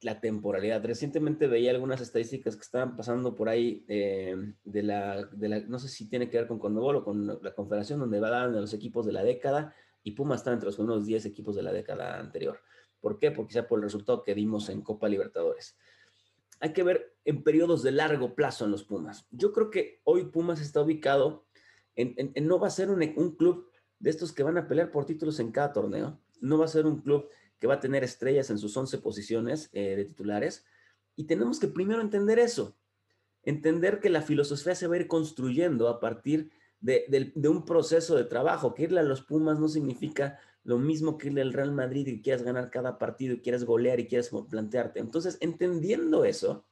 la 0.00 0.20
temporalidad. 0.20 0.84
Recientemente 0.84 1.46
veía 1.46 1.70
algunas 1.70 2.00
estadísticas 2.00 2.56
que 2.56 2.62
estaban 2.62 2.96
pasando 2.96 3.34
por 3.34 3.48
ahí 3.48 3.84
eh, 3.88 4.36
de, 4.64 4.82
la, 4.82 5.24
de 5.24 5.48
la, 5.48 5.60
no 5.60 5.78
sé 5.78 5.88
si 5.88 6.08
tiene 6.08 6.30
que 6.30 6.38
ver 6.38 6.46
con 6.46 6.58
Conmebol 6.58 6.96
o 6.96 7.04
con 7.04 7.26
la 7.26 7.54
Confederación, 7.54 8.00
donde 8.00 8.20
va 8.20 8.28
a 8.28 8.30
dar 8.30 8.48
los 8.50 8.74
equipos 8.74 9.06
de 9.06 9.12
la 9.12 9.24
década 9.24 9.74
y 10.02 10.12
Puma 10.12 10.36
está 10.36 10.52
entre 10.52 10.66
los 10.66 10.76
primeros 10.76 11.04
10 11.04 11.26
equipos 11.26 11.56
de 11.56 11.62
la 11.62 11.72
década 11.72 12.18
anterior. 12.18 12.60
¿Por 13.00 13.18
qué? 13.18 13.30
Porque 13.30 13.52
quizá 13.52 13.66
por 13.66 13.78
el 13.78 13.84
resultado 13.84 14.22
que 14.22 14.34
dimos 14.34 14.68
en 14.68 14.82
Copa 14.82 15.08
Libertadores 15.08 15.76
hay 16.60 16.72
que 16.72 16.82
ver 16.82 17.16
en 17.24 17.42
periodos 17.42 17.82
de 17.82 17.92
largo 17.92 18.34
plazo 18.34 18.64
en 18.64 18.70
los 18.70 18.84
Pumas. 18.84 19.26
Yo 19.30 19.52
creo 19.52 19.70
que 19.70 20.00
hoy 20.04 20.24
Pumas 20.24 20.60
está 20.60 20.82
ubicado 20.82 21.46
en 21.94 22.32
no 22.46 22.60
va 22.60 22.68
a 22.68 22.70
ser 22.70 22.90
un, 22.90 23.02
un 23.16 23.36
club 23.36 23.68
de 23.98 24.10
estos 24.10 24.32
que 24.32 24.44
van 24.44 24.56
a 24.56 24.68
pelear 24.68 24.92
por 24.92 25.04
títulos 25.04 25.40
en 25.40 25.50
cada 25.50 25.72
torneo, 25.72 26.20
no 26.40 26.58
va 26.58 26.66
a 26.66 26.68
ser 26.68 26.86
un 26.86 27.00
club 27.02 27.28
que 27.58 27.66
va 27.66 27.74
a 27.74 27.80
tener 27.80 28.04
estrellas 28.04 28.50
en 28.50 28.58
sus 28.58 28.76
11 28.76 28.98
posiciones 28.98 29.70
eh, 29.72 29.96
de 29.96 30.04
titulares, 30.04 30.64
y 31.16 31.24
tenemos 31.24 31.58
que 31.58 31.68
primero 31.68 32.00
entender 32.00 32.38
eso, 32.38 32.76
entender 33.42 34.00
que 34.00 34.10
la 34.10 34.22
filosofía 34.22 34.74
se 34.74 34.86
va 34.86 34.94
a 34.94 34.98
ir 34.98 35.08
construyendo 35.08 35.88
a 35.88 36.00
partir 36.00 36.50
de, 36.80 37.32
un 37.48 37.64
proceso 37.64 38.16
de 38.16 38.24
trabajo, 38.24 38.74
que 38.74 38.84
irle 38.84 39.00
a 39.00 39.04
los 39.04 39.22
Pumas 39.22 39.58
no 39.58 39.68
significa 39.68 40.38
lo 40.64 40.78
mismo 40.78 41.18
que 41.18 41.28
irle 41.28 41.42
al 41.42 41.52
Real 41.52 41.72
Madrid 41.72 42.06
y 42.06 42.22
quieras 42.22 42.42
ganar 42.42 42.70
cada 42.70 42.98
partido 42.98 43.34
y 43.34 43.40
quieras 43.40 43.64
golear 43.64 43.98
y 44.00 44.06
quieras 44.06 44.30
plantearte. 44.48 45.00
Entonces, 45.00 45.38
entendiendo 45.40 46.24
eso, 46.24 46.66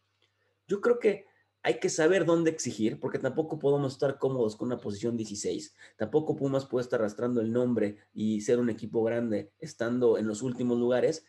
yo 0.68 0.80
creo 0.80 0.98
que 0.98 1.26
hay 1.66 1.80
que 1.80 1.88
saber 1.88 2.24
dónde 2.26 2.48
exigir, 2.52 3.00
porque 3.00 3.18
tampoco 3.18 3.58
podemos 3.58 3.94
estar 3.94 4.20
cómodos 4.20 4.54
con 4.54 4.68
una 4.68 4.76
posición 4.78 5.16
16. 5.16 5.74
Tampoco 5.96 6.36
Pumas 6.36 6.64
puede 6.64 6.84
estar 6.84 7.00
arrastrando 7.00 7.40
el 7.40 7.52
nombre 7.52 7.98
y 8.14 8.40
ser 8.42 8.60
un 8.60 8.70
equipo 8.70 9.02
grande 9.02 9.50
estando 9.58 10.16
en 10.16 10.28
los 10.28 10.42
últimos 10.42 10.78
lugares, 10.78 11.26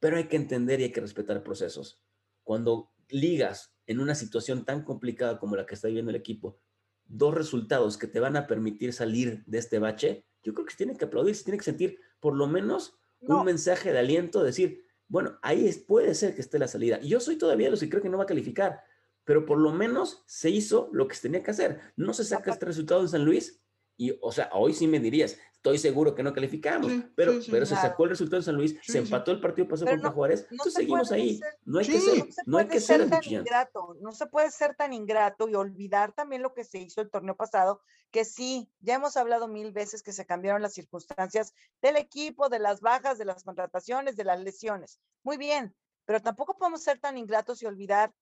pero 0.00 0.16
hay 0.16 0.24
que 0.26 0.34
entender 0.34 0.80
y 0.80 0.82
hay 0.82 0.90
que 0.90 1.00
respetar 1.00 1.44
procesos. 1.44 2.02
Cuando 2.42 2.90
ligas 3.08 3.72
en 3.86 4.00
una 4.00 4.16
situación 4.16 4.64
tan 4.64 4.82
complicada 4.82 5.38
como 5.38 5.54
la 5.54 5.64
que 5.64 5.76
está 5.76 5.86
viviendo 5.86 6.10
el 6.10 6.16
equipo, 6.16 6.58
dos 7.04 7.32
resultados 7.32 7.96
que 7.98 8.08
te 8.08 8.18
van 8.18 8.36
a 8.36 8.48
permitir 8.48 8.92
salir 8.92 9.44
de 9.46 9.58
este 9.58 9.78
bache, 9.78 10.26
yo 10.42 10.54
creo 10.54 10.66
que 10.66 10.72
se 10.72 10.78
tiene 10.78 10.96
que 10.96 11.04
aplaudir, 11.04 11.36
se 11.36 11.44
tiene 11.44 11.58
que 11.58 11.64
sentir 11.64 12.00
por 12.18 12.34
lo 12.34 12.48
menos 12.48 12.98
No. 13.20 13.38
un 13.38 13.44
mensaje 13.44 13.92
de 13.92 14.00
aliento, 14.00 14.42
decir, 14.42 14.84
bueno, 15.06 15.38
ahí 15.40 15.68
es- 15.68 15.78
puede 15.78 16.16
ser 16.16 16.34
que 16.34 16.40
esté 16.40 16.58
la 16.58 16.66
salida. 16.66 16.98
Y 17.00 17.10
yo 17.10 17.20
soy 17.20 17.36
todavía 17.38 17.68
de 17.68 17.70
los 17.70 17.78
que 17.80 17.88
creo 17.88 18.02
que 18.02 18.08
no 18.08 18.18
va 18.18 18.24
a 18.24 18.26
calificar, 18.26 18.82
pero 19.24 19.44
por 19.46 19.58
lo 19.58 19.72
menos 19.72 20.22
se 20.26 20.50
hizo 20.50 20.88
lo 20.92 21.08
que 21.08 21.14
se 21.14 21.22
tenía 21.22 21.42
que 21.42 21.50
hacer. 21.52 21.80
No 21.96 22.12
se 22.14 22.24
saca 22.24 22.50
este 22.50 22.66
resultado 22.66 23.00
en 23.02 23.08
San 23.08 23.24
Luis 23.24 23.58
Y, 23.98 24.18
o 24.22 24.32
sea, 24.32 24.48
hoy 24.54 24.72
sí 24.72 24.86
me 24.86 24.98
dirías, 24.98 25.36
estoy 25.52 25.76
seguro 25.78 26.14
que 26.14 26.22
no 26.22 26.32
calificamos, 26.32 26.90
Sí, 26.90 27.04
pero, 27.14 27.32
sí, 27.34 27.42
sí. 27.42 27.50
pero 27.50 27.66
se 27.66 27.76
sacó 27.76 28.04
el 28.04 28.10
resultado 28.10 28.38
en 28.38 28.42
San 28.42 28.56
Luis, 28.56 28.76
se 28.82 28.98
empató 28.98 29.30
el 29.30 29.40
partido 29.40 29.68
pasado 29.68 29.84
Pero 29.84 29.96
contra 29.98 30.10
no- 30.10 30.14
Juárez, 30.16 30.40
no 30.42 30.46
entonces 30.52 30.72
se 30.72 30.80
seguimos 30.80 31.12
ahí. 31.12 31.36
ser- 31.36 31.58
No 31.64 31.78
hay 31.78 31.86
que 31.86 32.00
ser, 32.00 32.24
No 32.46 32.58
hay 32.58 32.66
que 32.68 32.80
ser 32.80 33.00
ser 33.02 33.10
tan 33.10 33.20
ingrato, 33.24 33.96
no 34.00 34.12
se 34.12 34.26
puede 34.26 34.50
ser 34.50 34.74
tan 34.74 34.92
ingrato 34.94 35.46
y 35.48 35.54
olvidar 35.54 36.12
también 36.14 36.40
lo 36.42 36.54
que 36.54 36.64
se 36.64 36.78
hizo 36.78 37.00
el 37.02 37.10
torneo 37.10 37.36
pasado, 37.36 37.82
que 38.10 38.24
sí, 38.24 38.72
ya 38.80 38.94
hemos 38.94 39.16
hablado 39.18 39.46
mil 39.46 39.72
veces 39.72 40.02
que 40.02 40.12
se 40.12 40.24
cambiaron 40.26 40.62
las 40.62 40.72
circunstancias 40.72 41.52
del 41.82 41.96
equipo, 41.96 42.48
de 42.48 42.58
las 42.60 42.80
bajas, 42.80 43.18
de 43.18 43.26
las 43.26 43.44
contrataciones, 43.44 44.16
de 44.16 44.24
las 44.24 44.40
lesiones. 44.40 45.00
Muy 45.22 45.36
bien, 45.36 45.76
pero 46.06 46.20
tampoco 46.20 46.56
podemos 46.56 46.82
ser 46.82 46.98
tan 46.98 47.18
ingratos 47.18 47.62
y 47.62 47.66
olvidar 47.66 48.12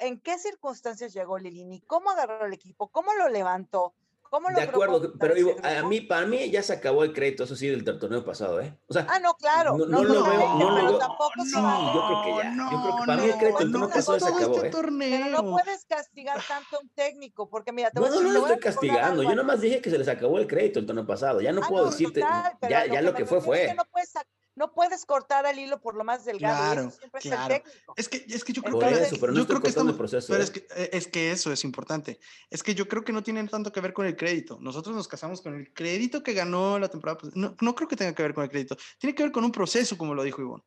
en 0.00 0.20
qué 0.20 0.38
circunstancias 0.38 1.12
llegó 1.12 1.38
Lilini, 1.38 1.80
cómo 1.82 2.10
agarró 2.10 2.46
el 2.46 2.52
equipo, 2.52 2.88
cómo 2.88 3.12
lo 3.14 3.28
levantó, 3.28 3.94
cómo 4.30 4.48
De 4.48 4.54
logró 4.64 4.70
acuerdo, 4.84 5.12
pero 5.20 5.34
digo, 5.34 5.56
a 5.62 5.82
mí, 5.86 6.00
para 6.00 6.24
mí 6.26 6.50
ya 6.50 6.62
se 6.62 6.72
acabó 6.72 7.04
el 7.04 7.12
crédito, 7.12 7.44
eso 7.44 7.54
sí, 7.54 7.68
del 7.68 7.84
torneo 7.84 8.24
pasado, 8.24 8.60
¿eh? 8.60 8.78
O 8.86 8.92
sea, 8.94 9.06
Ah, 9.10 9.18
no, 9.18 9.34
claro. 9.34 9.76
No- 9.76 9.84
No, 9.86 9.98
no 10.02 10.04
lo 10.04 10.24
veo- 10.24 10.54
no 10.54 10.70
lo 10.70 10.74
pero 10.76 10.86
veo- 10.88 10.98
tampoco 10.98 11.44
se 11.44 11.56
no, 11.56 11.62
vale. 11.62 11.84
yo 11.94 12.06
creo 12.06 12.22
que 12.22 12.42
ya. 12.42 12.56
Yo 12.56 12.80
creo 12.80 12.96
que 12.96 13.06
para 13.06 13.22
mí 13.22 13.28
el 13.28 13.36
crédito 13.38 13.58
del 13.58 13.72
torneo 13.72 13.88
pasado 13.90 14.20
se 14.20 14.26
acabó, 14.28 14.54
este 14.56 14.66
¿eh? 14.66 14.70
torneo. 14.70 15.10
Pero 15.10 15.42
no 15.42 15.50
puedes 15.50 15.84
castigar 15.84 16.40
tanto 16.48 16.76
a 16.76 16.80
un 16.80 16.88
técnico, 16.90 17.48
porque 17.50 17.72
mira, 17.72 17.90
te 17.90 18.00
No, 18.00 18.06
voy 18.06 18.08
a 18.08 18.10
no, 18.14 18.20
decir, 18.20 18.32
no 18.32 18.32
te 18.44 18.48
lo 18.48 18.54
estoy 18.54 18.72
castigando. 18.72 19.22
Yo 19.24 19.34
nomás 19.34 19.60
dije 19.60 19.80
que 19.82 19.90
se 19.90 19.98
les 19.98 20.08
acabó 20.08 20.38
el 20.38 20.46
crédito 20.46 20.78
el 20.78 20.86
torneo 20.86 21.06
pasado. 21.06 21.40
Ya 21.42 21.52
no 21.52 21.60
Ah, 21.62 21.66
puedo 21.68 21.84
no, 21.86 21.90
decirte, 21.90 22.20
total, 22.20 22.56
ya, 22.70 22.86
ya 22.86 23.02
lo 23.02 23.12
que 23.14 23.26
fue 23.26 23.38
es 23.38 23.44
fue. 23.44 23.66
que 23.66 23.74
no, 23.74 23.84
puedes, 23.90 24.14
no 24.54 24.72
puedes 24.72 25.06
cortar 25.06 25.46
el 25.46 25.58
hilo 25.58 25.80
por 25.80 25.94
lo 25.96 26.04
más 26.04 26.24
delgado. 26.24 26.56
Claro, 26.74 26.90
siempre 26.90 27.20
claro. 27.20 27.54
es 27.54 27.60
el 27.60 27.62
técnico. 27.64 27.94
Es 27.96 28.08
que, 28.08 28.26
es 28.28 28.44
que 28.44 28.52
yo 28.52 28.62
creo 28.62 28.72
Por 28.74 28.82
que, 28.82 28.88
Entonces, 28.90 29.12
eso, 29.12 29.20
pero 29.20 29.32
no 29.32 29.38
yo 29.40 29.46
creo 29.46 29.60
que 29.60 29.72
cortando 29.72 29.90
el 29.90 29.94
estamos- 29.94 30.10
proceso. 30.10 30.26
Pero 30.32 30.40
¿eh? 30.40 30.44
es 30.44 30.50
que, 30.50 30.66
eh, 30.82 30.90
es 30.92 31.06
que 31.08 31.30
eso 31.30 31.52
es 31.52 31.64
importante. 31.64 32.20
Es 32.50 32.62
que 32.62 32.74
yo 32.74 32.86
creo 32.86 33.02
que 33.04 33.12
no 33.12 33.22
tiene 33.22 33.42
tanto 33.48 33.72
que 33.72 33.80
ver 33.80 33.92
con 33.92 34.06
el 34.06 34.16
crédito. 34.16 34.58
Nosotros 34.60 34.94
nos 34.94 35.08
casamos 35.08 35.40
con 35.40 35.54
el 35.54 35.72
crédito 35.72 36.22
que 36.22 36.34
ganó 36.34 36.78
la 36.78 36.88
temporada. 36.88 37.18
No, 37.34 37.56
no 37.60 37.74
creo 37.74 37.88
que 37.88 37.96
tenga 37.96 38.14
que 38.14 38.22
ver 38.22 38.34
con 38.34 38.44
el 38.44 38.50
crédito. 38.50 38.76
Tiene 38.98 39.14
que 39.14 39.22
ver 39.22 39.32
con 39.32 39.44
un 39.44 39.52
proceso, 39.52 39.96
como 39.96 40.14
lo 40.14 40.22
dijo 40.22 40.40
Ivonne. 40.42 40.62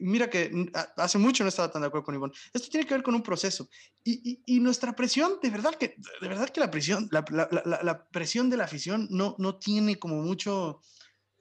Mira 0.00 0.28
que 0.28 0.50
a- 0.74 0.92
hace 1.04 1.18
mucho 1.18 1.44
no 1.44 1.48
estaba 1.48 1.70
tan 1.70 1.82
de 1.82 1.88
acuerdo 1.88 2.04
con 2.06 2.14
Ivonne. 2.14 2.34
Esto 2.52 2.68
tiene 2.68 2.86
que 2.86 2.94
ver 2.94 3.02
con 3.02 3.14
un 3.14 3.22
proceso. 3.22 3.68
Y, 4.02 4.28
y- 4.28 4.42
y 4.56 4.60
nuestra 4.60 4.94
presión, 4.94 5.38
de 5.42 5.50
verdad 5.50 5.74
que, 5.76 5.96
de 6.20 6.28
verdad 6.28 6.48
que 6.50 6.60
la 6.60 6.70
presión, 6.70 7.08
la, 7.12 7.24
la- 7.30 7.48
la- 7.64 7.82
la 7.82 8.04
presión 8.08 8.50
de 8.50 8.56
la 8.56 8.64
afición 8.64 9.06
no, 9.10 9.34
no 9.38 9.56
tiene 9.56 9.98
como 9.98 10.16
mucho... 10.22 10.80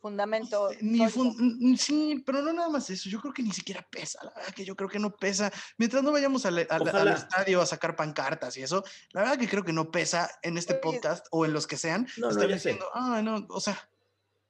Fundamento. 0.04 0.70
Ni 0.82 0.98
sólido. 1.10 1.10
fun- 1.34 1.78
sí, 1.78 2.22
pero 2.26 2.42
no 2.42 2.52
nada 2.52 2.68
más 2.68 2.90
eso. 2.90 3.08
Yo 3.10 3.22
creo 3.22 3.34
que 3.34 3.42
ni 3.42 3.54
siquiera 3.54 3.88
pesa. 3.90 4.20
La 4.22 4.32
verdad 4.36 4.54
que 4.54 4.66
yo 4.66 4.76
creo 4.76 4.90
que 4.90 5.00
no 5.00 5.16
pesa. 5.16 5.50
Mientras 5.78 6.04
no 6.04 6.12
vayamos 6.12 6.46
al, 6.46 6.58
al- 6.60 6.68
al 6.70 6.82
Ojalá. 6.90 7.14
estadio 7.14 7.62
a 7.62 7.66
sacar 7.66 7.96
pancartas 7.96 8.58
y 8.58 8.64
eso, 8.64 8.84
la 9.14 9.22
verdad 9.22 9.38
que 9.40 9.48
creo 9.48 9.64
que 9.64 9.72
no 9.72 9.92
pesa 9.92 10.30
en 10.42 10.58
este 10.58 10.76
podcast 10.76 11.26
o 11.32 11.46
en 11.46 11.54
los 11.54 11.68
que 11.68 11.78
sean. 11.78 12.06
No, 12.18 12.30
no, 12.32 12.48
diciendo, 12.48 12.86
ah, 12.94 13.22
no, 13.24 13.48
o 13.50 13.62
sea, 13.62 13.80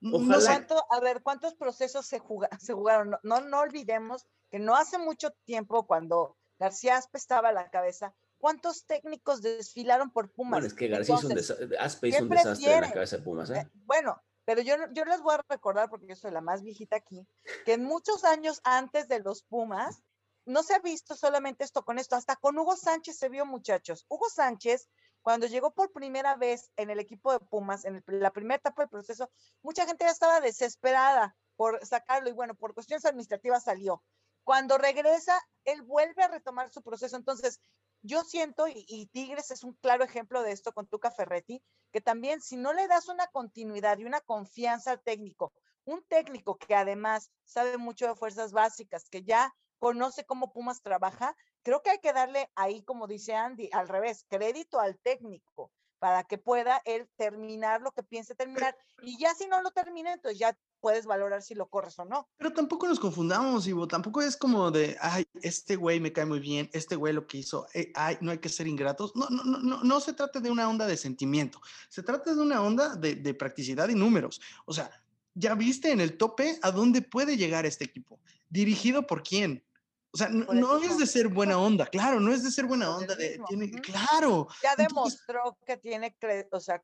n- 0.02 0.12
no 0.12 0.18
Ojalá. 0.18 0.40
sé. 0.42 0.48
¿Cuánto- 0.48 0.86
a 0.90 1.00
ver, 1.00 1.22
¿cuántos 1.22 1.54
procesos 1.54 2.08
se, 2.08 2.18
juga- 2.18 2.50
se 2.60 2.74
jugaron? 2.74 3.12
No, 3.12 3.20
no, 3.22 3.42
no 3.42 3.60
olvidemos 3.60 4.26
que 4.50 4.58
no 4.58 4.76
hace 4.76 4.98
mucho 4.98 5.30
tiempo, 5.46 5.86
cuando 5.86 6.36
García 6.58 6.98
Aspe 6.98 7.20
estaba 7.20 7.50
a 7.50 7.54
la 7.54 7.70
cabeza, 7.70 8.16
¿cuántos 8.40 8.86
técnicos 8.88 9.44
desfilaron 9.44 10.10
por 10.10 10.32
Pumas? 10.32 10.52
Bueno, 10.62 10.66
es 10.68 10.74
que 10.74 10.88
García 10.88 11.14
hizo 11.16 11.28
un 11.28 11.32
Entonces. 11.34 11.58
Aspe 11.80 12.10
¿qué 12.10 12.16
hizo 12.16 12.24
un 12.24 12.30
desastre 12.30 12.74
en 12.74 12.82
la 12.82 12.92
cabeza 12.92 13.18
de 13.18 13.22
Pumas, 13.22 13.50
Eh, 13.52 13.58
¿eh? 13.60 13.70
bueno, 13.86 14.20
pero 14.46 14.62
yo, 14.62 14.76
yo 14.92 15.06
les 15.06 15.22
voy 15.22 15.36
a 15.36 15.46
recordar, 15.48 15.90
porque 15.90 16.08
yo 16.08 16.16
soy 16.16 16.32
la 16.32 16.42
más 16.42 16.64
viejita 16.64 16.98
aquí, 16.98 17.28
que 17.66 17.74
en 17.74 17.84
muchos 17.84 18.24
años 18.24 18.62
antes 18.64 19.08
de 19.08 19.20
los 19.20 19.44
Pumas, 19.44 20.04
no 20.46 20.64
se 20.64 20.74
ha 20.74 20.80
visto 20.80 21.16
solamente 21.16 21.64
esto 21.64 21.84
con 21.86 22.00
esto, 22.00 22.16
hasta 22.16 22.36
con 22.36 22.58
Hugo 22.58 22.76
Sánchez 22.76 23.18
se 23.18 23.30
vio, 23.30 23.46
muchachos. 23.46 24.06
Hugo 24.10 24.30
Sánchez, 24.30 24.90
cuando 25.22 25.48
llegó 25.48 25.72
por 25.72 25.92
primera 25.92 26.36
vez 26.36 26.70
en 26.76 26.90
el 26.90 27.00
equipo 27.00 27.32
de 27.32 27.40
Pumas, 27.40 27.86
en 27.86 28.04
la 28.08 28.32
primera 28.32 28.58
etapa 28.58 28.82
del 28.82 28.90
proceso, 28.90 29.32
mucha 29.62 29.86
gente 29.86 30.06
ya 30.06 30.12
estaba 30.12 30.42
desesperada 30.42 31.36
por 31.56 31.86
sacarlo 31.86 32.30
y 32.30 32.34
bueno, 32.34 32.56
por 32.56 32.74
cuestiones 32.74 33.06
administrativas 33.06 33.64
salió. 33.64 34.04
Cuando 34.44 34.78
regresa, 34.78 35.40
él 35.64 35.82
vuelve 35.84 36.24
a 36.24 36.28
retomar 36.28 36.70
su 36.72 36.82
proceso. 36.82 37.16
Entonces, 37.16 37.62
yo 38.04 38.24
siento, 38.24 38.68
y, 38.68 38.86
y 38.88 39.08
Tigres 39.08 39.50
es 39.52 39.64
un 39.64 39.74
claro 39.74 40.04
ejemplo 40.04 40.44
de 40.44 40.52
esto 40.52 40.72
con 40.74 40.88
Tuca 40.88 41.10
Ferretti, 41.10 41.64
que 41.92 42.02
también 42.02 42.42
si 42.42 42.58
no 42.58 42.74
le 42.74 42.88
das 42.88 43.08
una 43.08 43.28
continuidad 43.28 43.98
y 43.98 44.06
una 44.06 44.22
confianza 44.22 44.92
al 44.92 45.02
técnico, 45.02 45.54
un 45.86 46.04
técnico 46.04 46.58
que 46.58 46.76
además 46.76 47.32
sabe 47.44 47.78
mucho 47.78 48.08
de 48.08 48.16
fuerzas 48.16 48.52
básicas, 48.52 49.10
que 49.10 49.24
ya 49.24 49.54
conoce 49.80 50.26
cómo 50.26 50.54
Pumas 50.54 50.82
trabaja, 50.82 51.36
creo 51.62 51.82
que 51.82 51.90
hay 51.90 52.00
que 52.00 52.14
darle 52.14 52.50
ahí, 52.56 52.84
como 52.84 53.08
dice 53.08 53.36
Andy, 53.36 53.70
al 53.74 53.90
revés, 53.90 54.26
crédito 54.30 54.80
al 54.80 54.98
técnico 55.00 55.72
para 56.00 56.24
que 56.24 56.38
pueda 56.38 56.82
él 56.86 57.10
terminar 57.16 57.82
lo 57.82 57.92
que 57.92 58.04
piense 58.04 58.36
terminar. 58.36 58.78
Y 59.02 59.18
ya 59.18 59.34
si 59.34 59.48
no 59.48 59.62
lo 59.62 59.72
termina, 59.72 60.14
entonces 60.14 60.40
ya 60.40 60.58
puedes 60.84 61.06
valorar 61.06 61.42
si 61.42 61.56
lo 61.56 61.70
corres 61.70 61.98
o 61.98 62.04
no. 62.04 62.28
Pero 62.36 62.52
tampoco 62.52 62.86
nos 62.90 63.00
confundamos, 63.00 63.66
Ivo. 63.68 63.88
Tampoco 63.88 64.22
es 64.22 64.36
como 64.36 64.70
de, 64.70 64.98
ay, 65.00 65.24
este 65.42 65.78
güey 65.78 66.02
me 66.02 66.12
cae 66.12 66.26
muy 66.26 66.42
bien, 66.42 66.70
este 66.74 66.98
güey 66.98 67.14
lo 67.14 67.26
que 67.26 67.38
hizo, 67.38 67.68
eh, 67.74 67.94
ay, 67.96 68.18
no 68.20 68.32
hay 68.32 68.40
que 68.40 68.50
ser 68.50 68.68
ingratos. 68.68 69.16
No, 69.16 69.30
no, 69.30 69.46
no, 69.46 69.60
no, 69.60 69.82
no 69.82 70.00
se 70.02 70.12
trata 70.12 70.42
de 70.42 70.52
una 70.52 70.68
onda 70.68 70.86
de 70.86 70.98
sentimiento. 70.98 71.62
Se 71.88 72.04
trata 72.04 72.36
de 72.36 72.42
una 72.42 72.62
onda 72.62 72.98
de, 72.98 73.16
de 73.16 73.34
practicidad 73.34 73.88
y 73.88 73.96
números. 73.96 74.42
O 74.66 74.74
sea, 74.74 74.92
ya 75.34 75.56
viste 75.56 75.90
en 75.90 76.02
el 76.02 76.18
tope 76.18 76.60
a 76.62 76.70
dónde 76.72 77.02
puede 77.02 77.38
llegar 77.38 77.66
este 77.66 77.86
equipo. 77.86 78.20
¿Dirigido 78.50 79.08
por 79.08 79.24
quién? 79.24 79.64
O 80.12 80.18
sea, 80.18 80.28
no, 80.28 80.54
no 80.54 80.78
es 80.84 80.98
de 80.98 81.08
ser 81.08 81.30
buena 81.30 81.58
onda, 81.58 81.86
claro, 81.88 82.20
no 82.20 82.34
es 82.34 82.44
de 82.44 82.52
ser 82.52 82.66
buena 82.66 82.96
onda, 82.96 83.16
de, 83.16 83.40
tiene, 83.48 83.72
claro, 83.72 84.48
Ya 84.62 84.72
Entonces- 84.72 84.88
demostró 84.90 85.58
que 85.66 85.78
tiene, 85.78 86.16
o 86.52 86.60
sea, 86.60 86.84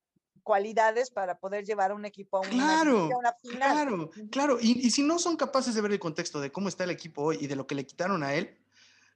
cualidades 0.50 1.12
para 1.12 1.38
poder 1.38 1.64
llevar 1.64 1.92
a 1.92 1.94
un 1.94 2.06
equipo 2.06 2.38
a 2.38 2.40
una, 2.40 2.50
Claro, 2.50 2.94
liguilla, 2.94 3.14
a 3.14 3.18
una 3.20 3.34
final. 3.34 3.60
Claro, 3.60 4.12
claro. 4.32 4.58
Y, 4.60 4.88
y 4.88 4.90
si 4.90 5.04
no 5.04 5.20
son 5.20 5.38
capaces 5.38 5.76
de 5.76 5.82
ver 5.82 5.92
el 5.92 6.00
contexto 6.00 6.42
de 6.42 6.52
cómo 6.52 6.70
está 6.70 6.86
el 6.86 6.90
equipo 6.90 7.22
hoy 7.22 7.38
y 7.40 7.46
de 7.46 7.56
lo 7.56 7.68
que 7.68 7.76
le 7.76 7.86
quitaron 7.86 8.24
a 8.24 8.34
él, 8.34 8.58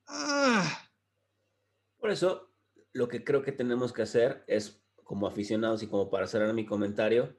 ah, 0.05 0.63
Por 1.97 2.11
eso, 2.11 2.53
lo 2.91 3.07
que 3.07 3.23
creo 3.23 3.41
que 3.41 3.51
tenemos 3.51 3.93
que 3.93 4.03
hacer 4.03 4.43
es, 4.45 4.79
como 5.03 5.25
aficionados 5.25 5.81
y 5.81 5.87
como 5.87 6.11
para 6.11 6.27
cerrar 6.27 6.53
mi 6.53 6.67
comentario, 6.67 7.35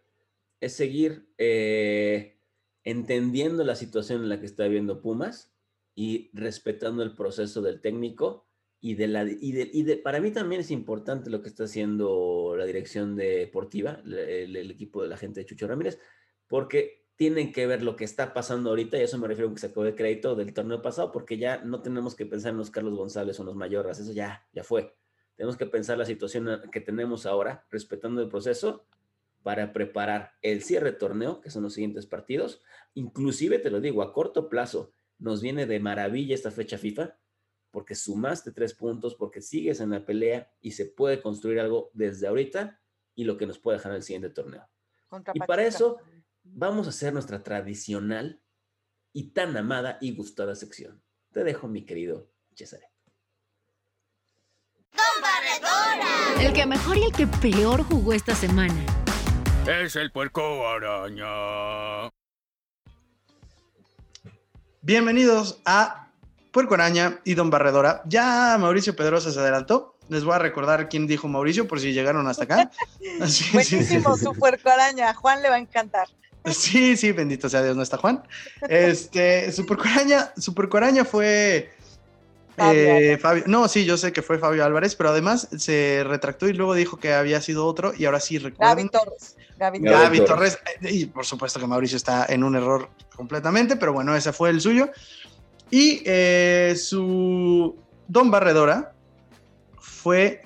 es 0.59 0.73
seguir 0.73 1.33
eh, 1.39 2.41
entendiendo 2.83 3.63
la 3.63 3.77
situación 3.77 4.23
en 4.23 4.29
la 4.29 4.41
que 4.41 4.47
está 4.47 4.65
viviendo 4.65 5.03
Pumas 5.03 5.55
y 5.95 6.33
respetando 6.33 7.05
el 7.05 7.15
proceso 7.15 7.63
del 7.63 7.81
técnico. 7.81 8.49
Y, 8.87 8.97
de 8.97 9.09
la, 9.09 9.25
y, 9.25 9.53
de, 9.53 9.71
y 9.73 9.83
de, 9.83 9.97
para 9.97 10.21
mí 10.21 10.31
también 10.31 10.61
es 10.61 10.71
importante 10.71 11.31
lo 11.31 11.41
que 11.41 11.49
está 11.49 11.65
haciendo 11.65 12.55
la 12.55 12.67
dirección 12.67 13.17
deportiva, 13.17 14.03
el, 14.05 14.55
el 14.55 14.71
equipo 14.71 15.03
de 15.03 15.09
la 15.09 15.17
gente 15.17 15.41
de 15.41 15.47
Chucho 15.47 15.67
Ramírez, 15.67 15.99
porque 16.49 17.07
tienen 17.17 17.51
que 17.51 17.67
ver 17.67 17.83
lo 17.83 17.97
que 17.97 18.05
está 18.05 18.35
pasando 18.35 18.69
ahorita, 18.69 18.99
y 18.99 19.01
a 19.01 19.05
eso 19.05 19.17
me 19.17 19.27
refiero 19.27 19.49
a 19.49 19.55
que 19.55 19.61
se 19.61 19.69
acabó 19.69 19.87
el 19.87 19.95
crédito 19.95 20.35
del 20.35 20.53
torneo 20.53 20.83
pasado, 20.83 21.13
porque 21.13 21.39
ya 21.39 21.65
no 21.65 21.81
tenemos 21.81 22.15
que 22.15 22.27
pensar 22.27 22.53
en 22.53 22.59
los 22.59 22.71
Carlos 22.71 22.95
González 22.95 23.39
o 23.39 23.43
en 23.43 23.47
los 23.47 23.57
Mayorras, 23.57 24.01
eso 24.01 24.13
ya, 24.13 24.47
ya 24.53 24.63
fue. 24.63 24.95
Tenemos 25.35 25.57
que 25.57 25.65
pensar 25.65 25.97
la 25.97 26.05
situación 26.05 26.47
que 26.71 26.81
tenemos 26.83 27.25
ahora, 27.25 27.65
respetando 27.71 28.21
el 28.21 28.29
proceso, 28.29 28.87
para 29.43 29.73
preparar 29.73 30.33
el 30.43 30.63
cierre 30.63 30.93
de 30.93 30.99
torneo, 30.99 31.41
que 31.41 31.49
son 31.49 31.63
los 31.63 31.73
siguientes 31.73 32.05
partidos. 32.05 32.61
Inclusive, 32.93 33.61
te 33.61 33.71
lo 33.71 33.81
digo, 33.81 34.03
a 34.03 34.13
corto 34.13 34.51
plazo, 34.51 34.93
nos 35.19 35.41
viene 35.41 35.65
de 35.65 35.81
maravilla 35.81 36.35
esta 36.35 36.51
fecha 36.51 36.77
FIFA, 36.77 37.17
porque 37.75 37.97
sumaste 37.97 38.53
tres 38.53 38.73
puntos, 38.73 39.17
porque 39.17 39.43
sigues 39.43 39.81
en 39.81 39.91
la 39.91 40.07
pelea 40.07 40.49
y 40.61 40.71
se 40.71 40.87
puede 40.87 41.21
construir 41.21 41.59
algo 41.59 41.91
desde 41.93 42.29
ahorita 42.29 42.81
y 43.17 43.25
lo 43.25 43.37
que 43.37 43.49
nos 43.49 43.59
puede 43.59 43.79
dejar 43.79 43.91
en 43.91 43.97
el 43.97 44.03
siguiente 44.05 44.31
torneo. 44.31 44.65
Contra 45.09 45.33
Y 45.35 45.41
para 45.41 45.65
eso 45.65 45.99
vamos 46.45 46.87
a 46.87 46.91
hacer 46.91 47.13
nuestra 47.13 47.43
tradicional 47.43 48.41
y 49.13 49.33
tan 49.33 49.57
amada 49.57 49.99
y 50.01 50.15
gustada 50.15 50.55
sección. 50.55 51.03
Te 51.33 51.43
dejo, 51.43 51.67
mi 51.67 51.85
querido 51.85 52.31
Cesare. 52.55 52.93
El 56.41 56.53
que 56.53 56.67
mejor 56.67 56.97
y 56.97 57.03
el 57.07 57.13
que 57.13 57.27
peor 57.27 57.83
jugó 57.83 58.13
esta 58.13 58.37
semana. 58.37 58.87
Es 59.67 59.97
el 59.97 60.13
puerco 60.13 60.69
araña. 60.69 62.09
bienvenidos 64.81 65.61
a 65.65 66.04
Puerco 66.55 66.75
Araña 66.75 67.19
y 67.25 67.35
Don 67.35 67.51
Barredora. 67.51 68.01
Ya 68.07 68.57
Mauricio 68.61 68.95
Pedrosa 68.95 69.33
se 69.33 69.41
adelantó. 69.41 69.97
Les 70.09 70.23
voy 70.23 70.35
a 70.35 70.39
recordar 70.39 70.89
quién 70.89 71.09
dijo 71.09 71.27
Mauricio 71.27 71.67
por 71.67 71.81
si 71.81 71.93
llegaron 71.93 72.29
hasta 72.29 72.45
acá. 72.45 72.71
Buenísimo, 73.53 74.17
sí. 74.17 74.25
su 74.25 74.33
puerco 74.35 74.71
araña. 74.71 75.13
Juan 75.15 75.43
le 75.43 75.49
va 75.49 75.57
a 75.57 75.59
encantar. 75.59 76.07
Sí, 76.47 76.97
sí, 76.97 77.11
bendito 77.11 77.49
sea 77.49 77.61
Dios, 77.63 77.75
no 77.75 77.83
está 77.83 77.97
Juan. 77.97 78.23
Este, 78.69 79.51
Super 79.51 79.79
Coraña, 79.79 80.33
Super 80.37 80.69
Coraña 80.69 81.05
fue 81.05 81.73
Fabio 82.57 82.81
eh. 82.81 83.19
Fabio, 83.19 83.45
no, 83.47 83.67
sí, 83.67 83.85
yo 83.85 83.97
sé 83.97 84.13
que 84.13 84.23
fue 84.23 84.39
Fabio 84.39 84.65
Álvarez, 84.65 84.95
pero 84.95 85.11
además 85.11 85.49
se 85.59 86.05
retractó 86.07 86.47
y 86.47 86.53
luego 86.53 86.75
dijo 86.75 86.99
que 86.99 87.15
había 87.15 87.41
sido 87.41 87.67
otro 87.67 87.95
y 87.97 88.05
ahora 88.05 88.21
sí 88.21 88.39
recuerden. 88.39 88.89
Gaby 88.89 88.91
Torres. 88.91 89.37
Gaby 89.59 89.79
Gaby 89.81 89.91
Gaby 89.91 90.19
Torres. 90.19 90.59
Torres, 90.59 90.79
eh, 90.83 90.93
y 90.93 91.07
por 91.07 91.25
supuesto 91.27 91.59
que 91.59 91.67
Mauricio 91.67 91.97
está 91.97 92.27
en 92.29 92.45
un 92.45 92.55
error 92.55 92.91
completamente, 93.17 93.75
pero 93.77 93.93
bueno, 93.93 94.15
ese 94.15 94.33
fue 94.33 94.51
el 94.51 94.61
suyo. 94.61 94.91
Y 95.71 96.03
eh, 96.05 96.75
su 96.77 97.77
Don 98.07 98.31
Barredora 98.31 98.93
fue 99.79 100.43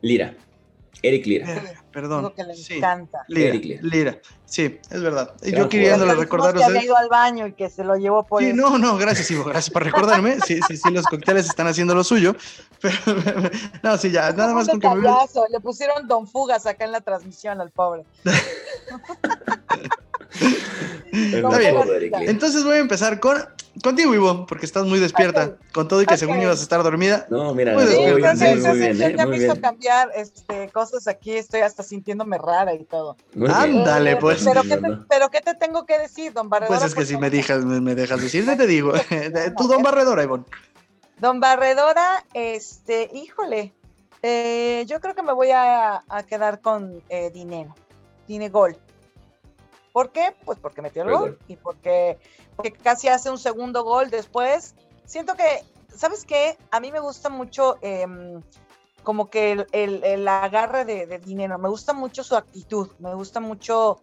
Lira. 0.00 0.34
Eric 1.02 1.26
Lira. 1.26 1.54
Eh, 1.54 1.74
Perdón. 1.92 2.20
Digo 2.24 2.34
que 2.34 2.44
le 2.44 2.54
Sí, 2.54 2.74
encanta. 2.74 3.24
Lira, 3.28 3.48
Eric 3.48 3.64
Lira. 3.64 3.80
Lira. 3.82 4.18
Sí, 4.44 4.78
es 4.90 5.02
verdad. 5.02 5.34
Gran 5.40 5.62
Yo 5.62 5.68
queriéndole 5.68 6.12
Dijimos 6.12 6.24
recordar 6.24 6.54
a 6.54 6.58
que 6.58 6.64
había 6.64 6.84
ido 6.84 6.96
al 6.96 7.08
baño 7.08 7.46
y 7.46 7.52
que 7.52 7.68
se 7.68 7.84
lo 7.84 7.96
llevó 7.96 8.22
por 8.24 8.42
Sí, 8.42 8.52
no, 8.52 8.78
no, 8.78 8.96
gracias, 8.96 9.30
Ivo, 9.30 9.44
gracias 9.44 9.70
por 9.70 9.82
recordarme. 9.82 10.40
Sí, 10.40 10.60
sí, 10.68 10.76
sí, 10.76 10.90
los 10.90 11.06
cócteles 11.06 11.46
están 11.46 11.66
haciendo 11.66 11.94
lo 11.94 12.04
suyo. 12.04 12.36
Pero, 12.80 12.96
no, 13.82 13.96
sí, 13.98 14.10
ya, 14.10 14.30
nada 14.32 14.54
más 14.54 14.68
un 14.68 14.78
con 14.78 15.02
que 15.02 15.08
me 15.08 15.48
Le 15.50 15.60
pusieron 15.60 16.06
Don 16.06 16.26
Fugas 16.26 16.66
acá 16.66 16.84
en 16.84 16.92
la 16.92 17.00
transmisión 17.00 17.60
al 17.60 17.70
pobre. 17.70 18.04
Está 21.12 21.58
bien. 21.58 21.76
Entonces 22.28 22.62
voy 22.62 22.76
a 22.76 22.80
empezar 22.80 23.20
con 23.20 23.38
contigo, 23.82 24.14
Ivo, 24.14 24.46
porque 24.46 24.66
estás 24.66 24.84
muy 24.84 24.98
despierta. 24.98 25.56
Con 25.72 25.88
todo 25.88 26.02
y 26.02 26.06
que 26.06 26.16
según 26.16 26.40
ibas 26.40 26.60
a 26.60 26.62
estar 26.62 26.82
dormida. 26.82 27.26
No, 27.30 27.54
mira, 27.54 27.74
Muy 27.74 27.84
muy, 27.84 27.92
Sí, 27.94 28.00
muy, 28.00 28.14
bien, 28.14 28.36
sección 28.36 28.82
¿eh? 28.82 29.14
ya 29.16 29.26
Muy 29.26 29.38
me 29.38 29.44
hizo 29.44 29.60
cambiar 29.60 30.10
este, 30.14 30.68
cosas 30.70 31.06
aquí, 31.08 31.32
estoy 31.32 31.60
hasta 31.60 31.82
sintiéndome 31.82 32.38
rara 32.38 32.74
y 32.74 32.84
todo. 32.84 33.16
Muy. 33.34 33.48
Ándale, 33.52 34.12
Eh, 34.12 34.16
pues. 34.16 34.42
Pero 34.44 34.62
¿qué, 34.62 34.68
te, 34.76 34.80
No, 34.80 34.88
no. 34.96 35.06
pero 35.08 35.28
¿qué 35.30 35.40
te 35.40 35.54
tengo 35.54 35.84
que 35.86 35.98
decir, 35.98 36.32
don 36.32 36.48
Barredora? 36.48 36.78
Pues 36.78 36.90
es 36.90 36.94
que 36.96 37.04
si 37.04 37.16
me 37.16 37.30
dejas, 37.30 37.64
me, 37.64 37.80
me 37.80 37.94
dejas 37.94 38.20
decirte, 38.20 38.56
te 38.56 38.66
digo. 38.66 38.92
Tú, 39.56 39.68
don 39.68 39.82
Barredora, 39.82 40.22
Ivonne. 40.22 40.44
Don 41.18 41.40
Barredora, 41.40 42.24
este, 42.34 43.10
híjole, 43.14 43.72
eh, 44.22 44.84
yo 44.86 45.00
creo 45.00 45.14
que 45.14 45.22
me 45.22 45.32
voy 45.32 45.50
a, 45.50 46.02
a 46.08 46.22
quedar 46.24 46.60
con 46.60 47.02
eh, 47.08 47.30
Dinero, 47.30 47.74
Dinegol. 48.28 48.76
¿Por 49.92 50.10
qué? 50.12 50.34
Pues 50.44 50.58
porque 50.58 50.82
metió 50.82 51.04
el 51.04 51.10
gol. 51.10 51.38
y 51.48 51.56
porque, 51.56 52.18
porque 52.56 52.72
casi 52.72 53.08
hace 53.08 53.30
un 53.30 53.38
segundo 53.38 53.84
gol 53.84 54.10
después. 54.10 54.74
Siento 55.04 55.34
que, 55.34 55.62
¿sabes 55.94 56.24
qué? 56.24 56.56
A 56.70 56.80
mí 56.80 56.90
me 56.90 57.00
gusta 57.00 57.28
mucho 57.28 57.76
em, 57.82 58.42
como 59.02 59.30
que 59.30 59.52
el, 59.52 59.66
el- 59.72 60.02
el 60.04 60.26
agarre 60.26 60.84
de, 60.84 61.06
de 61.06 61.18
Dinero, 61.18 61.58
me 61.58 61.68
gusta 61.68 61.92
mucho 61.92 62.24
su 62.24 62.34
actitud, 62.36 62.88
me 62.98 63.14
gusta 63.14 63.38
mucho 63.40 63.98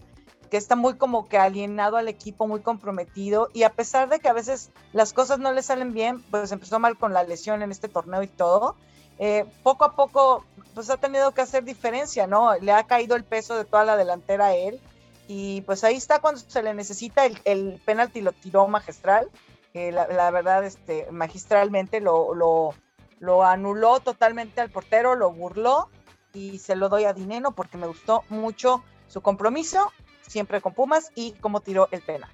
que 0.50 0.58
está 0.58 0.76
muy 0.76 0.96
como 0.98 1.28
que 1.28 1.38
alienado 1.40 1.98
al 1.98 2.08
equipo, 2.08 2.48
muy 2.48 2.62
comprometido 2.62 3.50
y 3.54 3.64
a 3.64 3.72
pesar 3.72 4.08
de 4.08 4.20
que 4.20 4.30
a 4.30 4.34
veces 4.34 4.70
las 4.94 5.12
cosas 5.12 5.40
no 5.40 5.52
le 5.52 5.64
salen 5.64 5.94
bien, 5.94 6.22
pues 6.30 6.52
empezó 6.52 6.78
mal 6.80 6.96
con 6.98 7.12
la 7.12 7.24
lesión 7.24 7.64
en 7.64 7.72
este 7.72 7.90
torneo 7.90 8.22
y 8.22 8.28
todo, 8.28 8.76
eh, 9.18 9.46
poco 9.64 9.84
a 9.86 9.96
poco 9.96 10.46
pues 10.76 10.92
ha 10.92 10.98
tenido 10.98 11.32
que 11.32 11.42
hacer 11.42 11.64
diferencia, 11.64 12.28
¿no? 12.28 12.56
Le 12.60 12.72
ha 12.72 12.84
caído 12.84 13.16
el 13.16 13.24
peso 13.24 13.56
de 13.58 13.66
toda 13.66 13.84
la 13.84 13.98
delantera 13.98 14.48
a 14.48 14.56
él 14.56 14.80
y 15.28 15.62
pues 15.62 15.84
ahí 15.84 15.96
está 15.96 16.20
cuando 16.20 16.42
se 16.46 16.64
le 16.64 16.74
necesita 16.74 17.26
el, 17.26 17.40
el 17.46 17.82
penalti 17.86 18.22
lo 18.22 18.32
tiró 18.32 18.68
magistral, 18.68 19.30
eh, 19.74 19.92
la, 19.92 20.08
la 20.08 20.32
verdad 20.32 20.64
este, 20.66 21.08
magistralmente 21.12 22.02
lo, 22.02 22.34
lo, 22.36 22.74
lo 23.20 23.44
anuló 23.44 24.00
totalmente 24.00 24.62
al 24.62 24.70
portero, 24.70 25.16
lo 25.16 25.32
burló 25.32 25.90
y 26.34 26.60
se 26.60 26.76
lo 26.76 26.90
doy 26.90 27.06
a 27.06 27.14
Dineno 27.14 27.52
porque 27.52 27.78
me 27.78 27.88
gustó 27.88 28.24
mucho 28.30 28.84
su 29.08 29.22
compromiso 29.22 29.92
siempre 30.28 30.62
con 30.62 30.74
Pumas 30.74 31.12
y 31.16 31.34
cómo 31.34 31.62
tiró 31.62 31.88
el 31.92 32.02
penal. 32.02 32.30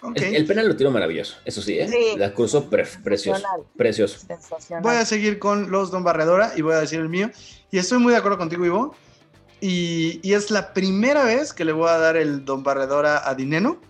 Ok. 0.00 0.18
El, 0.18 0.36
el 0.36 0.46
penal 0.46 0.68
lo 0.68 0.76
tiró 0.76 0.90
maravilloso, 0.92 1.38
eso 1.44 1.60
sí, 1.60 1.78
¿eh? 1.78 1.88
Sí. 1.88 2.16
La 2.16 2.32
cruzó 2.32 2.70
pre- 2.70 2.86
precioso, 3.02 3.44
precioso. 3.76 4.18
Sensacional. 4.18 4.82
Voy 4.82 4.94
a 4.94 5.04
seguir 5.04 5.40
con 5.40 5.70
los 5.72 5.90
Don 5.90 6.04
Barredora 6.04 6.52
y 6.56 6.62
voy 6.62 6.74
a 6.74 6.80
decir 6.80 7.00
el 7.00 7.08
mío. 7.08 7.30
Y 7.72 7.78
estoy 7.78 7.98
muy 7.98 8.12
de 8.12 8.18
acuerdo 8.18 8.38
contigo, 8.38 8.64
Ivo. 8.64 8.94
Y, 9.60 10.20
y 10.22 10.34
es 10.34 10.50
la 10.50 10.72
primera 10.72 11.24
vez 11.24 11.52
que 11.52 11.64
le 11.64 11.72
voy 11.72 11.88
a 11.88 11.98
dar 11.98 12.16
el 12.16 12.44
Don 12.44 12.62
Barredora 12.62 13.28
a 13.28 13.34
Dineno. 13.34 13.80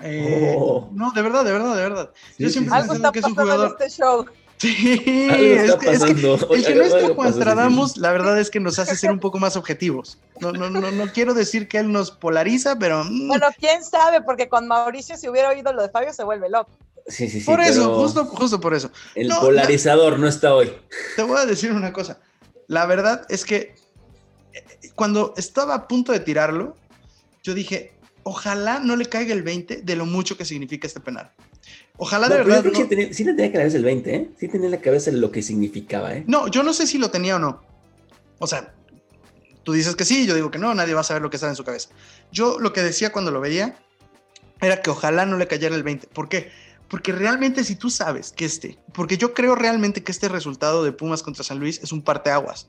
Eh, 0.00 0.54
Oh. 0.58 0.88
No, 0.92 1.10
de 1.12 1.22
verdad, 1.22 1.44
de 1.44 1.52
verdad, 1.52 1.76
de 1.76 1.82
verdad. 1.82 2.10
Sí, 2.36 2.44
Yo 2.44 2.50
siempre 2.50 2.74
sí, 2.74 2.80
pensando 2.88 3.12
que 3.12 3.18
es 3.20 3.24
un 3.24 3.34
pasando 3.34 3.52
en 3.54 3.58
jugador. 3.68 3.76
este 3.82 4.02
show. 4.02 4.26
Sí, 4.56 5.04
es 5.06 5.64
está 5.64 5.78
que, 5.78 5.90
es 5.90 6.02
que 6.04 6.14
pasando. 6.14 6.54
el 6.54 6.64
que 6.64 6.74
no 6.74 6.82
esté 6.84 7.14
Juan. 7.14 7.32
Stradamus, 7.34 7.96
la 7.96 8.12
verdad 8.12 8.38
es 8.38 8.50
que 8.50 8.60
nos 8.60 8.78
hace 8.78 8.96
ser 8.96 9.10
un 9.10 9.18
poco 9.20 9.38
más 9.38 9.56
objetivos. 9.56 10.18
No, 10.40 10.52
no, 10.52 10.70
no, 10.70 10.90
no 10.90 11.12
quiero 11.12 11.34
decir 11.34 11.68
que 11.68 11.78
él 11.78 11.90
nos 11.92 12.10
polariza, 12.10 12.78
pero 12.78 13.04
mm, 13.04 13.28
Bueno, 13.28 13.46
quién 13.58 13.84
sabe, 13.84 14.22
porque 14.22 14.48
con 14.48 14.66
Mauricio, 14.68 15.16
si 15.16 15.28
hubiera 15.28 15.48
oído 15.50 15.72
lo 15.72 15.82
de 15.82 15.90
Fabio, 15.90 16.12
se 16.12 16.24
vuelve 16.24 16.48
loco. 16.48 16.70
Sí, 17.06 17.28
sí, 17.28 17.40
sí. 17.40 17.46
por 17.46 17.60
eso, 17.60 17.94
justo, 17.96 18.24
justo 18.26 18.60
por 18.60 18.74
eso. 18.74 18.90
El 19.14 19.28
No, 19.28 19.40
polarizador 19.40 20.18
no 20.18 20.26
está 20.26 20.54
hoy. 20.54 20.72
Te 21.16 21.22
voy 21.24 21.38
a 21.38 21.44
decir 21.46 21.70
una 21.72 21.92
cosa. 21.92 22.18
La 22.66 22.86
verdad 22.86 23.26
es 23.28 23.44
que 23.44 23.74
cuando 24.94 25.34
estaba 25.36 25.74
a 25.74 25.88
punto 25.88 26.12
de 26.12 26.20
tirarlo, 26.20 26.76
yo 27.42 27.54
dije, 27.54 27.92
ojalá 28.22 28.80
no 28.80 28.96
le 28.96 29.06
caiga 29.06 29.32
el 29.34 29.42
20 29.42 29.82
de 29.82 29.96
lo 29.96 30.06
mucho 30.06 30.36
que 30.36 30.44
significa 30.44 30.86
este 30.86 31.00
penal. 31.00 31.30
Ojalá 31.96 32.28
No, 32.28 32.34
de 32.34 32.40
yo 32.42 32.46
verdad. 32.48 32.70
que 32.70 32.76
sí 32.76 32.84
tenía, 32.88 33.12
sí 33.12 33.24
le 33.24 33.34
tenía 33.34 33.52
que 33.52 33.58
cabeza 33.58 33.76
el 33.76 33.84
20, 33.84 34.14
¿eh? 34.14 34.30
Sí 34.38 34.48
tenía 34.48 34.66
en 34.66 34.72
la 34.72 34.80
cabeza 34.80 35.10
lo 35.12 35.30
que 35.30 35.42
significaba, 35.42 36.14
¿eh? 36.14 36.24
No, 36.26 36.48
yo 36.48 36.62
no 36.62 36.72
sé 36.72 36.86
si 36.86 36.98
lo 36.98 37.10
tenía 37.10 37.36
o 37.36 37.38
no. 37.38 37.62
O 38.38 38.46
sea, 38.46 38.74
tú 39.62 39.72
dices 39.72 39.94
que 39.94 40.04
sí, 40.04 40.26
yo 40.26 40.34
digo 40.34 40.50
que 40.50 40.58
no, 40.58 40.74
nadie 40.74 40.94
va 40.94 41.00
a 41.02 41.04
saber 41.04 41.22
lo 41.22 41.30
que 41.30 41.36
está 41.36 41.48
en 41.48 41.56
su 41.56 41.64
cabeza. 41.64 41.90
Yo 42.32 42.58
lo 42.58 42.72
que 42.72 42.82
decía 42.82 43.12
cuando 43.12 43.30
lo 43.30 43.40
veía 43.40 43.76
era 44.60 44.82
que 44.82 44.90
ojalá 44.90 45.24
no 45.26 45.36
le 45.38 45.46
cayera 45.46 45.74
el 45.76 45.82
20. 45.82 46.08
¿Por 46.08 46.28
qué? 46.28 46.50
Porque 46.88 47.12
realmente 47.12 47.64
si 47.64 47.76
tú 47.76 47.90
sabes 47.90 48.32
que 48.32 48.44
este, 48.44 48.78
porque 48.92 49.16
yo 49.16 49.32
creo 49.32 49.54
realmente 49.54 50.02
que 50.02 50.12
este 50.12 50.28
resultado 50.28 50.84
de 50.84 50.92
Pumas 50.92 51.22
contra 51.22 51.44
San 51.44 51.58
Luis 51.58 51.80
es 51.82 51.92
un 51.92 52.02
parteaguas. 52.02 52.66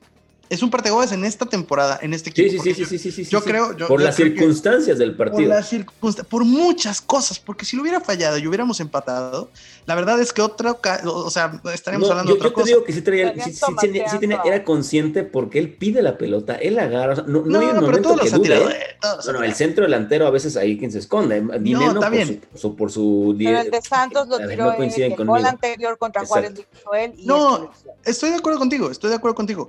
Es 0.48 0.62
un 0.62 0.70
parteaguas 0.70 1.10
en 1.12 1.24
esta 1.24 1.44
temporada, 1.46 1.98
en 2.02 2.14
este 2.14 2.30
equipo. 2.30 2.48
Sí, 2.50 2.58
sí, 2.58 2.74
sí, 2.74 2.80
yo- 2.82 2.86
sí, 2.88 2.98
sí, 2.98 3.10
sí, 3.10 3.24
sí, 3.24 3.30
yo 3.30 3.40
sí. 3.40 3.46
creo- 3.46 3.76
yo- 3.76 3.88
Por 3.88 4.00
yo 4.00 4.06
las 4.06 4.14
creo 4.16 4.28
que- 4.28 4.34
circunstancias 4.38 4.98
del 4.98 5.16
por 5.16 5.30
partido. 5.30 5.48
las 5.48 5.68
circunsta- 5.68 6.22
por 6.24 6.44
muchas 6.44 7.00
cosas, 7.00 7.38
porque 7.40 7.64
si 7.64 7.74
lo 7.76 7.82
hubiera 7.82 8.00
fallado 8.00 8.38
y 8.38 8.46
hubiéramos 8.46 8.78
empatado, 8.80 9.50
la 9.86 9.94
verdad 9.96 10.20
es 10.20 10.32
que 10.32 10.42
otra, 10.42 10.76
o 11.04 11.30
sea, 11.30 11.60
estaríamos 11.74 12.08
No, 12.08 12.12
hablando 12.12 12.30
yo, 12.30 12.34
de 12.36 12.40
otra 12.40 12.48
yo 12.48 12.54
te 12.54 12.54
cosa. 12.54 12.66
digo 12.66 12.84
que 12.84 12.92
sí, 12.92 13.02
traía, 13.02 13.26
Estarían 13.28 13.50
sí, 13.52 13.60
sí 13.66 13.74
tenía- 13.80 14.08
sí 14.08 14.18
tenía- 14.18 14.40
era 14.44 14.62
consciente 14.64 15.24
porque 15.24 15.58
él 15.58 15.72
pide 15.74 16.00
la 16.02 16.16
pelota, 16.16 16.54
él 16.54 16.78
agarra, 16.78 17.12
o 17.12 17.16
sea, 17.16 17.24
no, 17.26 17.40
no, 17.40 17.46
No, 17.46 17.58
hay 17.58 17.66
un 17.66 17.74
no, 17.74 17.80
pero 17.80 17.86
momento 17.86 18.08
todos 18.10 18.20
que 18.20 18.24
los 18.26 18.34
ha 18.34 18.36
dude, 18.38 18.48
tirado. 18.48 18.70
¿eh? 18.70 18.74
eh, 18.78 18.96
todos 19.00 19.26
No, 19.32 19.42
el 19.42 19.54
centro 19.54 19.84
delantero 19.84 20.26
a 20.26 20.30
veces 20.30 20.56
ahí 20.56 20.78
quien 20.78 20.92
se 20.92 20.98
esconde. 21.00 21.40
Dinero 21.60 21.92
está 21.92 22.10
por. 22.10 22.26
Su, 22.54 22.58
su- 22.58 22.76
por 22.76 22.92
su... 22.92 23.34
Pero 23.38 23.58
el 23.60 23.70
de 23.70 23.82
Santos 23.82 24.28
lo 24.28 24.38
tiró 24.38 24.66
no 24.66 24.82
el 24.82 25.14
gol 25.26 25.44
anterior 25.44 25.98
contra 25.98 26.24
Juárez 26.24 26.52
él. 26.94 27.14
No. 27.24 27.70
Estoy 28.04 28.30
de 28.30 28.36
acuerdo 28.36 28.58
contigo, 28.60 28.90
estoy 28.90 29.10
de 29.10 29.16
acuerdo 29.16 29.34
contigo. 29.34 29.68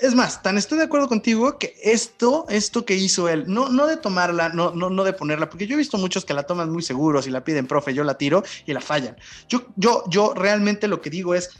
Es 0.00 0.14
más, 0.14 0.42
tan 0.42 0.56
estoy 0.58 0.78
de 0.78 0.84
acuerdo 0.84 1.08
contigo 1.08 1.58
que 1.58 1.74
esto, 1.82 2.46
esto 2.48 2.84
que 2.84 2.94
hizo 2.94 3.28
él, 3.28 3.44
no, 3.48 3.68
no 3.68 3.86
de 3.86 3.96
tomarla, 3.96 4.48
no, 4.50 4.70
no, 4.70 4.90
no 4.90 5.02
de 5.02 5.12
ponerla, 5.12 5.50
porque 5.50 5.66
yo 5.66 5.74
he 5.74 5.78
visto 5.78 5.98
muchos 5.98 6.24
que 6.24 6.34
la 6.34 6.44
toman 6.44 6.70
muy 6.70 6.82
seguros 6.82 7.26
y 7.26 7.30
la 7.30 7.42
piden, 7.42 7.66
profe, 7.66 7.92
yo 7.94 8.04
la 8.04 8.16
tiro 8.16 8.44
y 8.64 8.72
la 8.72 8.80
fallan. 8.80 9.16
Yo, 9.48 9.66
yo, 9.76 10.04
yo 10.08 10.34
realmente 10.34 10.86
lo 10.86 11.00
que 11.00 11.10
digo 11.10 11.34
es, 11.34 11.50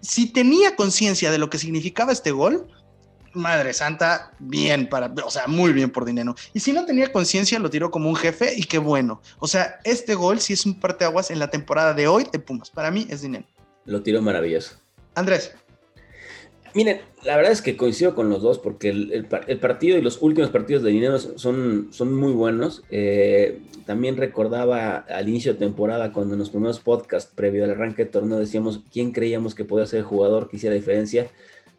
si 0.00 0.32
tenía 0.32 0.74
conciencia 0.74 1.30
de 1.30 1.38
lo 1.38 1.48
que 1.48 1.58
significaba 1.58 2.12
este 2.12 2.32
gol, 2.32 2.66
Madre 3.34 3.72
Santa, 3.72 4.32
bien 4.38 4.88
para, 4.88 5.12
o 5.24 5.30
sea, 5.30 5.46
muy 5.46 5.72
bien 5.72 5.90
por 5.90 6.04
dinero. 6.04 6.34
Y 6.54 6.60
si 6.60 6.72
no 6.72 6.84
tenía 6.84 7.12
conciencia, 7.12 7.58
lo 7.58 7.70
tiró 7.70 7.90
como 7.90 8.08
un 8.08 8.16
jefe 8.16 8.54
y 8.56 8.64
qué 8.64 8.78
bueno. 8.78 9.20
O 9.38 9.46
sea, 9.46 9.78
este 9.84 10.14
gol 10.14 10.40
sí 10.40 10.54
es 10.54 10.66
un 10.66 10.80
parteaguas 10.80 11.30
en 11.30 11.38
la 11.38 11.48
temporada 11.48 11.94
de 11.94 12.08
hoy 12.08 12.26
de 12.32 12.38
Pumas. 12.38 12.70
Para 12.70 12.90
mí 12.90 13.06
es 13.10 13.22
dinero. 13.22 13.44
Lo 13.84 14.02
tiró 14.02 14.22
maravilloso. 14.22 14.76
Andrés, 15.14 15.52
Miren, 16.74 17.00
la 17.24 17.36
verdad 17.36 17.52
es 17.52 17.62
que 17.62 17.76
coincido 17.76 18.14
con 18.14 18.28
los 18.28 18.42
dos 18.42 18.58
porque 18.58 18.90
el, 18.90 19.12
el 19.12 19.24
par- 19.24 19.44
el 19.48 19.58
partido 19.58 19.98
y 19.98 20.02
los 20.02 20.22
últimos 20.22 20.50
partidos 20.50 20.82
de 20.82 20.90
dinero 20.90 21.18
son, 21.18 21.88
son 21.90 22.14
muy 22.14 22.32
buenos. 22.32 22.82
Eh, 22.90 23.60
también 23.86 24.16
recordaba 24.16 24.98
al 24.98 25.28
inicio 25.28 25.54
de 25.54 25.58
temporada 25.58 26.12
cuando 26.12 26.34
en 26.34 26.40
los 26.40 26.50
primeros 26.50 26.80
podcasts 26.80 27.32
previo 27.34 27.64
al 27.64 27.70
arranque 27.70 28.04
de 28.04 28.10
torneo 28.10 28.38
decíamos 28.38 28.82
quién 28.92 29.12
creíamos 29.12 29.54
que 29.54 29.64
podía 29.64 29.86
ser 29.86 30.00
el 30.00 30.04
jugador 30.04 30.48
que 30.48 30.56
hiciera 30.56 30.76
diferencia. 30.76 31.28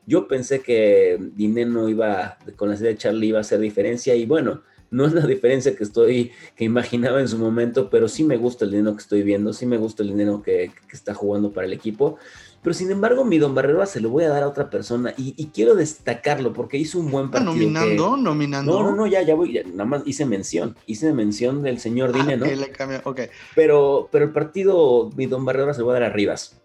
Yo 0.06 0.28
pensé 0.28 0.62
que 0.62 1.18
Dineno 1.36 1.88
iba, 1.88 2.40
con 2.56 2.70
la 2.70 2.76
serie 2.76 2.94
de 2.94 2.98
Charlie 2.98 3.28
iba 3.28 3.38
a 3.38 3.42
hacer 3.42 3.60
diferencia 3.60 4.16
y 4.16 4.26
bueno, 4.26 4.64
no 4.92 5.06
es 5.06 5.14
la 5.14 5.28
diferencia 5.28 5.76
que 5.76 5.84
estoy, 5.84 6.32
que 6.56 6.66
imaginaba 6.66 7.22
en 7.22 7.28
su 7.28 7.38
momento, 7.38 7.92
pero 7.92 8.08
sí 8.08 8.24
me 8.24 8.38
gusta 8.38 8.66
el 8.66 8.72
dinero 8.72 8.96
que 8.96 9.04
estoy 9.04 9.22
viendo, 9.22 9.54
sí 9.54 9.68
me 9.68 9.78
gusta 9.78 10.02
el 10.02 10.10
dinero 10.10 10.42
que 10.42 10.72
está 10.92 11.14
jugando 11.14 11.54
para 11.54 11.68
el 11.68 11.74
equipo. 11.74 12.18
Pero 12.62 12.74
sin 12.74 12.92
embargo, 12.92 13.24
mi 13.24 13.38
Don 13.38 13.56
Barrera 13.56 13.86
se 13.86 14.02
lo 14.02 14.10
voy 14.10 14.26
a 14.26 14.30
dar 14.30 14.44
a 14.44 14.48
otra 14.50 14.70
persona 14.70 15.14
y, 15.18 15.34
y 15.38 15.48
quiero 15.48 15.76
destacarlo 15.76 16.52
porque 16.54 16.78
hizo 16.78 17.00
un 17.00 17.10
buen 17.10 17.32
partido. 17.32 17.54
que- 17.54 17.60
nominando, 17.62 18.18
nominando. 18.18 18.72
No, 18.74 18.84
no, 18.90 18.96
no, 18.96 19.08
ya, 19.08 19.22
ya 19.22 19.34
voy, 19.34 19.54
ya, 19.54 19.64
nada 19.64 19.86
más 19.86 20.04
hice 20.06 20.26
mención, 20.26 20.76
hice 20.86 21.14
mención 21.14 21.64
del 21.64 21.80
señor 21.80 22.10
Ah, 22.10 22.18
Dineno, 22.18 22.46
ok, 22.46 22.52
le 22.56 22.72
cambio, 22.72 23.02
ok. 23.06 23.22
pero, 23.56 24.10
pero 24.12 24.26
el 24.26 24.32
partido, 24.32 25.10
mi 25.16 25.26
Don 25.26 25.46
Barrera 25.46 25.74
se 25.74 25.80
lo 25.80 25.86
voy 25.86 25.96
a 25.96 26.00
dar 26.02 26.10
a 26.12 26.14
Rivas. 26.14 26.58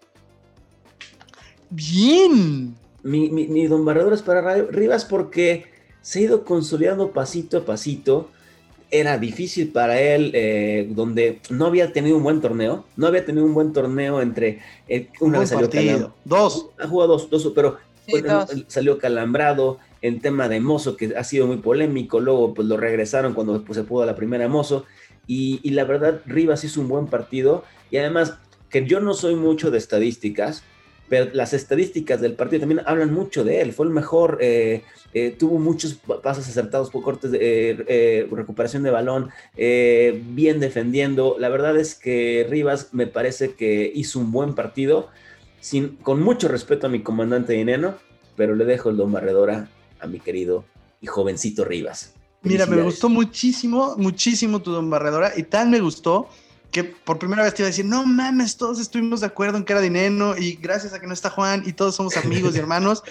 Bien. 1.69 2.75
Mi, 3.03 3.29
mi, 3.29 3.47
mi 3.47 3.67
Don 3.67 3.85
Barredora 3.85 4.15
es 4.15 4.21
para 4.21 4.41
Ra- 4.41 4.67
Rivas 4.69 5.05
porque 5.05 5.65
se 6.01 6.19
ha 6.19 6.21
ido 6.23 6.43
consolidando 6.45 7.11
pasito 7.11 7.57
a 7.59 7.65
pasito. 7.65 8.29
Era 8.91 9.17
difícil 9.17 9.71
para 9.71 9.99
él, 9.99 10.31
eh, 10.33 10.87
donde 10.91 11.39
no 11.49 11.65
había 11.65 11.91
tenido 11.91 12.17
un 12.17 12.23
buen 12.23 12.39
torneo. 12.41 12.85
No 12.95 13.07
había 13.07 13.25
tenido 13.25 13.45
un 13.45 13.53
buen 13.53 13.73
torneo 13.73 14.21
entre. 14.21 14.59
eh, 14.87 15.07
una 15.19 15.37
Buen 15.37 15.39
vez 15.41 15.49
salió 15.49 15.69
partido. 15.69 15.97
calam- 16.09 16.13
Dos. 16.23 16.67
Ha 16.79 16.87
jugado 16.87 17.13
dos, 17.13 17.29
dos, 17.29 17.51
pero 17.55 17.77
Sí, 18.07 18.21
dos. 18.21 18.49
salió 18.67 18.97
calambrado. 18.97 19.79
El 20.01 20.21
tema 20.21 20.47
de 20.47 20.59
Mozo, 20.59 20.95
que 20.97 21.15
ha 21.17 21.23
sido 21.23 21.47
muy 21.47 21.57
polémico. 21.57 22.19
Luego, 22.19 22.53
pues 22.53 22.67
lo 22.67 22.77
regresaron 22.77 23.33
cuando 23.33 23.63
pues, 23.63 23.75
se 23.77 23.83
pudo 23.83 24.05
la 24.05 24.15
primera 24.15 24.47
Mozo. 24.47 24.85
Y, 25.25 25.59
y 25.63 25.71
la 25.71 25.83
verdad, 25.83 26.21
Rivas 26.27 26.63
hizo 26.63 26.79
un 26.79 26.87
buen 26.87 27.07
partido. 27.07 27.63
Y 27.89 27.97
además, 27.97 28.35
que 28.69 28.85
yo 28.85 28.99
no 28.99 29.15
soy 29.15 29.35
mucho 29.35 29.71
de 29.71 29.79
estadísticas, 29.79 30.61
pero 31.07 31.29
las 31.33 31.53
estadísticas 31.53 32.19
del 32.19 32.33
partido 32.33 32.61
también 32.61 32.81
hablan 32.85 33.13
mucho 33.13 33.43
de 33.43 33.61
él. 33.61 33.73
Fue 33.73 33.85
el 33.85 33.91
mejor, 33.91 34.39
eh, 34.41 34.83
eh, 35.13 35.35
tuvo 35.37 35.59
muchos 35.59 35.93
pasos 36.23 36.47
acertados 36.47 36.89
por 36.89 37.03
cortes 37.03 37.31
de 37.31 37.85
eh, 37.87 38.27
recuperación 38.31 38.83
de 38.83 38.91
balón, 38.91 39.29
bien 39.55 40.59
defendiendo. 40.59 41.35
La 41.39 41.49
verdad 41.49 41.77
es 41.77 41.95
que 41.95 42.45
Rivas 42.49 42.89
me 42.93 43.07
parece 43.07 43.53
que 43.53 43.91
hizo 43.93 44.19
un 44.19 44.31
buen 44.31 44.55
partido, 44.55 45.09
sin, 45.59 45.97
con 45.97 46.21
mucho 46.21 46.47
respeto 46.47 46.87
a 46.87 46.89
mi 46.89 47.01
comandante 47.01 47.53
Dineno, 47.53 47.95
pero 48.35 48.55
le 48.55 48.65
dejo 48.65 48.89
el 48.89 48.97
don 48.97 49.11
barredora 49.11 49.69
a 49.99 50.07
mi 50.07 50.19
querido 50.19 50.65
y 51.01 51.07
jovencito 51.07 51.65
Rivas. 51.65 52.13
Mira, 52.41 52.65
me 52.67 52.81
gustó 52.81 53.09
muchísimo, 53.09 53.95
muchísimo 53.97 54.61
tu 54.61 54.71
don 54.71 54.89
barredora 54.89 55.33
y 55.35 55.43
tan 55.43 55.71
me 55.71 55.79
gustó 55.79 56.29
que 56.71 56.83
por 56.83 57.19
primera 57.19 57.43
vez 57.43 57.53
te 57.53 57.61
iba 57.61 57.67
a 57.67 57.71
decir, 57.71 57.85
no 57.85 58.05
mames, 58.05 58.57
todos 58.57 58.79
estuvimos 58.79 59.21
de 59.21 59.27
acuerdo 59.27 59.57
en 59.57 59.65
que 59.65 59.73
era 59.73 59.81
dinero 59.81 60.37
y 60.37 60.55
gracias 60.55 60.93
a 60.93 60.99
que 60.99 61.07
no 61.07 61.13
está 61.13 61.29
Juan 61.29 61.63
y 61.65 61.73
todos 61.73 61.95
somos 61.95 62.17
amigos 62.17 62.55
y 62.55 62.59
hermanos. 62.59 63.03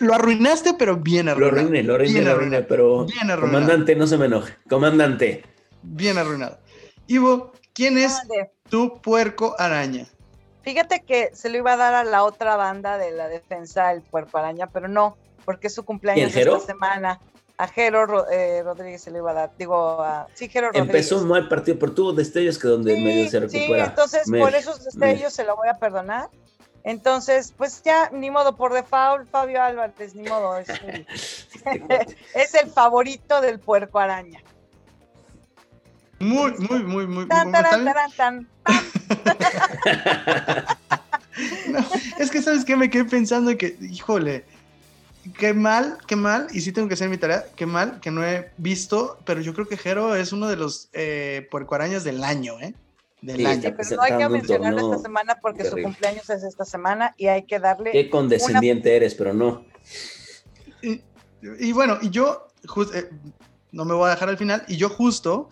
Lo 0.00 0.14
arruinaste, 0.14 0.74
pero 0.74 0.96
bien 0.96 1.28
arruinado. 1.28 1.52
Lo 1.52 1.60
arruiné, 1.60 1.82
lo 1.82 1.94
arruiné, 1.94 2.22
lo 2.22 2.30
arruiné, 2.32 2.62
pero 2.62 3.04
bien 3.04 3.30
arruinado. 3.30 3.60
comandante, 3.60 3.96
no 3.96 4.06
se 4.06 4.16
me 4.16 4.26
enoje. 4.26 4.54
Comandante. 4.68 5.44
Bien 5.82 6.18
arruinado. 6.18 6.58
Ivo, 7.06 7.52
¿quién 7.72 7.98
es 7.98 8.20
tu 8.68 9.00
puerco 9.00 9.54
araña? 9.58 10.06
Fíjate 10.62 11.02
que 11.06 11.30
se 11.32 11.48
lo 11.48 11.58
iba 11.58 11.72
a 11.72 11.76
dar 11.76 11.94
a 11.94 12.04
la 12.04 12.24
otra 12.24 12.56
banda 12.56 12.98
de 12.98 13.10
la 13.10 13.28
defensa, 13.28 13.92
el 13.92 14.02
puerco 14.02 14.38
araña, 14.38 14.66
pero 14.66 14.88
no, 14.88 15.16
porque 15.44 15.68
es 15.68 15.74
su 15.74 15.84
cumpleaños 15.84 16.36
esta 16.36 16.60
semana 16.60 17.20
a 17.58 17.66
Jero 17.66 18.30
eh, 18.30 18.62
Rodríguez 18.62 19.02
se 19.02 19.10
le 19.10 19.18
iba 19.18 19.32
a 19.32 19.34
dar, 19.34 19.50
digo, 19.58 20.00
a, 20.00 20.28
sí, 20.34 20.48
Jero 20.48 20.68
Rodríguez. 20.68 20.88
Empezó 20.88 21.18
un 21.18 21.28
mal 21.28 21.48
partido, 21.48 21.78
pero 21.78 21.92
tuvo 21.92 22.12
destellos 22.12 22.56
que 22.56 22.68
donde 22.68 22.94
medio 22.94 23.28
se 23.28 23.40
recupera. 23.40 23.84
Sí, 23.84 23.90
entonces 23.90 24.22
por 24.30 24.54
esos 24.54 24.84
destellos 24.84 25.32
se 25.32 25.44
lo 25.44 25.56
voy 25.56 25.68
a 25.68 25.74
perdonar. 25.74 26.30
Entonces, 26.84 27.52
pues 27.56 27.82
ya, 27.82 28.10
ni 28.10 28.30
modo, 28.30 28.54
por 28.54 28.72
default, 28.72 29.28
Fabio 29.28 29.62
Álvarez, 29.62 30.14
ni 30.14 30.28
modo, 30.28 30.56
es 30.56 30.68
el, 30.68 31.06
es 32.34 32.54
el 32.54 32.70
favorito 32.70 33.40
del 33.40 33.58
puerco 33.58 33.98
araña. 33.98 34.40
Muy, 36.20 36.52
muy, 36.58 36.82
muy, 36.82 37.06
muy. 37.06 37.28
Tan, 37.28 37.52
tan, 37.52 37.86
tan, 38.16 38.48
no, 41.68 41.78
es 42.18 42.30
que, 42.30 42.42
¿sabes 42.42 42.64
qué? 42.64 42.76
Me 42.76 42.90
quedé 42.90 43.04
pensando 43.04 43.56
que, 43.56 43.76
híjole, 43.80 44.44
qué 45.36 45.54
mal, 45.54 45.98
qué 46.06 46.16
mal, 46.16 46.48
y 46.52 46.60
sí 46.60 46.72
tengo 46.72 46.88
que 46.88 46.94
hacer 46.94 47.08
mi 47.08 47.18
tarea, 47.18 47.44
qué 47.56 47.66
mal 47.66 48.00
que 48.00 48.10
no 48.10 48.24
he 48.24 48.50
visto, 48.56 49.18
pero 49.24 49.40
yo 49.40 49.54
creo 49.54 49.68
que 49.68 49.76
Jero 49.76 50.14
es 50.14 50.32
uno 50.32 50.48
de 50.48 50.56
los 50.56 50.88
eh, 50.92 51.46
puercoaraños 51.50 52.04
del 52.04 52.22
año, 52.24 52.58
¿eh? 52.60 52.74
Del 53.20 53.44
año. 53.46 53.74
pero 53.76 53.96
no 53.96 54.02
hay 54.02 54.16
que 54.16 54.28
mencionarlo 54.28 54.92
esta 54.92 55.02
semana 55.02 55.38
porque 55.40 55.64
su 55.64 55.76
cumpleaños 55.76 56.30
es 56.30 56.44
esta 56.44 56.64
semana 56.64 57.14
y 57.16 57.26
hay 57.26 57.44
que 57.44 57.58
darle. 57.58 57.90
Qué 57.90 58.08
condescendiente 58.08 58.94
eres, 58.94 59.14
pero 59.14 59.34
no. 59.34 59.64
Y, 60.80 61.72
bueno, 61.72 61.98
y 62.02 62.10
yo, 62.10 62.48
eh, 62.94 63.10
no 63.72 63.84
me 63.84 63.94
voy 63.94 64.08
a 64.08 64.10
dejar 64.10 64.28
al 64.28 64.38
final, 64.38 64.64
y 64.66 64.76
yo 64.76 64.88
justo, 64.88 65.48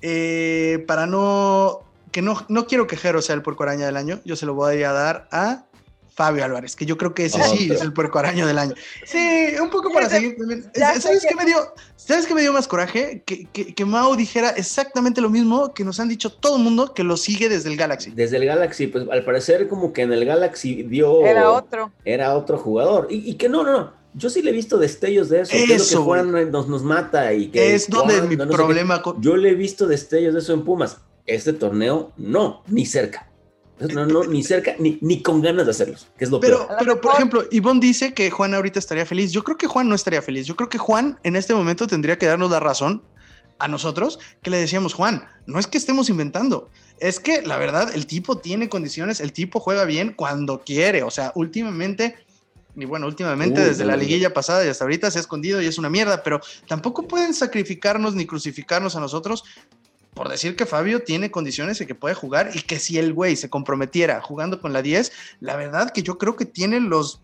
eh, 0.00 0.84
para 0.86 1.06
no, 1.06 1.84
que 2.10 2.22
no, 2.22 2.44
no 2.48 2.66
quiero 2.66 2.86
que 2.86 2.96
Jero 2.96 3.22
sea 3.22 3.36
el 3.36 3.42
puercoaraña 3.42 3.86
del 3.86 3.96
año, 3.96 4.20
yo 4.24 4.36
se 4.36 4.46
lo 4.46 4.54
voy 4.54 4.82
a 4.82 4.92
dar 4.92 5.28
a 5.30 5.64
Fabio 6.14 6.44
Álvarez, 6.44 6.76
que 6.76 6.86
yo 6.86 6.96
creo 6.96 7.12
que 7.12 7.24
ese 7.24 7.42
sí 7.42 7.72
es 7.72 7.80
el 7.80 7.92
puerco 7.92 8.20
araño 8.20 8.46
del 8.46 8.58
año. 8.58 8.74
Sí, 9.04 9.48
un 9.60 9.68
poco 9.68 9.92
para 9.92 10.08
seguir 10.08 10.36
¿Sabes 10.72 11.26
qué 11.28 11.34
me 11.34 11.44
dio? 11.44 11.56
¿Sabes 11.96 12.26
qué 12.26 12.34
me 12.34 12.40
dio 12.40 12.52
más 12.52 12.68
coraje? 12.68 13.24
Que, 13.26 13.46
que, 13.46 13.84
Mao 13.84 14.14
dijera 14.14 14.50
exactamente 14.50 15.20
lo 15.20 15.28
mismo 15.28 15.74
que 15.74 15.84
nos 15.84 15.98
han 15.98 16.08
dicho 16.08 16.30
todo 16.30 16.56
el 16.56 16.62
mundo 16.62 16.94
que 16.94 17.02
lo 17.02 17.16
sigue 17.16 17.48
desde 17.48 17.68
el 17.68 17.76
Galaxy. 17.76 18.12
Desde 18.12 18.36
el 18.36 18.44
Galaxy, 18.46 18.86
pues 18.86 19.06
al 19.10 19.24
parecer 19.24 19.66
como 19.68 19.92
que 19.92 20.02
en 20.02 20.12
el 20.12 20.24
Galaxy 20.24 20.84
dio... 20.84 21.26
Era 21.26 21.50
otro. 21.50 21.90
Era 22.04 22.36
otro 22.36 22.58
jugador. 22.58 23.08
Y, 23.10 23.34
que 23.34 23.48
no, 23.48 23.64
no, 23.64 23.72
no. 23.72 23.92
Yo 24.14 24.30
sí 24.30 24.42
le 24.42 24.50
he 24.50 24.52
visto 24.54 24.78
destellos 24.78 25.28
de 25.28 25.40
eso. 25.40 25.52
eso 25.52 25.66
que 25.66 25.74
es 25.74 25.92
lo 25.92 25.98
que 25.98 26.04
Juan 26.04 26.50
nos, 26.52 26.68
nos 26.68 26.84
mata 26.84 27.32
y 27.32 27.48
que... 27.48 27.74
Es 27.74 27.90
donde 27.90 28.22
mi 28.22 28.36
problema... 28.36 29.02
Yo 29.18 29.36
le 29.36 29.50
he 29.50 29.54
visto 29.54 29.88
destellos 29.88 30.34
de 30.34 30.40
eso 30.40 30.52
en 30.52 30.64
Pumas. 30.64 30.98
Este 31.26 31.52
torneo, 31.52 32.12
no, 32.16 32.62
ni 32.68 32.86
cerca. 32.86 33.28
No, 33.92 34.06
no, 34.06 34.24
ni 34.24 34.42
cerca, 34.42 34.74
ni, 34.78 34.98
ni 35.00 35.22
con 35.22 35.42
ganas 35.42 35.66
de 35.66 35.70
hacerlos, 35.70 36.08
que 36.16 36.24
es 36.24 36.30
lo 36.30 36.40
pero, 36.40 36.66
peor. 36.66 36.78
Pero, 36.78 37.00
por 37.00 37.14
ejemplo, 37.14 37.44
Ivonne 37.50 37.80
dice 37.80 38.14
que 38.14 38.30
Juan 38.30 38.54
ahorita 38.54 38.78
estaría 38.78 39.06
feliz. 39.06 39.32
Yo 39.32 39.42
creo 39.44 39.56
que 39.56 39.66
Juan 39.66 39.88
no 39.88 39.94
estaría 39.94 40.22
feliz. 40.22 40.46
Yo 40.46 40.56
creo 40.56 40.68
que 40.68 40.78
Juan 40.78 41.18
en 41.22 41.36
este 41.36 41.54
momento 41.54 41.86
tendría 41.86 42.18
que 42.18 42.26
darnos 42.26 42.50
la 42.50 42.60
razón 42.60 43.02
a 43.58 43.68
nosotros 43.68 44.18
que 44.42 44.50
le 44.50 44.58
decíamos, 44.58 44.94
Juan, 44.94 45.26
no 45.46 45.58
es 45.58 45.66
que 45.66 45.78
estemos 45.78 46.08
inventando, 46.08 46.68
es 46.98 47.20
que 47.20 47.42
la 47.42 47.56
verdad 47.56 47.94
el 47.94 48.06
tipo 48.06 48.38
tiene 48.38 48.68
condiciones, 48.68 49.20
el 49.20 49.32
tipo 49.32 49.60
juega 49.60 49.84
bien 49.84 50.12
cuando 50.12 50.62
quiere. 50.62 51.02
O 51.02 51.10
sea, 51.10 51.32
últimamente 51.34 52.16
y 52.76 52.84
bueno, 52.86 53.06
últimamente 53.06 53.60
desde 53.60 53.84
la 53.84 53.96
liguilla 53.96 54.34
pasada 54.34 54.64
y 54.64 54.68
hasta 54.68 54.84
ahorita 54.84 55.10
se 55.10 55.18
ha 55.18 55.20
escondido 55.20 55.62
y 55.62 55.66
es 55.66 55.78
una 55.78 55.90
mierda, 55.90 56.22
pero 56.22 56.40
tampoco 56.66 57.06
pueden 57.06 57.32
sacrificarnos 57.32 58.14
ni 58.14 58.26
crucificarnos 58.26 58.96
a 58.96 59.00
nosotros 59.00 59.44
por 60.14 60.28
decir 60.28 60.56
que 60.56 60.64
Fabio 60.64 61.02
tiene 61.02 61.30
condiciones 61.30 61.80
y 61.80 61.86
que 61.86 61.94
puede 61.94 62.14
jugar 62.14 62.50
y 62.54 62.62
que 62.62 62.78
si 62.78 62.98
el 62.98 63.12
güey 63.12 63.36
se 63.36 63.50
comprometiera 63.50 64.20
jugando 64.20 64.60
con 64.60 64.72
la 64.72 64.80
10, 64.80 65.12
la 65.40 65.56
verdad 65.56 65.90
que 65.90 66.02
yo 66.02 66.18
creo 66.18 66.36
que 66.36 66.46
tiene 66.46 66.80
los 66.80 67.20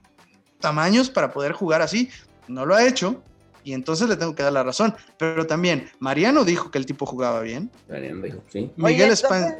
tamaños 0.58 1.08
para 1.08 1.32
poder 1.32 1.52
jugar 1.52 1.82
así. 1.82 2.10
No 2.48 2.66
lo 2.66 2.74
ha 2.74 2.86
hecho 2.86 3.22
y 3.62 3.74
entonces 3.74 4.08
le 4.08 4.16
tengo 4.16 4.34
que 4.34 4.42
dar 4.42 4.52
la 4.52 4.64
razón. 4.64 4.94
Pero 5.18 5.46
también, 5.46 5.88
Mariano 6.00 6.44
dijo 6.44 6.70
que 6.70 6.78
el 6.78 6.86
tipo 6.86 7.06
jugaba 7.06 7.40
bien. 7.40 7.70
Mariano 7.88 8.22
dijo, 8.22 8.42
sí. 8.48 8.70
Miguel 8.76 9.10
España. 9.10 9.56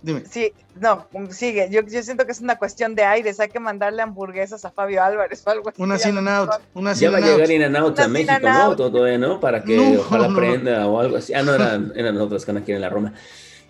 Dime. 0.00 0.22
Sí, 0.30 0.52
no, 0.80 1.06
sigue. 1.30 1.68
Yo, 1.70 1.80
yo, 1.82 2.02
siento 2.02 2.24
que 2.24 2.30
es 2.30 2.40
una 2.40 2.56
cuestión 2.56 2.94
de 2.94 3.02
aires. 3.02 3.40
Hay 3.40 3.48
que 3.48 3.58
mandarle 3.58 4.02
hamburguesas 4.02 4.64
a 4.64 4.70
Fabio 4.70 5.02
Álvarez 5.02 5.42
o 5.44 5.50
algo 5.50 5.70
así. 5.70 5.82
Una 5.82 5.98
sin 5.98 6.16
and 6.16 6.28
out. 6.28 6.50
Una 6.74 6.92
ya 6.92 7.10
va 7.10 7.18
a 7.18 7.20
llegar 7.20 7.50
in 7.50 7.62
and 7.64 7.76
out 7.76 7.98
a 7.98 8.06
México, 8.06 8.38
¿no? 8.40 8.76
Todo, 8.76 9.18
¿no? 9.18 9.40
Para 9.40 9.64
que 9.64 9.98
ojalá 9.98 10.26
aprenda 10.26 10.86
o 10.86 11.00
algo 11.00 11.16
así. 11.16 11.34
Ah, 11.34 11.42
no, 11.42 11.52
eran, 11.52 11.92
eran 11.96 12.16
otras 12.18 12.44
que 12.44 12.52
aquí 12.52 12.72
en 12.72 12.80
la 12.80 12.90
Roma. 12.90 13.12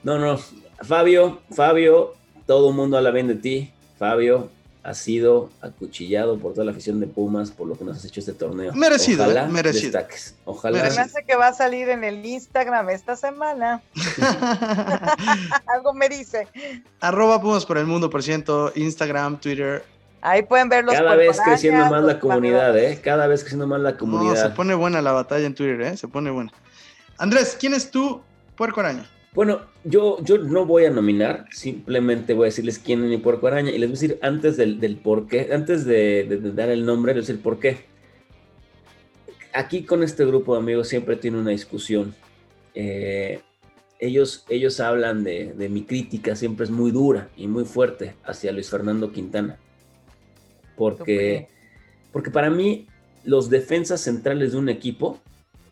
No, 0.03 0.19
no. 0.19 0.39
Fabio, 0.83 1.41
Fabio, 1.51 2.15
todo 2.47 2.69
el 2.69 2.75
mundo 2.75 2.99
habla 2.99 3.11
bien 3.11 3.27
de 3.29 3.35
ti. 3.35 3.73
Fabio, 3.99 4.51
ha 4.89 4.95
sido 4.95 5.51
acuchillado 5.61 6.39
por 6.39 6.55
toda 6.55 6.65
la 6.65 6.71
afición 6.73 6.99
de 6.99 7.07
Pumas 7.07 7.51
por 7.51 7.67
lo 7.67 7.77
que 7.77 7.85
nos 7.85 7.99
has 7.99 8.07
hecho 8.07 8.21
este 8.21 8.33
torneo. 8.33 8.73
Merecido, 8.73 9.25
Ojalá 9.25 9.47
merecido. 9.47 9.93
Destaques. 9.93 10.35
Ojalá. 10.47 10.83
Me 10.83 10.89
hace 10.89 11.25
que 11.25 11.37
va 11.37 11.49
a 11.49 11.53
salir 11.53 11.91
en 11.91 12.05
el 12.05 12.25
Instagram 12.25 12.89
esta 12.89 13.15
semana. 13.15 13.83
Algo 15.67 15.93
me 15.93 16.09
dice. 16.09 16.49
Arroba 17.01 17.39
Pumas 17.39 17.67
por 17.67 17.77
el 17.77 17.85
mundo 17.85 18.09
por 18.09 18.23
ciento, 18.23 18.73
Instagram, 18.75 19.39
Twitter. 19.39 19.85
Ahí 20.23 20.43
pueden 20.43 20.71
ver 20.71 20.87
los 20.87 20.95
Cada 20.95 21.17
vez 21.17 21.39
creciendo 21.39 21.85
más 21.85 22.03
la 22.03 22.19
comunidad, 22.19 22.77
¿eh? 22.79 22.99
Cada 23.05 23.27
vez 23.27 23.43
creciendo 23.43 23.67
más 23.67 23.83
la 23.83 23.95
comunidad. 23.95 24.43
se 24.43 24.51
pone 24.55 24.75
buena 24.75 25.03
la 25.03 25.13
batalla 25.13 25.45
en 25.45 25.55
Twitter, 25.55 25.83
¿eh? 25.83 25.97
Se 25.99 26.09
pone 26.09 26.31
buena. 26.31 26.51
Andrés, 27.19 27.59
¿quién 27.61 27.75
es 27.75 27.91
tu 27.91 28.23
puerco 28.57 28.81
araña? 28.81 29.07
Bueno, 29.35 29.61
yo, 29.85 30.23
yo 30.25 30.39
no 30.39 30.65
voy 30.65 30.87
a 30.87 30.91
nominar, 30.91 31.47
simplemente 31.51 32.35
voy 32.35 32.45
a 32.45 32.47
decirles 32.47 32.79
quién 32.79 33.05
es 33.05 33.11
mi 33.11 33.19
puerco 33.19 33.47
araña 33.47 33.71
y 33.71 33.79
les 33.79 33.89
voy 33.89 33.97
a 33.97 34.01
decir 34.01 34.19
antes 34.23 34.57
del, 34.57 34.81
del 34.81 34.97
por 34.97 35.29
qué, 35.29 35.51
antes 35.53 35.85
de, 35.85 36.53
dar 36.55 36.71
el 36.71 36.87
nombre, 36.87 37.15
les 37.15 37.25
voy 37.25 37.25
a 37.25 37.29
decir 37.29 37.43
por 37.43 37.59
qué. 37.59 37.85
Aquí 39.53 39.85
con 39.85 40.03
este 40.03 40.25
grupo 40.25 40.55
de 40.55 40.61
amigos 40.61 40.89
siempre 40.89 41.17
tiene 41.17 41.39
una 41.39 41.51
discusión. 41.51 42.15
Eh, 42.75 43.41
ellos, 43.99 44.45
ellos 44.49 44.81
hablan 44.81 45.25
de, 45.25 45.53
de, 45.53 45.69
mi 45.69 45.83
crítica, 45.83 46.37
siempre 46.37 46.65
es 46.65 46.71
muy 46.71 46.91
dura 46.91 47.29
y 47.37 47.49
muy 47.49 47.65
fuerte 47.65 48.15
hacia 48.25 48.53
Luis 48.53 48.71
Fernando 48.71 49.13
Quintana. 49.13 49.59
Porque, 50.77 51.49
porque 52.13 52.31
para 52.31 52.51
mí 52.51 52.87
los 53.25 53.51
defensas 53.51 54.01
centrales 54.01 54.53
de 54.53 54.59
un 54.59 54.69
equipo... 54.69 55.21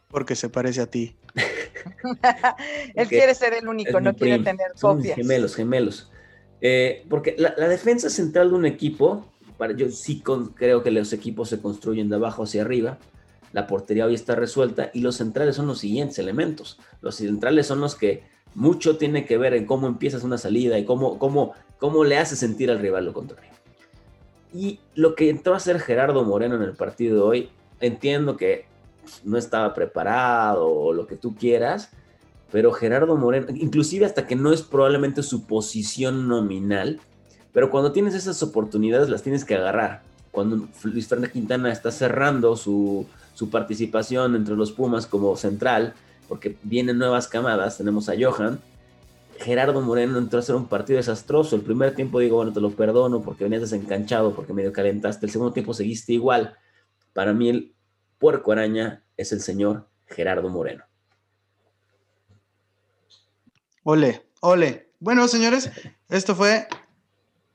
Porque 0.09 0.35
se 0.35 0.49
parece 0.49 0.81
a 0.81 0.87
ti. 0.87 1.15
Él 2.95 3.09
quiere 3.09 3.35
ser 3.35 3.55
el 3.55 3.69
único, 3.69 4.01
no 4.01 4.15
quiere 4.15 4.43
tener 4.43 4.73
copias. 4.81 5.17
Gemelos, 5.17 5.55
gemelos. 5.55 6.11
Eh, 6.61 7.05
porque 7.09 7.37
la, 7.39 7.53
defensa 7.69 8.11
central 8.11 8.51
de 8.51 8.57
un 8.57 8.67
equipo, 8.67 9.27
para, 9.59 9.75
yo 9.75 9.91
sí 9.91 10.23
creo 10.55 10.83
que 10.83 10.91
los 10.91 11.13
equipos 11.13 11.49
se 11.49 11.61
construyen 11.61 12.09
de 12.09 12.17
abajo 12.17 12.45
hacia 12.45 12.63
arriba. 12.63 12.99
La 13.53 13.67
portería 13.67 14.07
hoy 14.07 14.15
está 14.15 14.35
resuelta 14.35 14.91
y 14.93 15.01
los 15.01 15.17
centrales 15.17 15.57
son 15.57 15.67
los 15.67 15.79
siguientes 15.79 16.19
elementos. 16.19 16.79
Los 17.01 17.17
centrales 17.17 17.67
son 17.67 17.81
los 17.81 17.95
que 17.95 18.23
mucho 18.55 18.97
tiene 18.97 19.25
que 19.25 19.39
ver 19.39 19.55
en 19.55 19.67
cómo 19.67 19.87
empiezas 19.87 20.25
una 20.25 20.39
salida 20.39 20.79
y 20.79 20.85
cómo, 20.85 21.19
cómo, 21.19 21.53
cómo 21.79 22.05
le 22.05 22.19
hace 22.19 22.37
sentir 22.37 22.71
al 22.71 22.79
rival 22.79 23.05
lo 23.05 23.13
contrario. 23.13 23.51
Y 24.53 24.81
lo 24.95 25.15
que 25.15 25.29
entró 25.29 25.55
a 25.55 25.59
hacer 25.59 25.79
Gerardo 25.79 26.25
Moreno 26.25 26.57
en 26.57 26.63
el 26.63 26.73
partido 26.73 27.17
de 27.17 27.23
hoy, 27.23 27.51
entiendo 27.81 28.37
que 28.37 28.65
no 29.25 29.39
estaba 29.39 29.75
preparado 29.75 30.69
o 30.69 30.93
lo 30.93 31.07
que 31.07 31.17
tú 31.17 31.35
quieras, 31.35 31.91
pero 32.53 32.73
Gerardo 32.73 33.17
Moreno, 33.17 33.47
inclusive 33.55 34.07
hasta 34.07 34.27
que 34.27 34.37
no 34.37 34.53
es 34.53 34.63
probablemente 34.63 35.23
su 35.23 35.47
posición 35.47 36.29
nominal, 36.29 37.01
pero 37.53 37.71
cuando 37.71 37.93
tienes 37.93 38.15
esas 38.15 38.43
oportunidades 38.43 39.09
las 39.09 39.23
tienes 39.23 39.45
que 39.45 39.55
agarrar. 39.55 40.03
Cuando 40.31 40.69
Luis 40.85 41.09
Fernando 41.09 41.33
Quintana 41.33 41.73
está 41.73 41.91
cerrando 41.91 42.57
su, 42.57 43.07
su 43.35 43.51
participación 43.51 44.37
entre 44.37 44.55
los 44.55 44.73
Pumas 44.73 45.07
como 45.07 45.37
central, 45.37 45.95
porque 46.29 46.57
vienen 46.63 46.99
nuevas 46.99 47.29
camadas, 47.29 47.79
tenemos 47.79 48.09
a 48.09 48.15
Johan, 48.19 48.61
Gerardo 49.39 49.81
Moreno 49.81 50.19
entró 50.19 50.39
a 50.39 50.43
hacer 50.43 50.55
un 50.55 50.67
partido 50.67 50.97
desastroso. 50.97 51.57
El 51.57 51.63
primer 51.63 51.95
tiempo 51.95 52.19
digo, 52.19 52.37
bueno, 52.37 52.53
te 52.53 52.61
lo 52.61 52.71
perdono 52.71 53.21
porque 53.21 53.45
venías 53.45 53.63
desencanchado, 53.63 54.35
porque 54.35 54.53
medio 54.53 54.73
calentaste. 54.73 55.27
El 55.27 55.33
segundo 55.33 55.53
tiempo 55.53 55.75
seguiste 55.75 56.13
igual. 56.13 56.57
Para 57.13 57.33
mí 57.33 57.49
el 57.49 57.76
puerco 58.19 58.53
araña 58.53 59.05
es 59.17 59.33
el 59.33 59.41
señor 59.41 59.89
Gerardo 60.07 60.49
Moreno. 60.49 60.85
Ole, 63.83 64.27
ole. 64.41 64.91
Bueno, 64.99 65.29
señores, 65.29 65.71
esto 66.09 66.35
fue, 66.35 66.67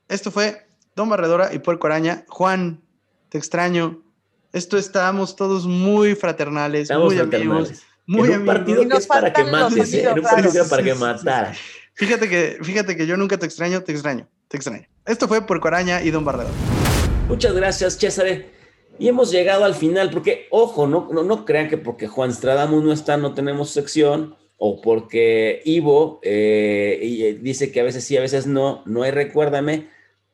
esto 0.07 0.31
fue 0.31 0.65
Don 0.95 1.09
Barredora 1.09 1.53
y 1.53 1.59
Puerco 1.59 1.87
Araña. 1.87 2.25
Juan, 2.27 2.81
te 3.29 3.37
extraño. 3.37 4.03
Esto 4.53 4.77
estábamos 4.77 5.35
todos 5.35 5.65
muy 5.65 6.15
fraternales, 6.15 6.89
muy 6.91 7.17
amigos. 7.19 7.83
Muy 8.05 8.31
en 8.31 8.41
un 8.41 8.45
partido 8.45 8.87
que 8.87 8.97
es 8.97 9.07
para 9.07 9.31
que 9.31 9.43
mates, 9.43 9.93
¿eh? 9.93 10.03
en 10.03 10.19
un 10.19 10.23
partido 10.23 10.51
que 10.51 10.59
es 10.59 10.67
para 10.67 10.83
que 10.83 10.95
matara. 10.95 11.53
Fíjate 11.93 12.29
que, 12.29 12.57
fíjate 12.63 12.95
que 12.95 13.05
yo 13.05 13.17
nunca 13.17 13.37
te 13.37 13.45
extraño, 13.45 13.83
te 13.83 13.91
extraño, 13.91 14.27
te 14.47 14.57
extraño. 14.57 14.87
Esto 15.05 15.27
fue 15.27 15.45
Puerco 15.45 15.67
Araña 15.67 16.01
y 16.01 16.09
Don 16.09 16.23
Barredora. 16.23 16.55
Muchas 17.27 17.53
gracias, 17.53 17.95
César. 17.95 18.27
Y 19.01 19.07
hemos 19.07 19.31
llegado 19.31 19.65
al 19.65 19.73
final, 19.73 20.11
porque, 20.11 20.45
ojo, 20.51 20.85
no, 20.85 21.09
no, 21.11 21.23
no 21.23 21.43
crean 21.43 21.69
que 21.69 21.77
porque 21.79 22.07
Juan 22.07 22.31
Stradamus 22.31 22.83
no 22.83 22.93
está, 22.93 23.17
no 23.17 23.33
tenemos 23.33 23.71
sección 23.71 24.35
o 24.57 24.79
porque 24.79 25.63
Ivo 25.65 26.19
eh, 26.21 26.99
eh, 27.01 27.39
dice 27.41 27.71
que 27.71 27.79
a 27.79 27.83
veces 27.83 28.03
sí, 28.03 28.15
a 28.15 28.21
veces 28.21 28.45
no, 28.45 28.83
no 28.85 29.01
hay 29.01 29.09
recuérdame, 29.09 29.89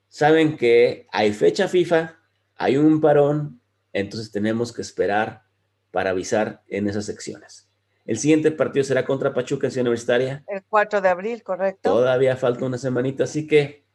saben 0.10 0.58
que 0.58 1.08
hay 1.14 1.32
fecha 1.32 1.70
FIFA, 1.70 2.18
hay 2.58 2.76
un 2.76 3.00
parón, 3.00 3.62
entonces 3.94 4.34
tenemos 4.34 4.74
que 4.74 4.82
esperar 4.82 5.44
para 5.92 6.10
avisar 6.10 6.62
en 6.68 6.90
esas 6.90 7.06
secciones. 7.06 7.70
El 8.06 8.18
siguiente 8.18 8.52
partido 8.52 8.84
será 8.84 9.06
contra 9.06 9.34
Pachuca 9.34 9.68
en 9.68 9.72
Ciudad 9.72 9.84
Universitaria. 9.84 10.44
El 10.46 10.64
4 10.68 11.00
de 11.00 11.08
abril, 11.08 11.42
correcto. 11.42 11.90
Todavía 11.90 12.36
falta 12.36 12.66
una 12.66 12.78
semanita, 12.78 13.24
así 13.24 13.48
que 13.48 13.86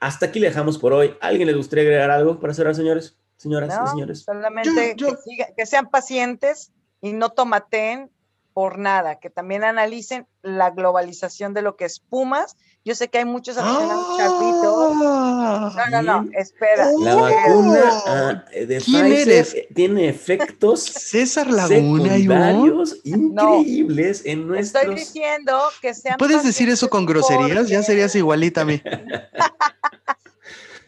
hasta 0.00 0.26
aquí 0.26 0.38
le 0.38 0.46
dejamos 0.46 0.78
por 0.78 0.92
hoy. 0.92 1.16
¿Alguien 1.20 1.48
le 1.48 1.54
gustaría 1.54 1.82
agregar 1.82 2.12
algo 2.12 2.38
para 2.38 2.54
cerrar, 2.54 2.76
señores? 2.76 3.18
Señoras 3.36 3.78
y 3.84 3.90
señores. 3.90 4.22
Solamente 4.22 4.96
Que, 4.96 5.54
que, 5.56 5.66
sean 5.66 5.90
pacientes 5.90 6.72
y 7.00 7.12
no 7.12 7.30
tomaten 7.30 8.10
por 8.54 8.78
nada, 8.78 9.18
que 9.20 9.28
también 9.28 9.64
analicen 9.64 10.26
la 10.40 10.70
globalización 10.70 11.52
de 11.52 11.60
lo 11.60 11.76
que 11.76 11.84
es 11.84 12.00
Pumas. 12.00 12.56
Yo 12.86 12.94
sé 12.94 13.08
que 13.08 13.18
hay 13.18 13.26
muchos 13.26 13.58
aficionados 13.58 14.06
¡Ah! 14.18 15.72
No, 15.90 16.02
no, 16.02 16.22
no, 16.22 16.30
espera. 16.32 16.88
La 16.98 17.16
vacuna 17.16 18.04
ah, 18.06 18.44
de 18.50 18.80
Pfizer 18.80 19.68
tiene 19.74 20.08
efectos 20.08 20.84
César 20.84 21.50
Laguna 21.50 22.14
secundarios 22.14 22.96
increíbles 23.04 24.22
en 24.24 24.46
nuestros... 24.46 24.84
Estoy 24.84 24.94
diciendo 24.94 25.60
que 25.82 25.92
sean 25.92 26.16
¿Puedes 26.16 26.42
decir 26.42 26.70
eso 26.70 26.88
con 26.88 27.04
groserías? 27.04 27.68
Ya 27.68 27.82
serías 27.82 28.14
igualita 28.14 28.62
a 28.62 28.64
mí. 28.64 28.80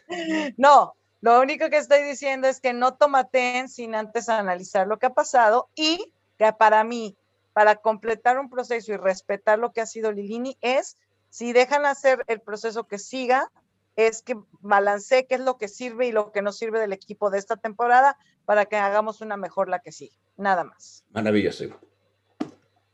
no, 0.57 0.95
lo 1.21 1.41
único 1.41 1.69
que 1.71 1.79
estoy 1.79 2.03
diciendo 2.03 2.49
es 2.49 2.61
que 2.61 2.73
no 2.73 2.95
tomaten 2.95 3.69
sin 3.69 3.95
antes 3.95 4.29
analizar 4.29 4.87
lo 4.87 4.99
que 4.99 5.07
ha 5.07 5.15
pasado 5.15 5.69
y 5.75 6.13
que 6.39 6.53
para 6.53 6.85
mí 6.85 7.17
para 7.59 7.75
completar 7.75 8.39
un 8.39 8.49
proceso 8.49 8.93
y 8.93 8.97
respetar 8.97 9.59
lo 9.59 9.73
que 9.73 9.81
ha 9.81 9.87
sido 9.87 10.13
Lilini 10.13 10.57
es, 10.61 10.97
si 11.29 11.53
dejan 11.53 11.87
hacer 11.87 12.25
el 12.29 12.41
proceso 12.41 12.87
que 12.87 13.01
siga, 13.01 13.51
es 13.97 14.23
que 14.23 14.37
balancee 14.61 15.27
qué 15.27 15.35
es 15.35 15.41
lo 15.41 15.59
que 15.59 15.67
sirve 15.67 16.07
y 16.07 16.13
lo 16.13 16.31
que 16.31 16.41
no 16.41 16.53
sirve 16.53 16.79
del 16.79 16.93
equipo 16.93 17.31
de 17.31 17.39
esta 17.39 17.57
temporada 17.57 18.17
para 18.45 18.67
que 18.67 18.77
hagamos 18.77 19.21
una 19.23 19.37
mejor 19.37 19.69
la 19.69 19.81
que 19.81 19.91
sigue. 19.91 20.17
Nada 20.37 20.63
más. 20.63 21.03
Maravilloso, 21.11 21.65
Ivo. 21.65 21.81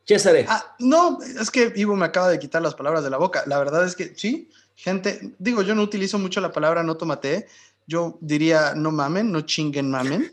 César. 0.07 0.35
Ah, 0.49 0.75
no, 0.79 1.19
es 1.21 1.51
que 1.51 1.71
Ivo 1.77 1.95
me 1.95 2.07
acaba 2.07 2.31
de 2.31 2.39
quitar 2.39 2.63
las 2.63 2.75
palabras 2.75 3.05
de 3.05 3.11
la 3.11 3.19
boca. 3.19 3.45
La 3.47 3.59
verdad 3.59 3.85
es 3.85 3.95
que 3.95 4.15
sí, 4.17 4.51
gente, 4.75 5.35
digo, 5.39 5.61
yo 5.61 5.75
no 5.75 5.83
utilizo 5.83 6.19
mucho 6.19 6.41
la 6.41 6.53
palabra 6.53 6.83
no 6.83 6.97
tomate, 6.97 7.49
yo 7.87 8.19
diría 8.21 8.75
no 8.75 8.91
mamen, 8.91 9.31
no 9.31 9.43
chinguen 9.43 9.91
mamen. 9.91 10.33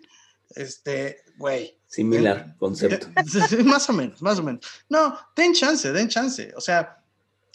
Este, 0.56 1.24
güey, 1.38 1.78
Similar 1.91 2.56
concepto. 2.58 3.08
más 3.66 3.89
o 3.89 3.93
menos, 3.93 4.22
más 4.22 4.39
o 4.39 4.43
menos. 4.43 4.66
No, 4.88 5.14
den 5.36 5.54
chance, 5.54 5.91
den 5.91 6.08
chance. 6.08 6.54
O 6.56 6.62
sea, 6.62 7.04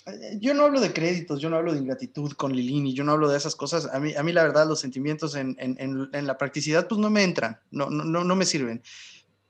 eh, 0.04 0.36
yo 0.38 0.52
no 0.52 0.64
hablo 0.64 0.78
de 0.78 0.92
créditos, 0.92 1.40
yo 1.40 1.48
no 1.48 1.56
hablo 1.56 1.72
de 1.72 1.78
ingratitud 1.78 2.32
con 2.32 2.54
Lilini, 2.54 2.92
yo 2.92 3.02
no 3.02 3.12
hablo 3.12 3.30
de 3.30 3.38
esas 3.38 3.56
cosas. 3.56 3.86
A 3.86 3.98
mí, 3.98 4.14
a 4.14 4.22
mí 4.22 4.32
la 4.32 4.42
verdad, 4.42 4.68
los 4.68 4.80
sentimientos 4.80 5.36
en, 5.36 5.56
en, 5.58 6.10
en, 6.12 6.26
la 6.26 6.36
practicidad, 6.36 6.86
pues 6.86 7.00
no 7.00 7.08
me 7.08 7.24
entran, 7.24 7.58
no, 7.70 7.88
no, 7.88 8.04
no 8.04 8.36
me 8.36 8.44
sirven. 8.44 8.82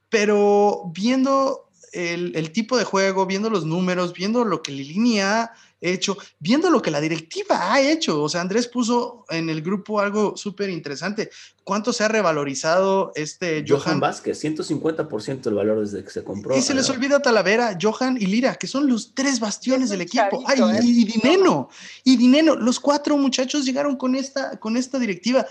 Pero 0.08 0.84
viendo 0.94 1.68
el, 1.92 2.36
el, 2.36 2.52
tipo 2.52 2.78
de 2.78 2.84
juego, 2.84 3.26
viendo 3.26 3.50
los 3.50 3.66
números, 3.66 4.12
viendo 4.12 4.44
lo 4.44 4.62
que 4.62 4.70
Lilini 4.70 5.18
ha 5.18 5.52
hecho, 5.92 6.16
viendo 6.38 6.70
lo 6.70 6.82
que 6.82 6.90
la 6.90 7.00
directiva 7.00 7.72
ha 7.72 7.80
hecho. 7.80 8.22
O 8.22 8.28
sea, 8.28 8.40
Andrés 8.40 8.68
puso 8.68 9.24
en 9.30 9.48
el 9.48 9.62
grupo 9.62 10.00
algo 10.00 10.36
súper 10.36 10.70
interesante. 10.70 11.30
¿Cuánto 11.64 11.92
se 11.92 12.04
ha 12.04 12.08
revalorizado 12.08 13.12
este 13.14 13.64
Johan? 13.66 13.82
Johan 13.82 14.00
Vázquez, 14.00 14.44
150% 14.44 15.46
el 15.46 15.54
valor 15.54 15.80
desde 15.80 16.04
que 16.04 16.10
se 16.10 16.22
compró. 16.22 16.56
Y 16.56 16.62
se 16.62 16.74
les 16.74 16.88
olvida 16.90 17.20
Talavera, 17.20 17.76
Johan 17.80 18.16
y 18.20 18.26
Lira, 18.26 18.54
que 18.54 18.66
son 18.66 18.86
los 18.86 19.14
tres 19.14 19.40
bastiones 19.40 19.90
del 19.90 20.02
equipo. 20.02 20.42
Ay, 20.46 20.60
¿eh? 20.60 20.80
y, 20.82 21.04
Dineno, 21.04 21.68
y 22.04 22.16
Dineno, 22.16 22.54
los 22.54 22.78
cuatro 22.78 23.16
muchachos 23.16 23.64
llegaron 23.64 23.96
con 23.96 24.14
esta, 24.14 24.58
con 24.58 24.76
esta 24.76 24.98
directiva. 24.98 25.46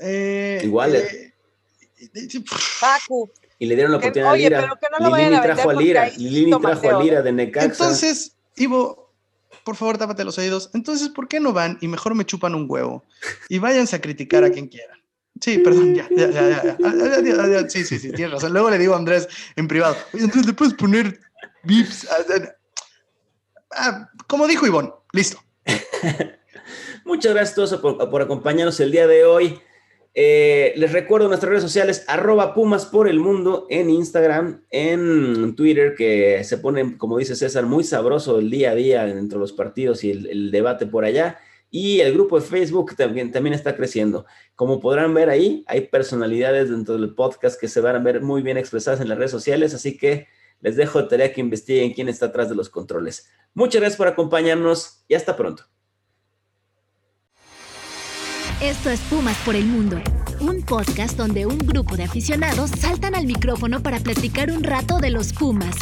Eh, 0.00 0.60
Igual. 0.64 0.96
Eh, 0.96 1.32
Paco. 2.80 3.30
Y 3.58 3.66
le 3.66 3.74
dieron 3.74 3.92
la 3.92 3.98
oportunidad 3.98 4.32
a 4.32 4.36
Lira. 4.36 4.78
Lilini 5.00 5.40
trajo 5.40 5.70
a 5.70 5.74
Lira. 5.74 6.08
Lilini 6.16 6.60
trajo 6.60 6.90
a 6.90 7.02
Lira 7.02 7.22
de 7.22 7.32
Necaxa. 7.32 7.66
Entonces, 7.66 8.32
Ivo, 8.56 9.05
por 9.66 9.74
favor, 9.74 9.98
tápate 9.98 10.22
los 10.22 10.38
oídos. 10.38 10.70
Entonces, 10.74 11.08
¿por 11.08 11.26
qué 11.26 11.40
no 11.40 11.52
van 11.52 11.76
y 11.80 11.88
mejor 11.88 12.14
me 12.14 12.24
chupan 12.24 12.54
un 12.54 12.66
huevo? 12.68 13.04
Y 13.48 13.58
váyanse 13.58 13.96
a 13.96 14.00
criticar 14.00 14.44
a 14.44 14.50
quien 14.50 14.68
quiera. 14.68 14.94
Sí, 15.40 15.58
perdón, 15.58 15.92
ya, 15.92 16.08
ya, 16.08 16.30
ya, 16.30 16.76
ya. 17.20 17.68
Sí, 17.68 17.84
sí, 17.84 17.98
sí, 17.98 18.12
tienes 18.12 18.34
razón. 18.34 18.52
Luego 18.52 18.70
le 18.70 18.78
digo 18.78 18.94
a 18.94 18.96
Andrés 18.96 19.28
en 19.56 19.66
privado, 19.66 19.96
entonces 20.12 20.46
le 20.46 20.52
puedes 20.52 20.72
poner 20.74 21.18
bips. 21.64 22.06
Ah, 23.72 24.08
como 24.28 24.46
dijo 24.46 24.66
Ivonne, 24.66 24.92
listo. 25.12 25.42
Muchas 27.04 27.34
gracias 27.34 27.52
a 27.52 27.56
todos 27.56 27.80
por, 27.80 28.08
por 28.08 28.22
acompañarnos 28.22 28.78
el 28.78 28.92
día 28.92 29.08
de 29.08 29.24
hoy. 29.24 29.60
Eh, 30.18 30.72
les 30.76 30.92
recuerdo 30.92 31.28
nuestras 31.28 31.50
redes 31.50 31.62
sociales, 31.62 32.02
arroba 32.08 32.54
Pumas 32.54 32.86
por 32.86 33.06
el 33.06 33.20
mundo 33.20 33.66
en 33.68 33.90
Instagram, 33.90 34.64
en 34.70 35.54
Twitter, 35.54 35.94
que 35.94 36.42
se 36.42 36.56
pone, 36.56 36.96
como 36.96 37.18
dice 37.18 37.36
César, 37.36 37.66
muy 37.66 37.84
sabroso 37.84 38.38
el 38.38 38.48
día 38.48 38.70
a 38.70 38.74
día 38.74 39.04
dentro 39.04 39.38
de 39.38 39.42
los 39.42 39.52
partidos 39.52 40.04
y 40.04 40.12
el, 40.12 40.50
debate 40.50 40.86
por 40.86 41.04
allá. 41.04 41.38
Y 41.70 42.00
el 42.00 42.14
grupo 42.14 42.40
de 42.40 42.46
Facebook 42.46 42.96
también, 42.96 43.30
también 43.30 43.52
está 43.52 43.76
creciendo. 43.76 44.24
Como 44.54 44.80
podrán 44.80 45.12
ver 45.12 45.28
ahí, 45.28 45.64
hay 45.66 45.82
personalidades 45.82 46.70
dentro 46.70 46.96
del 46.96 47.14
podcast 47.14 47.60
que 47.60 47.68
se 47.68 47.82
van 47.82 47.96
a 47.96 47.98
ver 47.98 48.22
muy 48.22 48.40
bien 48.40 48.56
expresadas 48.56 49.02
en 49.02 49.10
las 49.10 49.18
redes 49.18 49.32
sociales, 49.32 49.74
así 49.74 49.98
que 49.98 50.28
les 50.62 50.76
dejo 50.76 51.02
de 51.02 51.08
tarea 51.08 51.32
que 51.34 51.42
investiguen 51.42 51.92
quién 51.92 52.08
está 52.08 52.26
atrás 52.26 52.48
de 52.48 52.54
los 52.54 52.70
controles. 52.70 53.28
Muchas 53.52 53.82
gracias 53.82 53.98
por 53.98 54.08
acompañarnos 54.08 55.04
y 55.08 55.14
hasta 55.14 55.36
pronto. 55.36 55.64
Esto 58.60 58.88
es 58.88 59.00
Pumas 59.00 59.36
por 59.44 59.54
el 59.54 59.66
Mundo, 59.66 60.00
un 60.40 60.62
podcast 60.62 61.14
donde 61.14 61.44
un 61.44 61.58
grupo 61.58 61.94
de 61.94 62.04
aficionados 62.04 62.70
saltan 62.70 63.14
al 63.14 63.26
micrófono 63.26 63.82
para 63.82 63.98
platicar 64.00 64.50
un 64.50 64.64
rato 64.64 64.98
de 64.98 65.10
los 65.10 65.34
Pumas 65.34 65.76